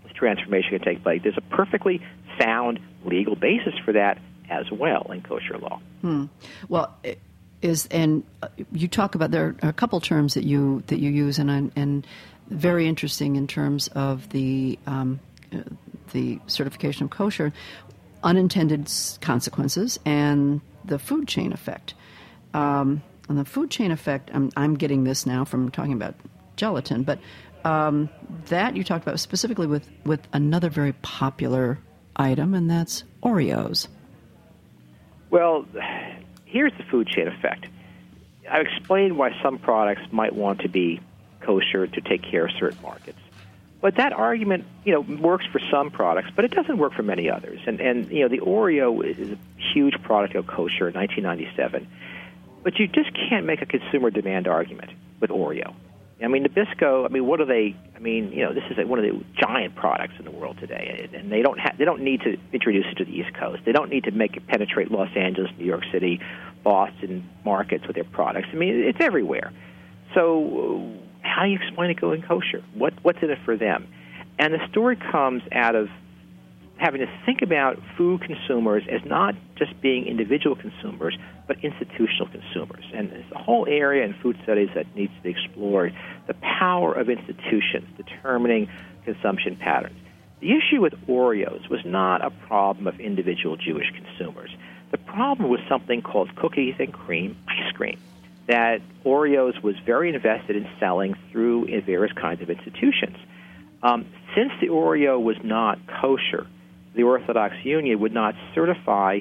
this 0.04 0.14
transformation 0.14 0.72
can 0.72 0.82
take 0.82 1.04
place, 1.04 1.22
there's 1.24 1.38
a 1.38 1.56
perfectly 1.56 2.02
sound 2.42 2.80
legal 3.06 3.36
basis 3.36 3.74
for 3.86 3.94
that 3.94 4.18
as 4.50 4.72
well 4.72 5.10
in 5.12 5.22
kosher 5.22 5.58
law. 5.58 5.80
Hmm. 6.02 6.26
Well. 6.68 6.96
Is 7.62 7.88
and 7.92 8.24
uh, 8.42 8.48
you 8.72 8.88
talk 8.88 9.16
about 9.16 9.32
there 9.32 9.54
are 9.62 9.68
a 9.68 9.74
couple 9.74 10.00
terms 10.00 10.34
that 10.36 10.46
you 10.46 10.82
that 10.88 11.00
you 11.00 11.10
use 11.10 11.38
and 11.40 11.74
and 11.76 12.08
very 12.50 12.88
interesting 12.88 13.36
in 13.36 13.48
terms 13.48 13.90
of 13.90 14.30
the 14.30 14.80
um, 14.88 15.20
the 16.12 16.40
certification 16.48 17.06
of 17.06 17.10
kosher, 17.10 17.54
unintended 18.24 18.92
consequences, 19.22 20.00
and 20.06 20.62
the 20.86 21.00
food 21.00 21.28
chain 21.28 21.54
effect. 21.54 21.94
Um, 22.54 23.02
and 23.28 23.38
the 23.38 23.46
food 23.46 23.70
chain 23.70 23.92
effect, 23.92 24.32
I'm, 24.34 24.52
I'm, 24.58 24.76
getting 24.76 25.04
this 25.04 25.26
now 25.26 25.46
from 25.46 25.70
talking 25.70 25.94
about 25.94 26.16
gelatin, 26.56 27.04
but 27.04 27.20
um, 27.64 28.10
that 28.48 28.76
you 28.76 28.84
talked 28.84 29.06
about 29.06 29.20
specifically 29.20 29.68
with, 29.68 29.88
with 30.04 30.28
another 30.34 30.70
very 30.70 30.94
popular 30.94 31.78
item, 32.16 32.56
and 32.56 32.70
that's 32.70 33.04
Oreos. 33.22 33.88
Well, 35.30 35.66
here's 36.46 36.74
the 36.78 36.84
food 36.84 37.08
chain 37.08 37.28
effect. 37.28 37.68
I've 38.50 38.66
explained 38.66 39.18
why 39.18 39.40
some 39.44 39.60
products 39.60 40.02
might 40.12 40.34
want 40.34 40.62
to 40.62 40.70
be 40.70 41.00
kosher 41.42 41.88
to 41.88 42.02
take 42.02 42.24
care 42.24 42.46
of 42.46 42.52
certain 42.60 42.82
markets. 42.82 43.20
But 43.82 43.96
that 43.96 44.12
argument, 44.12 44.66
you 44.84 44.92
know, 44.92 45.00
works 45.00 45.46
for 45.46 45.62
some 45.72 45.90
products, 45.90 46.30
but 46.36 46.44
it 46.44 46.52
doesn't 46.52 46.78
work 46.78 46.94
for 46.94 47.04
many 47.04 47.30
others. 47.30 47.62
And 47.66 47.80
and 47.80 48.12
you 48.12 48.22
know, 48.22 48.28
the 48.28 48.40
Oreo 48.40 49.06
is 49.06 49.32
a 49.32 49.38
huge 49.74 50.02
product 50.02 50.36
of 50.36 50.48
kosher 50.48 50.90
in 50.90 50.96
1997, 50.96 51.88
but 52.64 52.78
you 52.78 52.88
just 52.88 53.12
can't 53.14 53.46
make 53.46 53.62
a 53.62 53.66
consumer 53.66 54.10
demand 54.10 54.48
argument 54.48 54.92
with 55.22 55.30
Oreo. 55.30 55.74
I 56.22 56.28
mean, 56.28 56.46
Nabisco. 56.46 57.06
I 57.06 57.10
mean, 57.10 57.26
what 57.26 57.40
are 57.40 57.46
they? 57.46 57.76
I 57.96 58.00
mean, 58.00 58.32
you 58.32 58.44
know, 58.44 58.54
this 58.54 58.64
is 58.70 58.86
one 58.86 59.00
of 59.00 59.06
the 59.06 59.24
giant 59.40 59.76
products 59.76 60.14
in 60.20 60.26
the 60.26 60.32
world 60.32 60.58
today, 60.60 61.10
and 61.14 61.32
they 61.32 61.42
don't 61.42 61.60
have, 61.60 61.78
they 61.78 61.86
don't 61.86 62.02
need 62.02 62.22
to 62.22 62.38
introduce 62.52 62.86
it 62.92 62.96
to 62.96 63.06
the 63.06 63.12
East 63.12 63.34
Coast. 63.34 63.62
They 63.66 63.72
don't 63.72 63.90
need 63.90 64.04
to 64.06 64.12
make 64.12 64.36
it 64.36 64.46
penetrate 64.48 64.92
Los 64.92 65.10
Angeles, 65.16 65.52
New 65.58 65.66
York 65.66 65.84
City, 65.92 66.20
Boston 66.64 67.30
markets 67.46 67.88
with 67.88 67.96
their 67.96 68.04
products. 68.04 68.50
I 68.52 68.56
mean, 68.56 68.76
it's 68.76 69.00
everywhere. 69.02 69.54
So 70.14 70.94
how 71.22 71.44
do 71.44 71.50
you 71.50 71.58
explain 71.58 71.90
it 71.90 72.02
going 72.02 72.22
kosher? 72.22 72.64
What 72.74 72.94
what's 73.02 73.20
in 73.22 73.30
it 73.30 73.40
for 73.46 73.56
them? 73.56 73.88
And 74.38 74.54
the 74.54 74.66
story 74.70 74.98
comes 74.98 75.44
out 75.52 75.76
of 75.76 75.90
having 76.80 77.02
to 77.02 77.08
think 77.26 77.42
about 77.42 77.78
food 77.98 78.22
consumers 78.22 78.84
as 78.90 79.04
not 79.06 79.36
just 79.56 79.80
being 79.82 80.06
individual 80.06 80.56
consumers, 80.56 81.18
but 81.46 81.58
institutional 81.64 82.28
consumers. 82.28 82.86
And 82.94 83.12
there's 83.12 83.32
a 83.34 83.38
whole 83.38 83.68
area 83.68 84.06
in 84.06 84.14
food 84.14 84.38
studies 84.44 84.70
that 84.76 84.96
needs 84.96 85.14
to 85.18 85.22
be 85.22 85.32
explored 85.32 85.94
the 86.28 86.36
power 86.36 86.94
of 86.94 87.10
institutions 87.10 87.86
determining 87.98 88.70
consumption 89.04 89.58
patterns. 89.58 90.00
The 90.40 90.54
issue 90.54 90.82
with 90.82 90.94
Oreos 91.08 91.70
was 91.70 91.82
not 91.84 92.24
a 92.24 92.30
problem 92.30 92.88
of 92.88 93.00
individual 93.02 93.58
Jewish 93.58 93.92
consumers. 93.92 94.56
The 94.92 94.98
problem 94.98 95.50
was 95.50 95.60
something 95.68 96.02
called 96.02 96.34
cookies 96.38 96.76
and 96.80 96.94
cream 96.94 97.38
ice 97.48 97.72
cream 97.74 98.00
that 98.48 98.82
Oreos 99.06 99.62
was 99.62 99.76
very 99.86 100.14
invested 100.14 100.56
in 100.56 100.68
selling 100.80 101.16
through 101.32 101.68
various 101.82 102.14
kinds 102.14 102.42
of 102.42 102.50
institutions. 102.50 103.18
Um, 103.84 104.08
since 104.36 104.52
the 104.60 104.68
Oreo 104.68 105.22
was 105.22 105.38
not 105.44 105.78
kosher, 106.02 106.48
the 106.96 107.04
Orthodox 107.04 107.56
Union 107.64 108.00
would 108.00 108.14
not 108.14 108.36
certify 108.54 109.20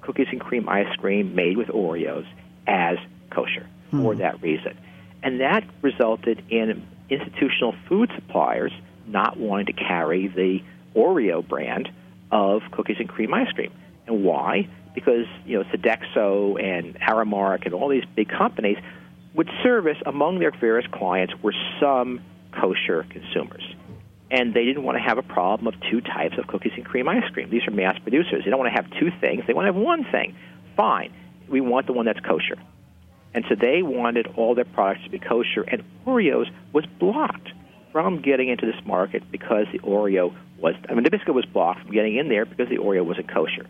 cookies 0.00 0.26
and 0.30 0.40
cream 0.40 0.68
ice 0.68 0.94
cream 0.96 1.34
made 1.34 1.56
with 1.56 1.68
Oreos 1.68 2.26
as 2.66 2.98
kosher 3.30 3.66
hmm. 3.90 4.02
for 4.02 4.14
that 4.16 4.42
reason. 4.42 4.76
And 5.22 5.40
that 5.40 5.64
resulted 5.82 6.44
in 6.50 6.86
institutional 7.08 7.74
food 7.88 8.10
suppliers 8.14 8.72
not 9.06 9.38
wanting 9.38 9.66
to 9.66 9.72
carry 9.72 10.28
the 10.28 10.62
Oreo 10.94 11.46
brand 11.46 11.90
of 12.30 12.62
cookies 12.70 12.96
and 12.98 13.08
cream 13.08 13.32
ice 13.32 13.50
cream. 13.52 13.72
And 14.06 14.22
why? 14.24 14.68
because 14.94 15.26
you 15.44 15.58
know 15.58 15.64
Sodexo 15.64 16.62
and 16.62 16.94
Aramark 17.00 17.66
and 17.66 17.74
all 17.74 17.88
these 17.88 18.04
big 18.14 18.28
companies 18.28 18.78
would 19.34 19.50
service 19.62 19.98
among 20.06 20.38
their 20.38 20.52
various 20.52 20.86
clients 20.92 21.34
were 21.42 21.54
some 21.80 22.20
kosher 22.52 23.04
consumers. 23.10 23.64
And 24.30 24.54
they 24.54 24.64
didn't 24.64 24.82
want 24.82 24.96
to 24.96 25.02
have 25.02 25.18
a 25.18 25.22
problem 25.22 25.66
of 25.66 25.74
two 25.90 26.00
types 26.00 26.36
of 26.38 26.46
cookies 26.46 26.72
and 26.76 26.84
cream 26.84 27.08
ice 27.08 27.28
cream. 27.32 27.50
These 27.50 27.66
are 27.68 27.70
mass 27.70 27.98
producers. 27.98 28.42
They 28.44 28.50
don't 28.50 28.58
want 28.58 28.74
to 28.74 28.82
have 28.82 28.90
two 28.98 29.10
things. 29.20 29.44
They 29.46 29.52
want 29.52 29.66
to 29.66 29.72
have 29.72 29.80
one 29.80 30.04
thing. 30.04 30.34
Fine. 30.76 31.12
We 31.48 31.60
want 31.60 31.86
the 31.86 31.92
one 31.92 32.06
that's 32.06 32.20
kosher. 32.20 32.56
And 33.34 33.44
so 33.48 33.54
they 33.54 33.82
wanted 33.82 34.26
all 34.36 34.54
their 34.54 34.64
products 34.64 35.04
to 35.04 35.10
be 35.10 35.18
kosher, 35.18 35.62
and 35.62 35.82
Oreos 36.06 36.46
was 36.72 36.86
blocked 36.86 37.48
from 37.90 38.22
getting 38.22 38.48
into 38.48 38.64
this 38.64 38.80
market 38.86 39.30
because 39.30 39.66
the 39.72 39.80
Oreo 39.80 40.34
was, 40.58 40.74
I 40.88 40.94
mean, 40.94 41.04
Nabisco 41.04 41.34
was 41.34 41.44
blocked 41.44 41.82
from 41.82 41.90
getting 41.90 42.16
in 42.16 42.28
there 42.28 42.46
because 42.46 42.68
the 42.68 42.78
Oreo 42.78 43.04
wasn't 43.04 43.28
kosher 43.28 43.66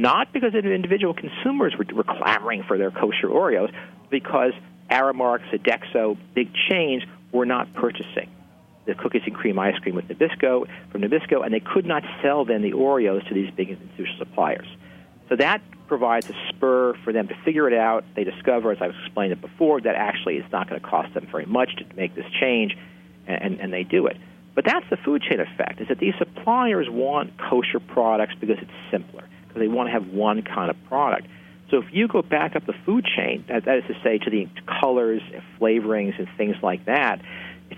not 0.00 0.32
because 0.32 0.54
individual 0.54 1.14
consumers 1.14 1.74
were, 1.76 1.84
were 1.94 2.04
clamoring 2.04 2.62
for 2.62 2.78
their 2.78 2.90
kosher 2.90 3.28
Oreos, 3.28 3.72
because 4.10 4.52
Aramark, 4.90 5.40
Sodexo, 5.50 6.16
big 6.34 6.50
chains 6.68 7.02
were 7.32 7.46
not 7.46 7.72
purchasing 7.74 8.28
the 8.86 8.94
cookies 8.94 9.22
and 9.26 9.34
cream 9.34 9.58
ice 9.58 9.78
cream 9.78 9.94
with 9.94 10.08
Nabisco 10.08 10.66
from 10.90 11.02
Nabisco, 11.02 11.44
and 11.44 11.52
they 11.52 11.60
could 11.60 11.86
not 11.86 12.02
sell 12.22 12.44
then 12.44 12.62
the 12.62 12.72
Oreos 12.72 13.26
to 13.28 13.34
these 13.34 13.50
big 13.50 13.70
institutional 13.70 14.18
suppliers. 14.18 14.66
So 15.28 15.36
that 15.36 15.62
provides 15.86 16.28
a 16.30 16.34
spur 16.48 16.94
for 17.04 17.12
them 17.12 17.28
to 17.28 17.34
figure 17.44 17.68
it 17.68 17.74
out. 17.74 18.04
They 18.16 18.24
discover, 18.24 18.72
as 18.72 18.78
I've 18.80 18.94
explained 19.04 19.32
it 19.32 19.40
before, 19.40 19.80
that 19.80 19.94
actually 19.94 20.36
it's 20.36 20.50
not 20.50 20.68
going 20.68 20.80
to 20.80 20.86
cost 20.86 21.14
them 21.14 21.26
very 21.30 21.46
much 21.46 21.76
to 21.76 21.84
make 21.94 22.14
this 22.14 22.26
change, 22.40 22.76
and, 23.26 23.60
and 23.60 23.72
they 23.72 23.84
do 23.84 24.06
it. 24.06 24.16
But 24.54 24.64
that's 24.64 24.88
the 24.90 24.96
food 24.96 25.22
chain 25.22 25.40
effect: 25.40 25.80
is 25.80 25.88
that 25.88 25.98
these 25.98 26.14
suppliers 26.18 26.88
want 26.90 27.38
kosher 27.38 27.80
products 27.80 28.34
because 28.40 28.58
it's 28.60 28.70
simpler 28.90 29.28
because 29.46 29.60
they 29.60 29.68
want 29.68 29.88
to 29.88 29.92
have 29.92 30.08
one 30.08 30.42
kind 30.42 30.70
of 30.70 30.76
product. 30.84 31.26
So 31.70 31.78
if 31.78 31.86
you 31.92 32.08
go 32.08 32.22
back 32.22 32.56
up 32.56 32.66
the 32.66 32.74
food 32.84 33.04
chain, 33.04 33.44
that, 33.48 33.64
that 33.64 33.78
is 33.78 33.84
to 33.86 33.94
say, 34.02 34.18
to 34.18 34.30
the 34.30 34.48
colors, 34.80 35.22
flavorings, 35.60 36.18
and 36.18 36.28
things 36.36 36.56
like 36.62 36.86
that, 36.86 37.20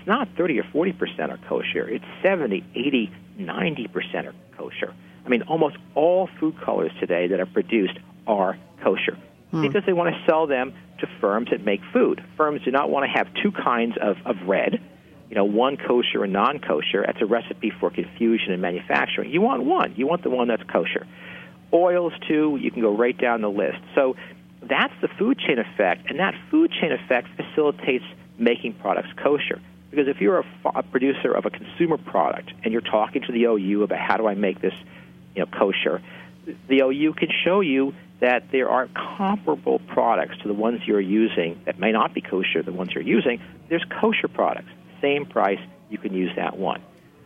it's 0.03 0.09
not 0.09 0.27
30 0.35 0.59
or 0.59 0.63
40 0.63 0.91
percent 0.91 1.31
are 1.31 1.39
kosher. 1.47 1.87
It's 1.87 2.03
70, 2.21 2.61
80, 2.75 3.09
90 3.37 3.87
percent 3.87 4.27
are 4.27 4.35
kosher. 4.57 4.93
I 5.25 5.29
mean, 5.29 5.43
almost 5.43 5.77
all 5.95 6.27
food 6.41 6.59
colors 6.59 6.91
today 6.99 7.27
that 7.27 7.39
are 7.39 7.45
produced 7.45 7.97
are 8.27 8.57
kosher 8.83 9.17
hmm. 9.51 9.61
because 9.61 9.83
they 9.85 9.93
want 9.93 10.13
to 10.13 10.21
sell 10.29 10.45
them 10.45 10.73
to 10.99 11.07
firms 11.21 11.51
that 11.51 11.63
make 11.63 11.79
food. 11.93 12.21
Firms 12.35 12.63
do 12.65 12.71
not 12.71 12.89
want 12.89 13.05
to 13.05 13.17
have 13.17 13.33
two 13.41 13.53
kinds 13.53 13.95
of, 14.01 14.17
of 14.25 14.35
red, 14.45 14.81
you 15.29 15.37
know, 15.37 15.45
one 15.45 15.77
kosher 15.77 16.25
and 16.25 16.33
non 16.33 16.59
kosher. 16.59 17.03
That's 17.05 17.21
a 17.21 17.25
recipe 17.25 17.71
for 17.79 17.89
confusion 17.89 18.51
in 18.51 18.59
manufacturing. 18.59 19.31
You 19.31 19.39
want 19.39 19.63
one. 19.63 19.93
You 19.95 20.05
want 20.05 20.23
the 20.23 20.29
one 20.29 20.49
that's 20.49 20.63
kosher. 20.63 21.07
oils 21.71 22.11
too. 22.27 22.57
You 22.59 22.71
can 22.71 22.81
go 22.81 22.93
right 22.93 23.17
down 23.17 23.39
the 23.39 23.49
list. 23.49 23.79
So 23.95 24.17
that's 24.61 24.93
the 24.99 25.07
food 25.07 25.39
chain 25.39 25.59
effect, 25.59 26.09
and 26.09 26.19
that 26.19 26.35
food 26.51 26.73
chain 26.73 26.91
effect 26.91 27.29
facilitates 27.37 28.03
making 28.37 28.73
products 28.73 29.07
kosher. 29.15 29.61
Because 29.93 30.07
if 30.07 30.19
you're 30.19 30.39
a, 30.39 30.45
a 30.73 30.81
producer 30.81 31.31
of 31.31 31.45
a 31.45 31.51
consumer 31.51 31.99
product 31.99 32.51
and 32.63 32.71
you're 32.71 32.81
talking 32.81 33.21
to 33.27 33.31
the 33.31 33.43
OU 33.43 33.83
about 33.83 33.99
how 33.99 34.17
do 34.17 34.25
I 34.25 34.33
make 34.33 34.59
this, 34.59 34.73
you 35.35 35.41
know, 35.41 35.45
kosher, 35.45 36.01
the 36.67 36.81
OU 36.81 37.13
can 37.13 37.29
show 37.43 37.61
you 37.61 37.93
that 38.19 38.51
there 38.51 38.69
are 38.69 38.87
comparable 38.87 39.77
products 39.77 40.37
to 40.41 40.47
the 40.47 40.53
ones 40.55 40.81
you're 40.87 40.99
using 40.99 41.61
that 41.65 41.77
may 41.77 41.91
not 41.91 42.11
be 42.11 42.21
kosher, 42.21 42.63
the 42.63 42.71
ones 42.71 42.91
you're 42.95 43.03
using. 43.03 43.39
There's 43.69 43.85
kosher 44.01 44.27
products, 44.27 44.69
same 44.99 45.27
price, 45.27 45.59
you 45.91 45.99
can 45.99 46.15
use 46.15 46.31
that 46.37 46.57
one. 46.57 46.81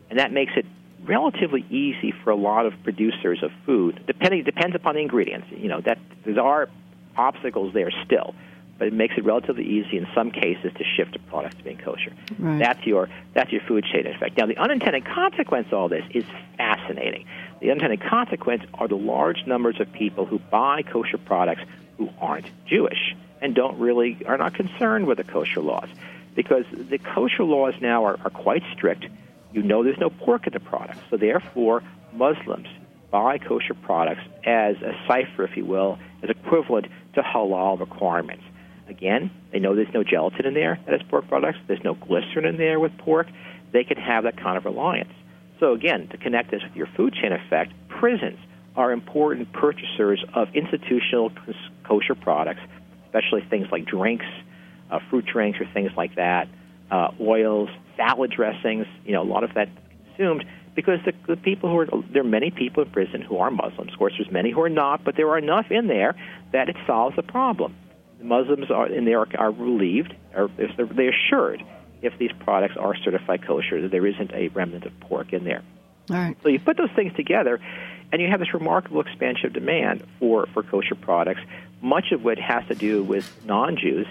And 0.09 0.19
that 0.19 0.33
makes 0.33 0.51
it 0.57 0.65
relatively 1.05 1.65
easy 1.69 2.13
for 2.21 2.31
a 2.31 2.35
lot 2.35 2.65
of 2.65 2.73
producers 2.83 3.43
of 3.43 3.51
food. 3.65 4.03
Depending 4.07 4.43
depends 4.43 4.75
upon 4.75 4.95
the 4.95 5.01
ingredients. 5.01 5.47
You 5.51 5.69
know 5.69 5.79
that 5.81 5.99
there 6.25 6.43
are 6.43 6.67
obstacles 7.15 7.73
there 7.73 7.91
still, 8.05 8.35
but 8.77 8.87
it 8.87 8.93
makes 8.93 9.15
it 9.17 9.25
relatively 9.25 9.63
easy 9.63 9.97
in 9.97 10.07
some 10.13 10.31
cases 10.31 10.71
to 10.77 10.83
shift 10.83 11.15
a 11.15 11.19
product 11.19 11.57
to 11.57 11.63
being 11.63 11.77
kosher. 11.77 12.13
Right. 12.37 12.59
That's 12.59 12.85
your 12.85 13.09
that's 13.33 13.51
your 13.51 13.61
food 13.67 13.85
chain 13.85 14.05
effect. 14.07 14.37
Now, 14.37 14.45
the 14.45 14.57
unintended 14.57 15.05
consequence 15.05 15.67
of 15.67 15.73
all 15.73 15.89
this 15.89 16.05
is 16.13 16.25
fascinating. 16.57 17.25
The 17.59 17.71
unintended 17.71 18.01
consequence 18.01 18.63
are 18.75 18.87
the 18.87 18.97
large 18.97 19.45
numbers 19.47 19.79
of 19.79 19.91
people 19.91 20.25
who 20.25 20.39
buy 20.39 20.83
kosher 20.83 21.17
products 21.17 21.61
who 21.97 22.09
aren't 22.19 22.49
Jewish 22.67 23.15
and 23.41 23.55
don't 23.55 23.79
really 23.79 24.17
are 24.25 24.37
not 24.37 24.53
concerned 24.53 25.07
with 25.07 25.17
the 25.17 25.23
kosher 25.23 25.61
laws, 25.61 25.89
because 26.35 26.65
the 26.71 26.97
kosher 26.97 27.43
laws 27.43 27.73
now 27.81 28.05
are, 28.05 28.19
are 28.23 28.29
quite 28.29 28.63
strict. 28.73 29.05
You 29.53 29.63
know, 29.63 29.83
there's 29.83 29.97
no 29.99 30.09
pork 30.09 30.45
in 30.45 30.53
the 30.53 30.59
product, 30.59 30.99
so 31.09 31.17
therefore 31.17 31.83
Muslims 32.13 32.67
buy 33.09 33.37
kosher 33.37 33.73
products 33.73 34.21
as 34.43 34.75
a 34.81 34.93
cipher, 35.07 35.43
if 35.43 35.55
you 35.55 35.65
will, 35.65 35.97
as 36.21 36.29
equivalent 36.29 36.87
to 37.13 37.21
halal 37.21 37.79
requirements. 37.79 38.43
Again, 38.89 39.31
they 39.51 39.59
know 39.59 39.75
there's 39.75 39.93
no 39.93 40.03
gelatin 40.03 40.45
in 40.45 40.53
there 40.53 40.79
that 40.85 40.93
is 40.93 41.01
pork 41.09 41.27
products. 41.27 41.59
There's 41.67 41.83
no 41.83 41.95
glycerin 41.95 42.45
in 42.45 42.57
there 42.57 42.79
with 42.79 42.97
pork. 42.97 43.27
They 43.73 43.83
can 43.83 43.97
have 43.97 44.23
that 44.23 44.37
kind 44.37 44.57
of 44.57 44.65
reliance. 44.65 45.11
So 45.59 45.73
again, 45.73 46.07
to 46.09 46.17
connect 46.17 46.51
this 46.51 46.61
with 46.63 46.75
your 46.75 46.87
food 46.95 47.13
chain 47.13 47.31
effect, 47.31 47.73
prisons 47.89 48.39
are 48.75 48.91
important 48.91 49.51
purchasers 49.53 50.23
of 50.35 50.47
institutional 50.53 51.31
kosher 51.83 52.15
products, 52.15 52.61
especially 53.05 53.41
things 53.49 53.67
like 53.71 53.85
drinks, 53.85 54.25
uh, 54.91 54.99
fruit 55.09 55.25
drinks, 55.25 55.59
or 55.59 55.65
things 55.73 55.91
like 55.97 56.15
that, 56.15 56.47
uh, 56.91 57.09
oils, 57.19 57.69
salad 57.97 58.31
dressings. 58.31 58.85
You 59.03 59.13
know, 59.13 59.23
a 59.23 59.29
lot 59.29 59.43
of 59.43 59.55
that 59.55 59.67
consumed 60.05 60.45
because 60.75 60.99
the, 61.05 61.13
the 61.27 61.35
people 61.35 61.69
who 61.71 61.79
are 61.79 61.87
there 62.13 62.21
are 62.21 62.25
many 62.25 62.51
people 62.51 62.83
in 62.83 62.91
prison 62.91 63.21
who 63.21 63.39
are 63.39 63.49
Muslims. 63.49 63.91
Of 63.91 63.97
course, 63.97 64.13
there's 64.17 64.31
many 64.31 64.51
who 64.51 64.61
are 64.61 64.69
not, 64.69 65.03
but 65.03 65.15
there 65.17 65.27
are 65.29 65.37
enough 65.39 65.71
in 65.71 65.87
there 65.87 66.15
that 66.53 66.69
it 66.69 66.75
solves 66.85 67.15
the 67.15 67.23
problem. 67.23 67.75
The 68.19 68.25
Muslims 68.25 68.71
are 68.71 68.87
in 68.87 69.05
there 69.05 69.19
are, 69.19 69.51
relieved, 69.51 70.15
or 70.35 70.49
they're 70.57 71.09
assured 71.09 71.63
if 72.01 72.17
these 72.17 72.31
products 72.39 72.75
are 72.77 72.95
certified 72.95 73.45
kosher 73.45 73.81
that 73.81 73.91
there 73.91 74.05
isn't 74.05 74.31
a 74.33 74.49
remnant 74.49 74.85
of 74.85 74.99
pork 75.01 75.33
in 75.33 75.43
there. 75.43 75.63
All 76.09 76.15
right. 76.15 76.37
So 76.43 76.49
you 76.49 76.59
put 76.59 76.77
those 76.77 76.91
things 76.95 77.13
together, 77.15 77.59
and 78.11 78.21
you 78.21 78.29
have 78.29 78.39
this 78.39 78.53
remarkable 78.53 79.01
expansion 79.01 79.47
of 79.47 79.53
demand 79.53 80.03
for, 80.19 80.47
for 80.53 80.63
kosher 80.63 80.95
products, 80.95 81.41
much 81.81 82.11
of 82.11 82.23
which 82.23 82.39
has 82.39 82.65
to 82.67 82.75
do 82.75 83.03
with 83.03 83.29
non-Jews, 83.45 84.07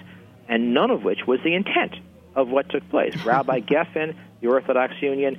and 0.47 0.73
none 0.73 0.91
of 0.91 1.03
which 1.03 1.25
was 1.25 1.39
the 1.43 1.53
intent 1.55 1.95
of 2.35 2.49
what 2.49 2.69
took 2.69 2.87
place. 2.89 3.15
Rabbi 3.25 3.61
Geffen, 3.61 4.15
the 4.41 4.47
Orthodox 4.47 4.93
Union, 5.01 5.37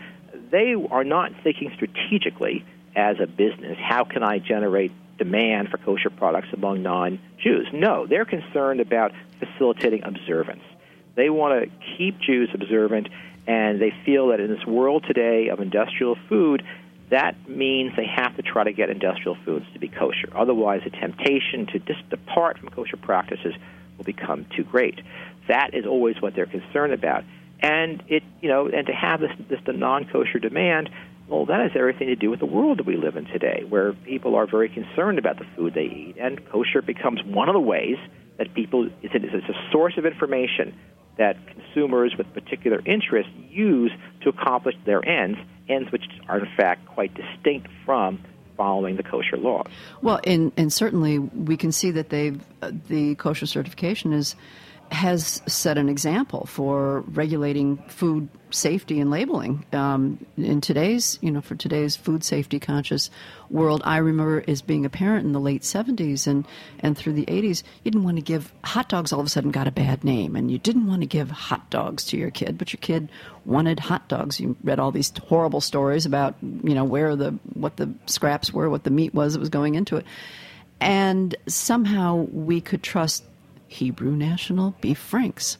they 0.50 0.74
are 0.90 1.04
not 1.04 1.32
thinking 1.42 1.70
strategically 1.74 2.64
as 2.96 3.20
a 3.20 3.26
business. 3.26 3.78
How 3.78 4.04
can 4.04 4.22
I 4.22 4.38
generate 4.38 4.92
demand 5.18 5.68
for 5.68 5.78
kosher 5.78 6.10
products 6.10 6.48
among 6.52 6.82
non 6.82 7.18
Jews? 7.38 7.68
No, 7.72 8.06
they're 8.06 8.24
concerned 8.24 8.80
about 8.80 9.12
facilitating 9.38 10.02
observance. 10.04 10.62
They 11.14 11.30
want 11.30 11.64
to 11.64 11.70
keep 11.96 12.20
Jews 12.20 12.48
observant, 12.54 13.08
and 13.46 13.80
they 13.80 13.92
feel 14.04 14.28
that 14.28 14.40
in 14.40 14.48
this 14.48 14.64
world 14.66 15.04
today 15.06 15.48
of 15.48 15.60
industrial 15.60 16.16
food, 16.28 16.62
that 17.10 17.48
means 17.48 17.96
they 17.96 18.06
have 18.06 18.36
to 18.36 18.42
try 18.42 18.64
to 18.64 18.72
get 18.72 18.90
industrial 18.90 19.36
foods 19.44 19.66
to 19.72 19.78
be 19.78 19.88
kosher. 19.88 20.28
Otherwise, 20.34 20.82
the 20.84 20.90
temptation 20.90 21.66
to 21.66 21.78
just 21.80 22.08
depart 22.10 22.58
from 22.58 22.68
kosher 22.68 22.96
practices 22.96 23.54
will 23.96 24.04
become 24.04 24.46
too 24.56 24.64
great. 24.64 25.00
That 25.48 25.74
is 25.74 25.86
always 25.86 26.20
what 26.20 26.34
they're 26.34 26.46
concerned 26.46 26.92
about 26.92 27.24
and 27.60 28.02
it 28.08 28.22
you 28.40 28.48
know 28.48 28.68
and 28.68 28.86
to 28.86 28.92
have 28.92 29.20
this 29.20 29.32
this 29.48 29.60
the 29.66 29.72
non-kosher 29.72 30.38
demand 30.38 30.90
well 31.28 31.46
that 31.46 31.60
has 31.60 31.70
everything 31.74 32.08
to 32.08 32.16
do 32.16 32.30
with 32.30 32.40
the 32.40 32.46
world 32.46 32.78
that 32.78 32.86
we 32.86 32.96
live 32.96 33.16
in 33.16 33.24
today 33.26 33.64
where 33.68 33.92
people 33.92 34.34
are 34.34 34.46
very 34.46 34.68
concerned 34.68 35.18
about 35.18 35.38
the 35.38 35.46
food 35.56 35.74
they 35.74 35.82
eat 35.82 36.16
and 36.20 36.44
kosher 36.50 36.82
becomes 36.82 37.22
one 37.24 37.48
of 37.48 37.52
the 37.52 37.60
ways 37.60 37.96
that 38.38 38.52
people 38.54 38.88
it's 39.02 39.14
a, 39.14 39.70
source 39.72 39.94
of 39.96 40.06
information 40.06 40.74
that 41.18 41.36
consumers 41.48 42.14
with 42.16 42.32
particular 42.32 42.80
interests 42.86 43.32
use 43.50 43.92
to 44.22 44.28
accomplish 44.28 44.74
their 44.84 45.04
ends 45.06 45.38
ends 45.68 45.90
which 45.92 46.04
are 46.28 46.38
in 46.38 46.48
fact 46.56 46.86
quite 46.86 47.12
distinct 47.14 47.68
from 47.84 48.18
following 48.58 48.96
the 48.96 49.02
kosher 49.02 49.38
laws. 49.38 49.66
Well, 50.02 50.20
and 50.24 50.52
and 50.58 50.70
certainly 50.70 51.18
we 51.18 51.56
can 51.56 51.72
see 51.72 51.92
that 51.92 52.10
they've 52.10 52.44
uh, 52.60 52.72
the 52.88 53.14
kosher 53.14 53.46
certification 53.46 54.12
is 54.12 54.36
has 54.90 55.42
set 55.46 55.78
an 55.78 55.88
example 55.88 56.46
for 56.46 57.00
regulating 57.00 57.76
food 57.88 58.28
safety 58.50 59.00
and 59.00 59.10
labeling. 59.10 59.64
Um, 59.72 60.24
in 60.36 60.60
today's, 60.60 61.18
you 61.20 61.30
know, 61.30 61.40
for 61.40 61.54
today's 61.54 61.96
food 61.96 62.24
safety 62.24 62.58
conscious 62.58 63.10
world, 63.50 63.82
I 63.84 63.98
remember 63.98 64.42
as 64.48 64.62
being 64.62 64.86
a 64.86 64.90
parent 64.90 65.26
in 65.26 65.32
the 65.32 65.40
late 65.40 65.62
70s 65.62 66.26
and, 66.26 66.46
and 66.80 66.96
through 66.96 67.12
the 67.12 67.26
80s, 67.26 67.62
you 67.84 67.90
didn't 67.90 68.04
want 68.04 68.16
to 68.16 68.22
give 68.22 68.52
hot 68.64 68.88
dogs 68.88 69.12
all 69.12 69.20
of 69.20 69.26
a 69.26 69.28
sudden 69.28 69.50
got 69.50 69.66
a 69.66 69.72
bad 69.72 70.04
name, 70.04 70.36
and 70.36 70.50
you 70.50 70.58
didn't 70.58 70.86
want 70.86 71.02
to 71.02 71.06
give 71.06 71.30
hot 71.30 71.68
dogs 71.70 72.04
to 72.06 72.16
your 72.16 72.30
kid, 72.30 72.56
but 72.56 72.72
your 72.72 72.80
kid 72.80 73.10
wanted 73.44 73.80
hot 73.80 74.08
dogs. 74.08 74.40
You 74.40 74.56
read 74.64 74.78
all 74.78 74.90
these 74.90 75.12
horrible 75.28 75.60
stories 75.60 76.06
about, 76.06 76.34
you 76.40 76.74
know, 76.74 76.84
where 76.84 77.16
the 77.16 77.38
what 77.54 77.76
the 77.76 77.92
scraps 78.06 78.52
were, 78.52 78.70
what 78.70 78.84
the 78.84 78.90
meat 78.90 79.14
was 79.14 79.34
that 79.34 79.40
was 79.40 79.48
going 79.48 79.74
into 79.74 79.96
it. 79.96 80.06
And 80.80 81.34
somehow 81.46 82.26
we 82.32 82.60
could 82.60 82.82
trust 82.82 83.24
Hebrew 83.68 84.12
National 84.12 84.74
Beef 84.80 84.98
Franks. 84.98 85.58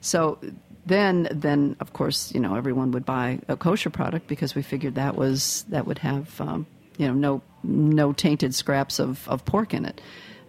So 0.00 0.38
then, 0.86 1.28
then 1.30 1.76
of 1.80 1.92
course, 1.92 2.32
you 2.34 2.40
know, 2.40 2.54
everyone 2.54 2.90
would 2.92 3.06
buy 3.06 3.40
a 3.48 3.56
kosher 3.56 3.90
product 3.90 4.26
because 4.26 4.54
we 4.54 4.62
figured 4.62 4.96
that 4.96 5.16
was 5.16 5.64
that 5.68 5.86
would 5.86 5.98
have, 5.98 6.40
um, 6.40 6.66
you 6.98 7.06
know, 7.08 7.14
no 7.14 7.42
no 7.62 8.12
tainted 8.12 8.54
scraps 8.54 8.98
of, 8.98 9.26
of 9.28 9.44
pork 9.44 9.72
in 9.72 9.84
it. 9.84 10.00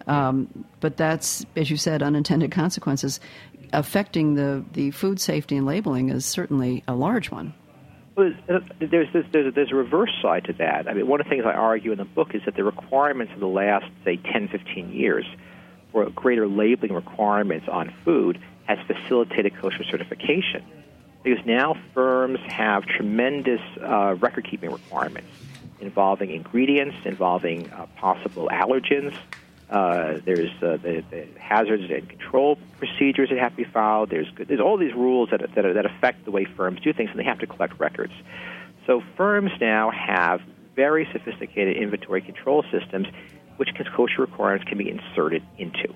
Um, 0.07 0.65
but 0.81 0.97
that's, 0.97 1.45
as 1.55 1.71
you 1.71 1.77
said, 1.77 2.03
unintended 2.03 2.51
consequences 2.51 3.19
affecting 3.73 4.35
the, 4.35 4.63
the 4.73 4.91
food 4.91 5.19
safety 5.19 5.57
and 5.57 5.65
labeling 5.65 6.09
is 6.09 6.25
certainly 6.25 6.83
a 6.87 6.93
large 6.93 7.31
one. 7.31 7.53
Well, 8.15 8.31
there's, 8.47 8.63
there's, 9.11 9.25
there's, 9.31 9.53
there's 9.53 9.71
a 9.71 9.75
reverse 9.75 10.11
side 10.21 10.45
to 10.45 10.53
that. 10.53 10.87
I 10.87 10.93
mean, 10.93 11.07
one 11.07 11.19
of 11.19 11.25
the 11.25 11.29
things 11.29 11.43
I 11.45 11.53
argue 11.53 11.91
in 11.91 11.97
the 11.97 12.05
book 12.05 12.33
is 12.33 12.41
that 12.45 12.55
the 12.55 12.63
requirements 12.63 13.33
of 13.33 13.39
the 13.39 13.47
last, 13.47 13.85
say, 14.05 14.17
10, 14.17 14.47
15 14.47 14.91
years 14.91 15.25
for 15.95 16.09
greater 16.09 16.45
labeling 16.45 16.91
requirements 16.91 17.69
on 17.69 17.93
food 18.03 18.37
has 18.65 18.77
facilitated 18.85 19.55
kosher 19.55 19.85
certification. 19.85 20.61
Because 21.23 21.45
now 21.45 21.77
firms 21.93 22.39
have 22.47 22.85
tremendous 22.85 23.61
uh, 23.81 24.15
record 24.19 24.45
keeping 24.45 24.71
requirements 24.71 25.29
involving 25.79 26.31
ingredients, 26.31 26.97
involving 27.05 27.69
uh, 27.71 27.85
possible 27.95 28.49
allergens. 28.51 29.15
Uh, 29.69 30.19
there's 30.25 30.51
uh, 30.61 30.77
the, 30.77 31.03
the, 31.09 31.27
hazards 31.39 31.83
and 31.89 32.09
control 32.09 32.57
procedures 32.77 33.29
that 33.29 33.39
have 33.39 33.51
to 33.51 33.57
be 33.57 33.63
filed. 33.63 34.09
There's, 34.09 34.27
there's 34.37 34.59
all 34.59 34.77
these 34.77 34.93
rules 34.93 35.29
that, 35.31 35.39
that, 35.55 35.73
that 35.73 35.85
affect 35.85 36.25
the 36.25 36.31
way 36.31 36.43
firms 36.43 36.81
do 36.81 36.91
things, 36.91 37.09
and 37.09 37.19
they 37.19 37.23
have 37.23 37.39
to 37.39 37.47
collect 37.47 37.79
records. 37.79 38.13
So 38.85 39.01
firms 39.15 39.51
now 39.61 39.91
have 39.91 40.41
very 40.75 41.07
sophisticated 41.13 41.77
inventory 41.77 42.21
control 42.21 42.65
systems 42.69 43.07
which 43.57 43.69
kosher 43.95 44.21
requirements 44.21 44.67
can 44.67 44.77
be 44.77 44.89
inserted 44.89 45.43
into. 45.57 45.93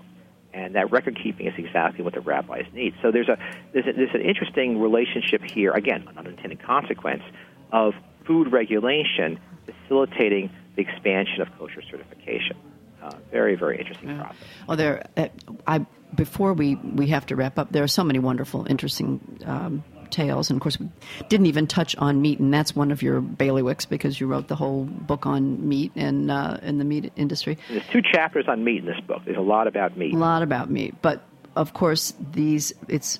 And 0.53 0.76
that 0.76 0.91
record 0.91 1.18
keeping 1.22 1.47
is 1.47 1.53
exactly 1.57 2.03
what 2.03 2.14
the 2.14 2.22
rabbis 2.22 2.66
need. 2.74 2.95
So 3.01 3.12
there's 3.12 3.30
a 3.30 3.38
there's, 3.72 3.86
a, 3.86 3.93
there's 3.93 4.16
an 4.16 4.22
interesting 4.22 4.80
relationship 4.80 5.41
here, 5.43 5.72
again, 5.72 6.07
an 6.07 6.18
unintended 6.18 6.62
consequence 6.64 7.24
of 7.72 7.93
food 8.26 8.51
regulation 8.51 9.39
facilitating 9.66 10.49
the 10.76 10.82
expansion 10.82 11.41
of 11.41 11.47
kosher 11.57 11.82
certification. 11.89 12.57
Uh, 13.01 13.12
very, 13.32 13.55
very 13.55 13.80
interesting 13.80 14.10
yeah. 14.10 14.24
process. 14.24 14.47
Well, 14.68 14.78
there, 14.78 15.10
uh, 15.16 15.28
I 15.66 15.86
before 16.16 16.53
we, 16.53 16.76
we 16.76 17.07
have 17.07 17.26
to 17.28 17.36
wrap 17.36 17.60
up, 17.60 17.72
there 17.72 17.84
are 17.84 17.88
so 17.88 18.03
many 18.03 18.20
wonderful, 18.20 18.66
interesting 18.68 19.39
um, 19.45 19.84
tales. 20.12 20.49
And 20.49 20.57
of 20.57 20.62
course, 20.62 20.80
we 20.80 20.89
didn't 21.28 21.47
even 21.47 21.68
touch 21.68 21.95
on 21.97 22.22
meat, 22.22 22.39
and 22.39 22.53
that's 22.53 22.76
one 22.76 22.91
of 22.91 23.01
your 23.01 23.22
bailiwicks 23.22 23.88
because 23.88 24.20
you 24.20 24.28
wrote 24.28 24.47
the 24.47 24.55
whole 24.55 24.86
book 24.86 25.26
on 25.26 25.68
meat 25.68 25.91
and 25.95 26.32
uh, 26.32 26.57
in 26.62 26.78
the 26.78 26.86
meat 26.86 27.12
industry. 27.16 27.57
There's 27.70 27.88
two 27.91 28.01
chapters 28.01 28.45
on 28.47 28.64
meat 28.64 28.80
in 28.80 28.86
this 28.86 28.99
book. 29.01 29.22
There's 29.26 29.38
a 29.38 29.41
lot 29.41 29.68
about 29.68 29.97
meat. 29.97 30.14
A 30.14 30.18
lot 30.18 30.43
about 30.43 30.70
meat, 30.70 30.95
but 31.01 31.22
of 31.55 31.74
course, 31.74 32.14
these 32.32 32.74
it's 32.88 33.20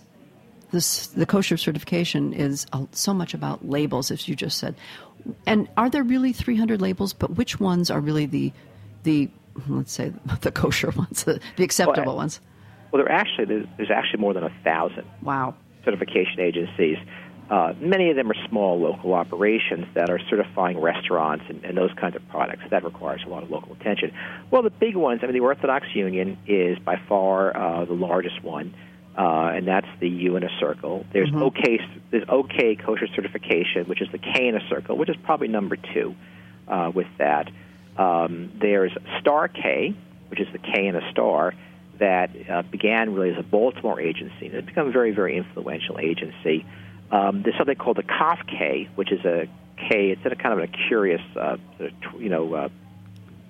this 0.72 1.08
the 1.08 1.26
kosher 1.26 1.58
certification 1.58 2.34
is 2.34 2.66
so 2.92 3.14
much 3.14 3.34
about 3.34 3.68
labels, 3.68 4.12
as 4.12 4.28
you 4.28 4.36
just 4.36 4.58
said. 4.58 4.76
And 5.46 5.68
are 5.76 5.90
there 5.90 6.04
really 6.04 6.32
300 6.32 6.82
labels? 6.82 7.14
But 7.14 7.36
which 7.36 7.60
ones 7.60 7.90
are 7.90 8.00
really 8.00 8.26
the 8.26 8.54
the 9.04 9.30
let's 9.68 9.92
say 9.92 10.14
the 10.42 10.52
kosher 10.52 10.92
ones, 10.92 11.24
the, 11.24 11.40
the 11.58 11.64
acceptable 11.64 12.08
well, 12.08 12.18
ones? 12.18 12.40
Well, 12.92 13.04
there 13.04 13.12
actually 13.12 13.46
there's, 13.46 13.68
there's 13.78 13.92
actually 13.92 14.20
more 14.20 14.34
than 14.34 14.44
a 14.44 14.54
thousand. 14.64 15.06
Wow. 15.22 15.56
Certification 15.90 16.40
agencies. 16.40 16.98
Uh, 17.50 17.74
many 17.80 18.12
of 18.12 18.16
them 18.16 18.30
are 18.30 18.48
small 18.48 18.80
local 18.80 19.16
operations 19.16 19.88
that 19.96 20.12
are 20.12 20.20
certifying 20.30 20.80
restaurants 20.80 21.46
and, 21.50 21.66
and, 21.66 21.76
those 21.76 21.92
kinds 21.94 22.16
of 22.16 22.28
products. 22.30 22.62
That 22.70 22.84
requires 22.84 23.24
a 23.26 23.30
lot 23.30 23.42
of 23.42 23.50
local 23.50 23.74
attention. 23.74 24.12
Well, 24.52 24.62
the 24.62 24.70
big 24.70 24.96
ones, 24.96 25.22
I 25.24 25.26
mean, 25.26 25.34
the 25.34 25.40
Orthodox 25.40 25.88
Union 25.96 26.38
is 26.46 26.78
by 26.78 27.02
far 27.10 27.58
uh, 27.58 27.86
the 27.86 27.94
largest 27.94 28.44
one, 28.44 28.76
uh, 29.18 29.52
and 29.56 29.68
that's 29.68 29.88
the 30.00 30.08
U 30.08 30.36
in 30.36 30.44
a 30.44 30.60
circle. 30.60 31.08
There's 31.12 31.30
mm-hmm. 31.30 31.42
OK, 31.42 31.80
there's 32.12 32.26
OK 32.30 32.76
kosher 32.76 33.08
certification, 33.16 33.86
which 33.86 34.04
is 34.04 34.10
the 34.12 34.20
K 34.20 34.48
in 34.48 34.56
a 34.56 34.70
circle, 34.70 34.96
which 34.96 35.10
is 35.10 35.16
probably 35.24 35.48
number 35.48 35.76
two 35.76 36.16
uh, 36.68 36.92
with 36.94 37.08
that. 37.18 37.50
Um, 37.98 38.52
there's 38.62 38.92
Star 39.22 39.48
K, 39.48 39.96
which 40.28 40.40
is 40.40 40.48
the 40.52 40.60
K 40.60 40.86
in 40.86 40.96
a 40.96 41.12
star, 41.12 41.56
that 42.00 42.32
uh, 42.50 42.62
began 42.64 43.14
really 43.14 43.32
as 43.32 43.38
a 43.38 43.44
Baltimore 43.44 44.00
agency. 44.00 44.48
and 44.48 44.56
It's 44.56 44.66
become 44.66 44.88
a 44.88 44.92
very, 44.92 45.12
very 45.12 45.38
influential 45.38 46.00
agency. 46.00 46.66
Um, 47.12 47.44
there's 47.44 47.58
something 47.58 47.76
called 47.76 47.98
the 47.98 48.04
Kaf 48.04 48.40
K, 48.48 48.90
which 48.96 49.12
is 49.12 49.24
a 49.26 49.48
K. 49.78 50.12
It's 50.12 50.26
in 50.26 50.32
a 50.32 50.36
kind 50.36 50.60
of 50.60 50.64
a 50.64 50.68
curious, 50.68 51.22
uh, 51.36 51.58
sort 51.78 51.92
of, 51.92 52.22
you 52.22 52.30
know, 52.30 52.54
uh, 52.54 52.70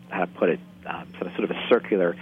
how 0.09 0.21
to 0.21 0.27
put 0.27 0.49
it, 0.49 0.59
uh, 0.85 1.03
sort 1.17 1.27
of 1.27 1.31
sort 1.33 1.43
of 1.43 1.51
a 1.51 1.67
circular 1.67 2.15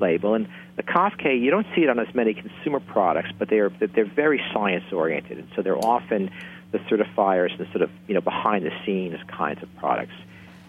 label. 0.00 0.34
And 0.34 0.48
the 0.76 0.82
Kaf 0.82 1.16
K, 1.18 1.36
you 1.36 1.50
don't 1.50 1.66
see 1.74 1.82
it 1.82 1.88
on 1.88 1.98
as 1.98 2.12
many 2.14 2.34
consumer 2.34 2.80
products, 2.80 3.30
but 3.38 3.48
they're 3.48 3.70
they're 3.70 4.04
very 4.04 4.42
science 4.52 4.84
oriented, 4.92 5.38
and 5.38 5.48
so 5.54 5.62
they're 5.62 5.78
often 5.78 6.30
the 6.72 6.78
certifiers, 6.80 7.50
and 7.50 7.60
the 7.60 7.70
sort 7.70 7.82
of 7.82 7.90
you 8.08 8.14
know 8.14 8.20
behind 8.20 8.64
the 8.64 8.72
scenes 8.84 9.18
kinds 9.28 9.62
of 9.62 9.68
products. 9.76 10.14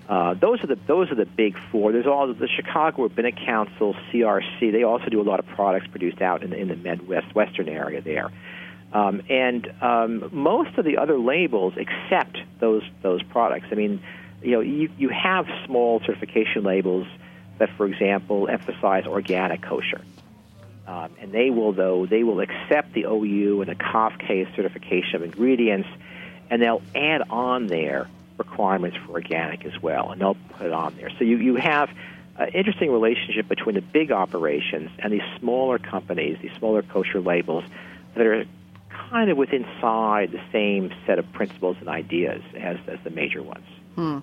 Uh, 0.08 0.36
those 0.36 0.64
are 0.64 0.68
the 0.68 0.78
those 0.88 1.12
are 1.12 1.16
the 1.16 1.26
big 1.26 1.58
four. 1.72 1.92
There's 1.92 2.06
all 2.06 2.32
the 2.32 2.48
Chicago 2.48 3.04
Rabbinic 3.04 3.38
Council, 3.38 3.96
CRC. 4.12 4.72
They 4.72 4.84
also 4.84 5.10
do 5.10 5.20
a 5.20 5.24
lot 5.24 5.40
of 5.40 5.48
products 5.48 5.88
produced 5.88 6.22
out 6.22 6.44
in 6.44 6.52
the, 6.52 6.58
in 6.58 6.68
the 6.68 6.76
Midwest 6.76 7.34
Western 7.34 7.68
area 7.68 8.02
there. 8.02 8.30
Um, 8.94 9.24
and 9.30 9.74
um, 9.82 10.30
most 10.32 10.78
of 10.78 10.86
the 10.86 10.98
other 10.98 11.18
labels 11.18 11.74
accept 11.76 12.38
those 12.60 12.84
those 13.02 13.24
products. 13.24 13.68
I 13.72 13.76
mean, 13.76 14.02
you 14.44 14.52
know, 14.52 14.60
you, 14.60 14.90
you 14.98 15.10
have 15.10 15.48
small 15.66 16.02
certification 16.02 16.64
labels 16.64 17.08
that, 17.58 17.70
for 17.76 17.88
example, 17.88 18.48
emphasize 18.48 19.08
organic 19.08 19.64
kosher, 19.64 20.02
um, 20.86 21.10
and 21.20 21.32
they 21.32 21.50
will 21.50 21.74
though 21.74 22.06
they 22.06 22.24
will 22.24 22.42
accept 22.42 22.94
the 22.94 23.06
OU 23.06 23.62
and 23.62 23.72
the 23.72 23.76
Kaf 23.76 24.20
K 24.20 24.48
certification 24.56 25.16
of 25.16 25.24
ingredients, 25.24 25.90
and 26.52 26.62
they'll 26.62 26.84
add 26.94 27.24
on 27.32 27.66
there 27.66 28.08
requirements 28.38 28.98
for 29.06 29.14
organic 29.14 29.66
as 29.66 29.82
well, 29.82 30.12
and 30.12 30.22
they'll 30.22 30.38
put 30.58 30.68
it 30.68 30.74
on 30.74 30.96
there. 30.98 31.10
So 31.18 31.24
you 31.24 31.38
you 31.38 31.56
have 31.56 31.90
an 32.38 32.50
interesting 32.50 32.92
relationship 32.92 33.48
between 33.48 33.76
the 33.76 33.82
big 33.82 34.12
operations 34.12 34.90
and 35.00 35.14
these 35.14 35.22
smaller 35.40 35.80
companies, 35.80 36.38
these 36.42 36.52
smaller 36.58 36.82
kosher 36.82 37.22
labels 37.22 37.64
that 38.16 38.26
are 38.26 38.46
kind 38.90 39.30
of 39.30 39.38
within 39.38 39.64
inside 39.64 40.32
the 40.32 40.42
same 40.52 40.92
set 41.06 41.20
of 41.20 41.32
principles 41.34 41.78
and 41.80 41.88
ideas 41.90 42.42
as, 42.56 42.78
as 42.88 43.00
the 43.04 43.10
major 43.10 43.42
ones. 43.42 43.66
Hmm. 43.96 44.20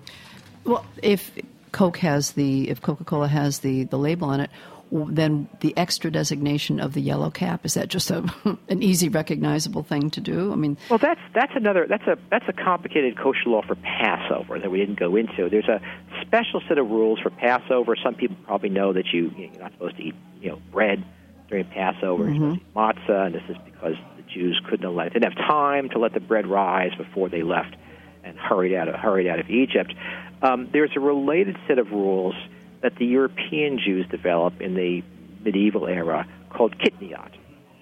Well, 0.63 0.85
if 1.01 1.31
Coke 1.71 1.97
has 1.97 2.31
the, 2.31 2.69
if 2.69 2.81
Coca 2.81 3.03
Cola 3.03 3.27
has 3.27 3.59
the, 3.59 3.83
the 3.85 3.97
label 3.97 4.29
on 4.29 4.39
it, 4.39 4.51
then 4.93 5.49
the 5.61 5.75
extra 5.75 6.11
designation 6.11 6.79
of 6.79 6.93
the 6.93 7.01
yellow 7.01 7.31
cap 7.31 7.65
is 7.65 7.73
that 7.73 7.87
just 7.87 8.11
a 8.11 8.23
an 8.69 8.83
easy 8.83 9.09
recognizable 9.09 9.83
thing 9.83 10.09
to 10.11 10.21
do? 10.21 10.51
I 10.51 10.55
mean, 10.55 10.77
well, 10.89 10.99
that's 10.99 11.19
that's 11.33 11.53
another 11.55 11.87
that's 11.89 12.05
a 12.07 12.17
that's 12.29 12.45
a 12.47 12.53
complicated 12.53 13.17
kosher 13.17 13.49
law 13.49 13.63
for 13.65 13.75
Passover 13.75 14.59
that 14.59 14.69
we 14.69 14.77
didn't 14.77 14.99
go 14.99 15.15
into. 15.15 15.49
There's 15.49 15.67
a 15.67 15.81
special 16.21 16.61
set 16.67 16.77
of 16.77 16.89
rules 16.89 17.19
for 17.19 17.31
Passover. 17.31 17.95
Some 17.95 18.15
people 18.15 18.37
probably 18.45 18.69
know 18.69 18.93
that 18.93 19.07
you 19.11 19.31
you're 19.35 19.49
not 19.59 19.71
supposed 19.73 19.97
to 19.97 20.03
eat 20.03 20.15
you 20.41 20.49
know 20.49 20.61
bread 20.71 21.03
during 21.49 21.65
Passover, 21.65 22.25
mm-hmm. 22.25 22.77
matzah, 22.77 23.27
and 23.27 23.35
this 23.35 23.43
is 23.49 23.57
because 23.65 23.95
the 24.15 24.23
Jews 24.31 24.61
couldn't 24.69 24.95
let 24.95 25.13
didn't 25.13 25.31
have 25.33 25.47
time 25.47 25.89
to 25.89 25.99
let 25.99 26.13
the 26.13 26.19
bread 26.19 26.45
rise 26.45 26.93
before 26.95 27.29
they 27.29 27.41
left 27.41 27.75
and 28.23 28.37
hurried 28.37 28.73
out 28.73 28.87
of, 28.87 28.95
hurried 28.95 29.27
out 29.27 29.39
of 29.39 29.49
Egypt. 29.49 29.93
Um, 30.41 30.69
there's 30.71 30.91
a 30.95 30.99
related 30.99 31.57
set 31.67 31.79
of 31.79 31.91
rules 31.91 32.35
that 32.83 32.95
the 32.97 33.05
European 33.05 33.79
Jews 33.79 34.05
developed 34.11 34.61
in 34.61 34.75
the 34.75 35.01
medieval 35.43 35.87
era 35.87 36.27
called 36.49 36.77
kitniot, 36.77 37.31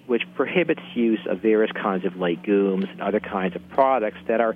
which 0.06 0.22
prohibits 0.34 0.80
use 0.94 1.20
of 1.28 1.40
various 1.40 1.72
kinds 1.72 2.06
of 2.06 2.16
legumes 2.16 2.86
and 2.88 3.02
other 3.02 3.20
kinds 3.20 3.54
of 3.54 3.68
products 3.70 4.18
that 4.28 4.40
are 4.40 4.54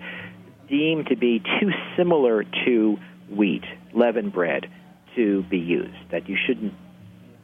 deemed 0.68 1.08
to 1.08 1.16
be 1.16 1.40
too 1.60 1.70
similar 1.96 2.44
to 2.64 2.96
wheat, 3.28 3.64
leavened 3.92 4.32
bread, 4.32 4.66
to 5.16 5.42
be 5.44 5.58
used. 5.58 6.10
That 6.10 6.28
you 6.28 6.36
shouldn't 6.46 6.72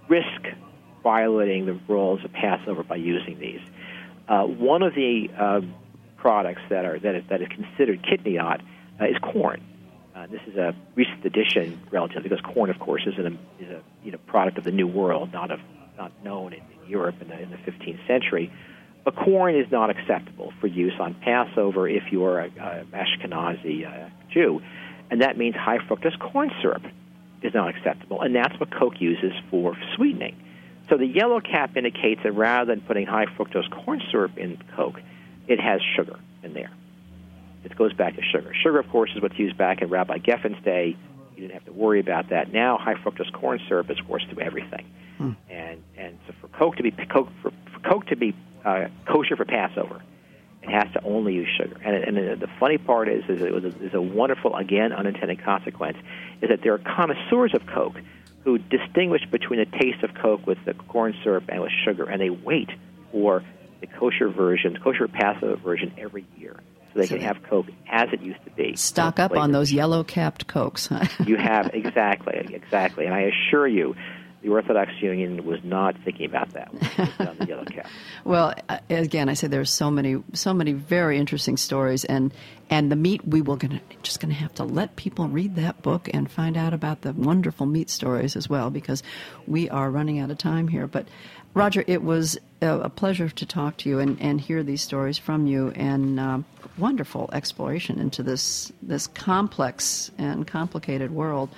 risk 0.08 0.46
violating 1.02 1.66
the 1.66 1.78
rules 1.88 2.24
of 2.24 2.32
Passover 2.32 2.84
by 2.84 2.96
using 2.96 3.38
these. 3.38 3.60
Uh, 4.28 4.44
one 4.44 4.82
of 4.82 4.94
the 4.94 5.28
uh, 5.36 5.60
products 6.16 6.62
that 6.70 6.84
are 6.84 6.98
that 7.00 7.16
is, 7.16 7.24
that 7.30 7.42
is 7.42 7.48
considered 7.48 8.02
kitniot 8.02 8.62
uh, 9.00 9.04
is 9.06 9.16
corn. 9.20 9.60
Uh, 10.14 10.26
this 10.26 10.40
is 10.46 10.56
a 10.56 10.74
recent 10.94 11.24
addition, 11.24 11.80
relatively, 11.90 12.28
because 12.28 12.40
corn, 12.42 12.68
of 12.68 12.78
course, 12.78 13.02
is, 13.06 13.18
an, 13.18 13.38
is 13.58 13.70
a 13.70 13.80
you 14.04 14.12
know 14.12 14.18
product 14.26 14.58
of 14.58 14.64
the 14.64 14.70
New 14.70 14.86
World, 14.86 15.32
not 15.32 15.50
of 15.50 15.60
not 15.96 16.12
known 16.22 16.52
in, 16.52 16.60
in 16.60 16.90
Europe 16.90 17.16
in 17.20 17.28
the, 17.28 17.40
in 17.40 17.50
the 17.50 17.56
15th 17.56 18.06
century. 18.06 18.52
But 19.04 19.16
corn 19.16 19.56
is 19.56 19.70
not 19.70 19.90
acceptable 19.90 20.52
for 20.60 20.66
use 20.66 20.92
on 21.00 21.14
Passover 21.14 21.88
if 21.88 22.12
you 22.12 22.24
are 22.24 22.40
a, 22.40 22.50
Ashkenazi 22.92 23.86
uh, 23.86 24.10
Jew, 24.30 24.62
and 25.10 25.22
that 25.22 25.36
means 25.36 25.56
high 25.56 25.78
fructose 25.78 26.18
corn 26.18 26.50
syrup 26.60 26.82
is 27.42 27.54
not 27.54 27.68
acceptable, 27.74 28.20
and 28.20 28.34
that's 28.34 28.58
what 28.60 28.70
Coke 28.70 29.00
uses 29.00 29.32
for 29.50 29.76
sweetening. 29.96 30.36
So 30.88 30.96
the 30.98 31.06
yellow 31.06 31.40
cap 31.40 31.76
indicates 31.76 32.22
that 32.22 32.32
rather 32.32 32.66
than 32.66 32.82
putting 32.82 33.06
high 33.06 33.26
fructose 33.26 33.70
corn 33.70 34.02
syrup 34.10 34.36
in 34.36 34.58
Coke, 34.76 35.00
it 35.48 35.58
has 35.58 35.80
sugar 35.96 36.18
in 36.42 36.52
there. 36.52 36.70
It 37.64 37.76
goes 37.76 37.92
back 37.92 38.16
to 38.16 38.22
sugar. 38.22 38.52
Sugar, 38.62 38.78
of 38.78 38.88
course, 38.90 39.10
is 39.14 39.22
what's 39.22 39.38
used 39.38 39.56
back 39.56 39.82
in 39.82 39.88
Rabbi 39.88 40.18
Geffen's 40.18 40.62
day. 40.64 40.96
You 41.34 41.40
didn't 41.40 41.54
have 41.54 41.64
to 41.66 41.72
worry 41.72 42.00
about 42.00 42.30
that. 42.30 42.52
Now, 42.52 42.78
high 42.78 42.94
fructose 42.94 43.32
corn 43.32 43.60
syrup 43.68 43.90
is 43.90 43.98
forced 44.06 44.28
through 44.28 44.42
everything. 44.42 44.86
Hmm. 45.18 45.32
And 45.50 45.82
and 45.96 46.18
so 46.26 46.34
for 46.40 46.48
Coke 46.48 46.76
to 46.76 46.82
be 46.82 46.90
Coke 46.90 47.28
for, 47.40 47.50
for 47.72 47.80
Coke 47.88 48.06
to 48.06 48.16
be 48.16 48.34
uh, 48.64 48.88
kosher 49.06 49.36
for 49.36 49.44
Passover, 49.44 50.02
it 50.62 50.70
has 50.70 50.92
to 50.92 51.02
only 51.04 51.34
use 51.34 51.48
sugar. 51.56 51.76
And, 51.84 52.16
and 52.16 52.40
the 52.40 52.48
funny 52.60 52.78
part 52.78 53.08
is, 53.08 53.24
is 53.28 53.42
it 53.42 53.52
was 53.52 53.64
a, 53.64 53.84
is 53.84 53.94
a 53.94 54.00
wonderful, 54.00 54.54
again, 54.54 54.92
unintended 54.92 55.42
consequence, 55.42 55.98
is 56.40 56.50
that 56.50 56.60
there 56.62 56.74
are 56.74 56.78
connoisseurs 56.78 57.52
of 57.54 57.66
Coke 57.66 57.96
who 58.44 58.58
distinguish 58.58 59.22
between 59.30 59.58
the 59.58 59.78
taste 59.78 60.02
of 60.02 60.14
Coke 60.14 60.46
with 60.46 60.58
the 60.64 60.74
corn 60.74 61.14
syrup 61.22 61.44
and 61.48 61.62
with 61.62 61.72
sugar, 61.84 62.04
and 62.04 62.20
they 62.20 62.30
wait 62.30 62.70
for 63.10 63.42
the 63.80 63.86
kosher 63.86 64.28
version, 64.28 64.78
kosher 64.82 65.08
Passover 65.08 65.56
version 65.56 65.92
every 65.98 66.24
year, 66.36 66.56
so 66.92 67.00
they 67.00 67.06
so 67.06 67.16
can 67.16 67.24
have 67.24 67.42
Coke 67.42 67.66
as 67.90 68.08
it 68.12 68.20
used 68.20 68.42
to 68.44 68.50
be. 68.50 68.76
Stock 68.76 69.18
up 69.18 69.36
on 69.36 69.52
those 69.52 69.72
yellow 69.72 70.04
capped 70.04 70.46
Cokes. 70.46 70.88
you 71.26 71.36
have 71.36 71.70
exactly, 71.74 72.34
exactly, 72.52 73.06
and 73.06 73.14
I 73.14 73.22
assure 73.22 73.66
you, 73.66 73.94
the 74.42 74.48
Orthodox 74.48 74.90
Union 75.00 75.44
was 75.44 75.60
not 75.62 75.96
thinking 76.04 76.26
about 76.26 76.52
that 76.54 76.68
on 77.20 77.38
the 77.38 77.46
yellow 77.46 77.64
cap. 77.64 77.86
well, 78.24 78.52
uh, 78.68 78.78
again, 78.90 79.28
I 79.28 79.34
say 79.34 79.46
there's 79.46 79.70
so 79.70 79.88
many, 79.88 80.20
so 80.32 80.52
many 80.52 80.72
very 80.72 81.16
interesting 81.16 81.56
stories, 81.56 82.04
and 82.04 82.34
and 82.68 82.90
the 82.90 82.96
meat 82.96 83.26
we 83.26 83.40
will 83.40 83.56
gonna 83.56 83.80
just 84.02 84.18
going 84.18 84.34
to 84.34 84.40
have 84.40 84.52
to 84.54 84.64
let 84.64 84.96
people 84.96 85.28
read 85.28 85.54
that 85.56 85.82
book 85.82 86.10
and 86.12 86.30
find 86.30 86.56
out 86.56 86.74
about 86.74 87.02
the 87.02 87.12
wonderful 87.12 87.66
meat 87.66 87.88
stories 87.88 88.34
as 88.34 88.48
well, 88.48 88.70
because 88.70 89.02
we 89.46 89.70
are 89.70 89.90
running 89.90 90.18
out 90.18 90.30
of 90.30 90.38
time 90.38 90.66
here. 90.66 90.88
But 90.88 91.06
Roger, 91.54 91.84
it 91.86 92.02
was 92.02 92.38
a, 92.62 92.88
pleasure 92.88 93.28
to 93.28 93.46
talk 93.46 93.76
to 93.78 93.88
you 93.88 93.98
and, 93.98 94.20
and 94.20 94.40
hear 94.40 94.62
these 94.62 94.80
stories 94.80 95.18
from 95.18 95.46
you, 95.46 95.70
and 95.74 96.18
uh, 96.18 96.38
wonderful 96.78 97.28
exploration 97.32 97.98
into 97.98 98.22
this 98.22 98.72
this 98.82 99.06
complex 99.06 100.10
and 100.18 100.46
complicated 100.46 101.10
world. 101.10 101.50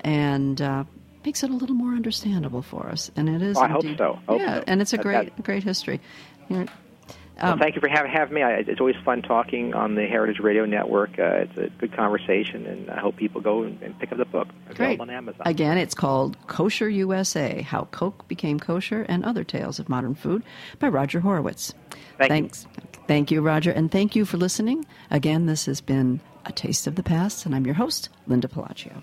And 0.00 0.60
uh, 0.60 0.84
makes 1.26 1.42
it 1.42 1.50
a 1.50 1.54
little 1.54 1.74
more 1.74 1.92
understandable 1.92 2.62
for 2.62 2.86
us. 2.88 3.10
And 3.16 3.28
it 3.28 3.42
is. 3.42 3.56
I 3.56 3.66
indeed, 3.66 3.98
hope 3.98 4.16
so. 4.16 4.20
Hope 4.28 4.40
yeah, 4.40 4.58
so. 4.58 4.64
and 4.68 4.80
it's 4.80 4.92
a 4.92 4.98
great, 4.98 5.36
that, 5.36 5.42
great 5.42 5.64
history. 5.64 6.00
Um, 7.38 7.50
well, 7.50 7.58
thank 7.58 7.74
you 7.74 7.80
for 7.82 7.88
having, 7.88 8.34
me. 8.34 8.42
I, 8.42 8.54
it's 8.54 8.80
always 8.80 8.96
fun 9.04 9.20
talking 9.20 9.74
on 9.74 9.94
the 9.94 10.06
Heritage 10.06 10.40
Radio 10.40 10.64
Network. 10.64 11.18
Uh, 11.18 11.44
it's 11.44 11.58
a 11.58 11.68
good 11.78 11.92
conversation, 11.92 12.66
and 12.66 12.90
I 12.90 12.98
hope 12.98 13.16
people 13.16 13.42
go 13.42 13.62
and, 13.62 13.80
and 13.82 13.98
pick 13.98 14.10
up 14.10 14.18
the 14.18 14.24
book. 14.24 14.48
Great. 14.74 14.98
on 15.00 15.10
Amazon. 15.10 15.42
Again, 15.44 15.76
it's 15.76 15.94
called 15.94 16.36
Kosher 16.46 16.88
USA 16.88 17.60
How 17.60 17.84
Coke 17.90 18.26
Became 18.26 18.58
Kosher 18.58 19.02
and 19.02 19.22
Other 19.24 19.44
Tales 19.44 19.78
of 19.78 19.88
Modern 19.88 20.14
Food 20.14 20.42
by 20.78 20.88
Roger 20.88 21.20
Horowitz. 21.20 21.74
Thank 22.16 22.30
Thanks. 22.30 22.66
You. 22.74 22.82
Thank 23.06 23.30
you, 23.30 23.42
Roger, 23.42 23.70
and 23.70 23.90
thank 23.92 24.16
you 24.16 24.24
for 24.24 24.38
listening. 24.38 24.86
Again, 25.10 25.46
this 25.46 25.66
has 25.66 25.82
been 25.82 26.20
A 26.46 26.52
Taste 26.52 26.86
of 26.86 26.94
the 26.94 27.02
Past, 27.02 27.44
and 27.44 27.54
I'm 27.54 27.66
your 27.66 27.74
host, 27.74 28.08
Linda 28.26 28.48
Pelaccio. 28.48 29.02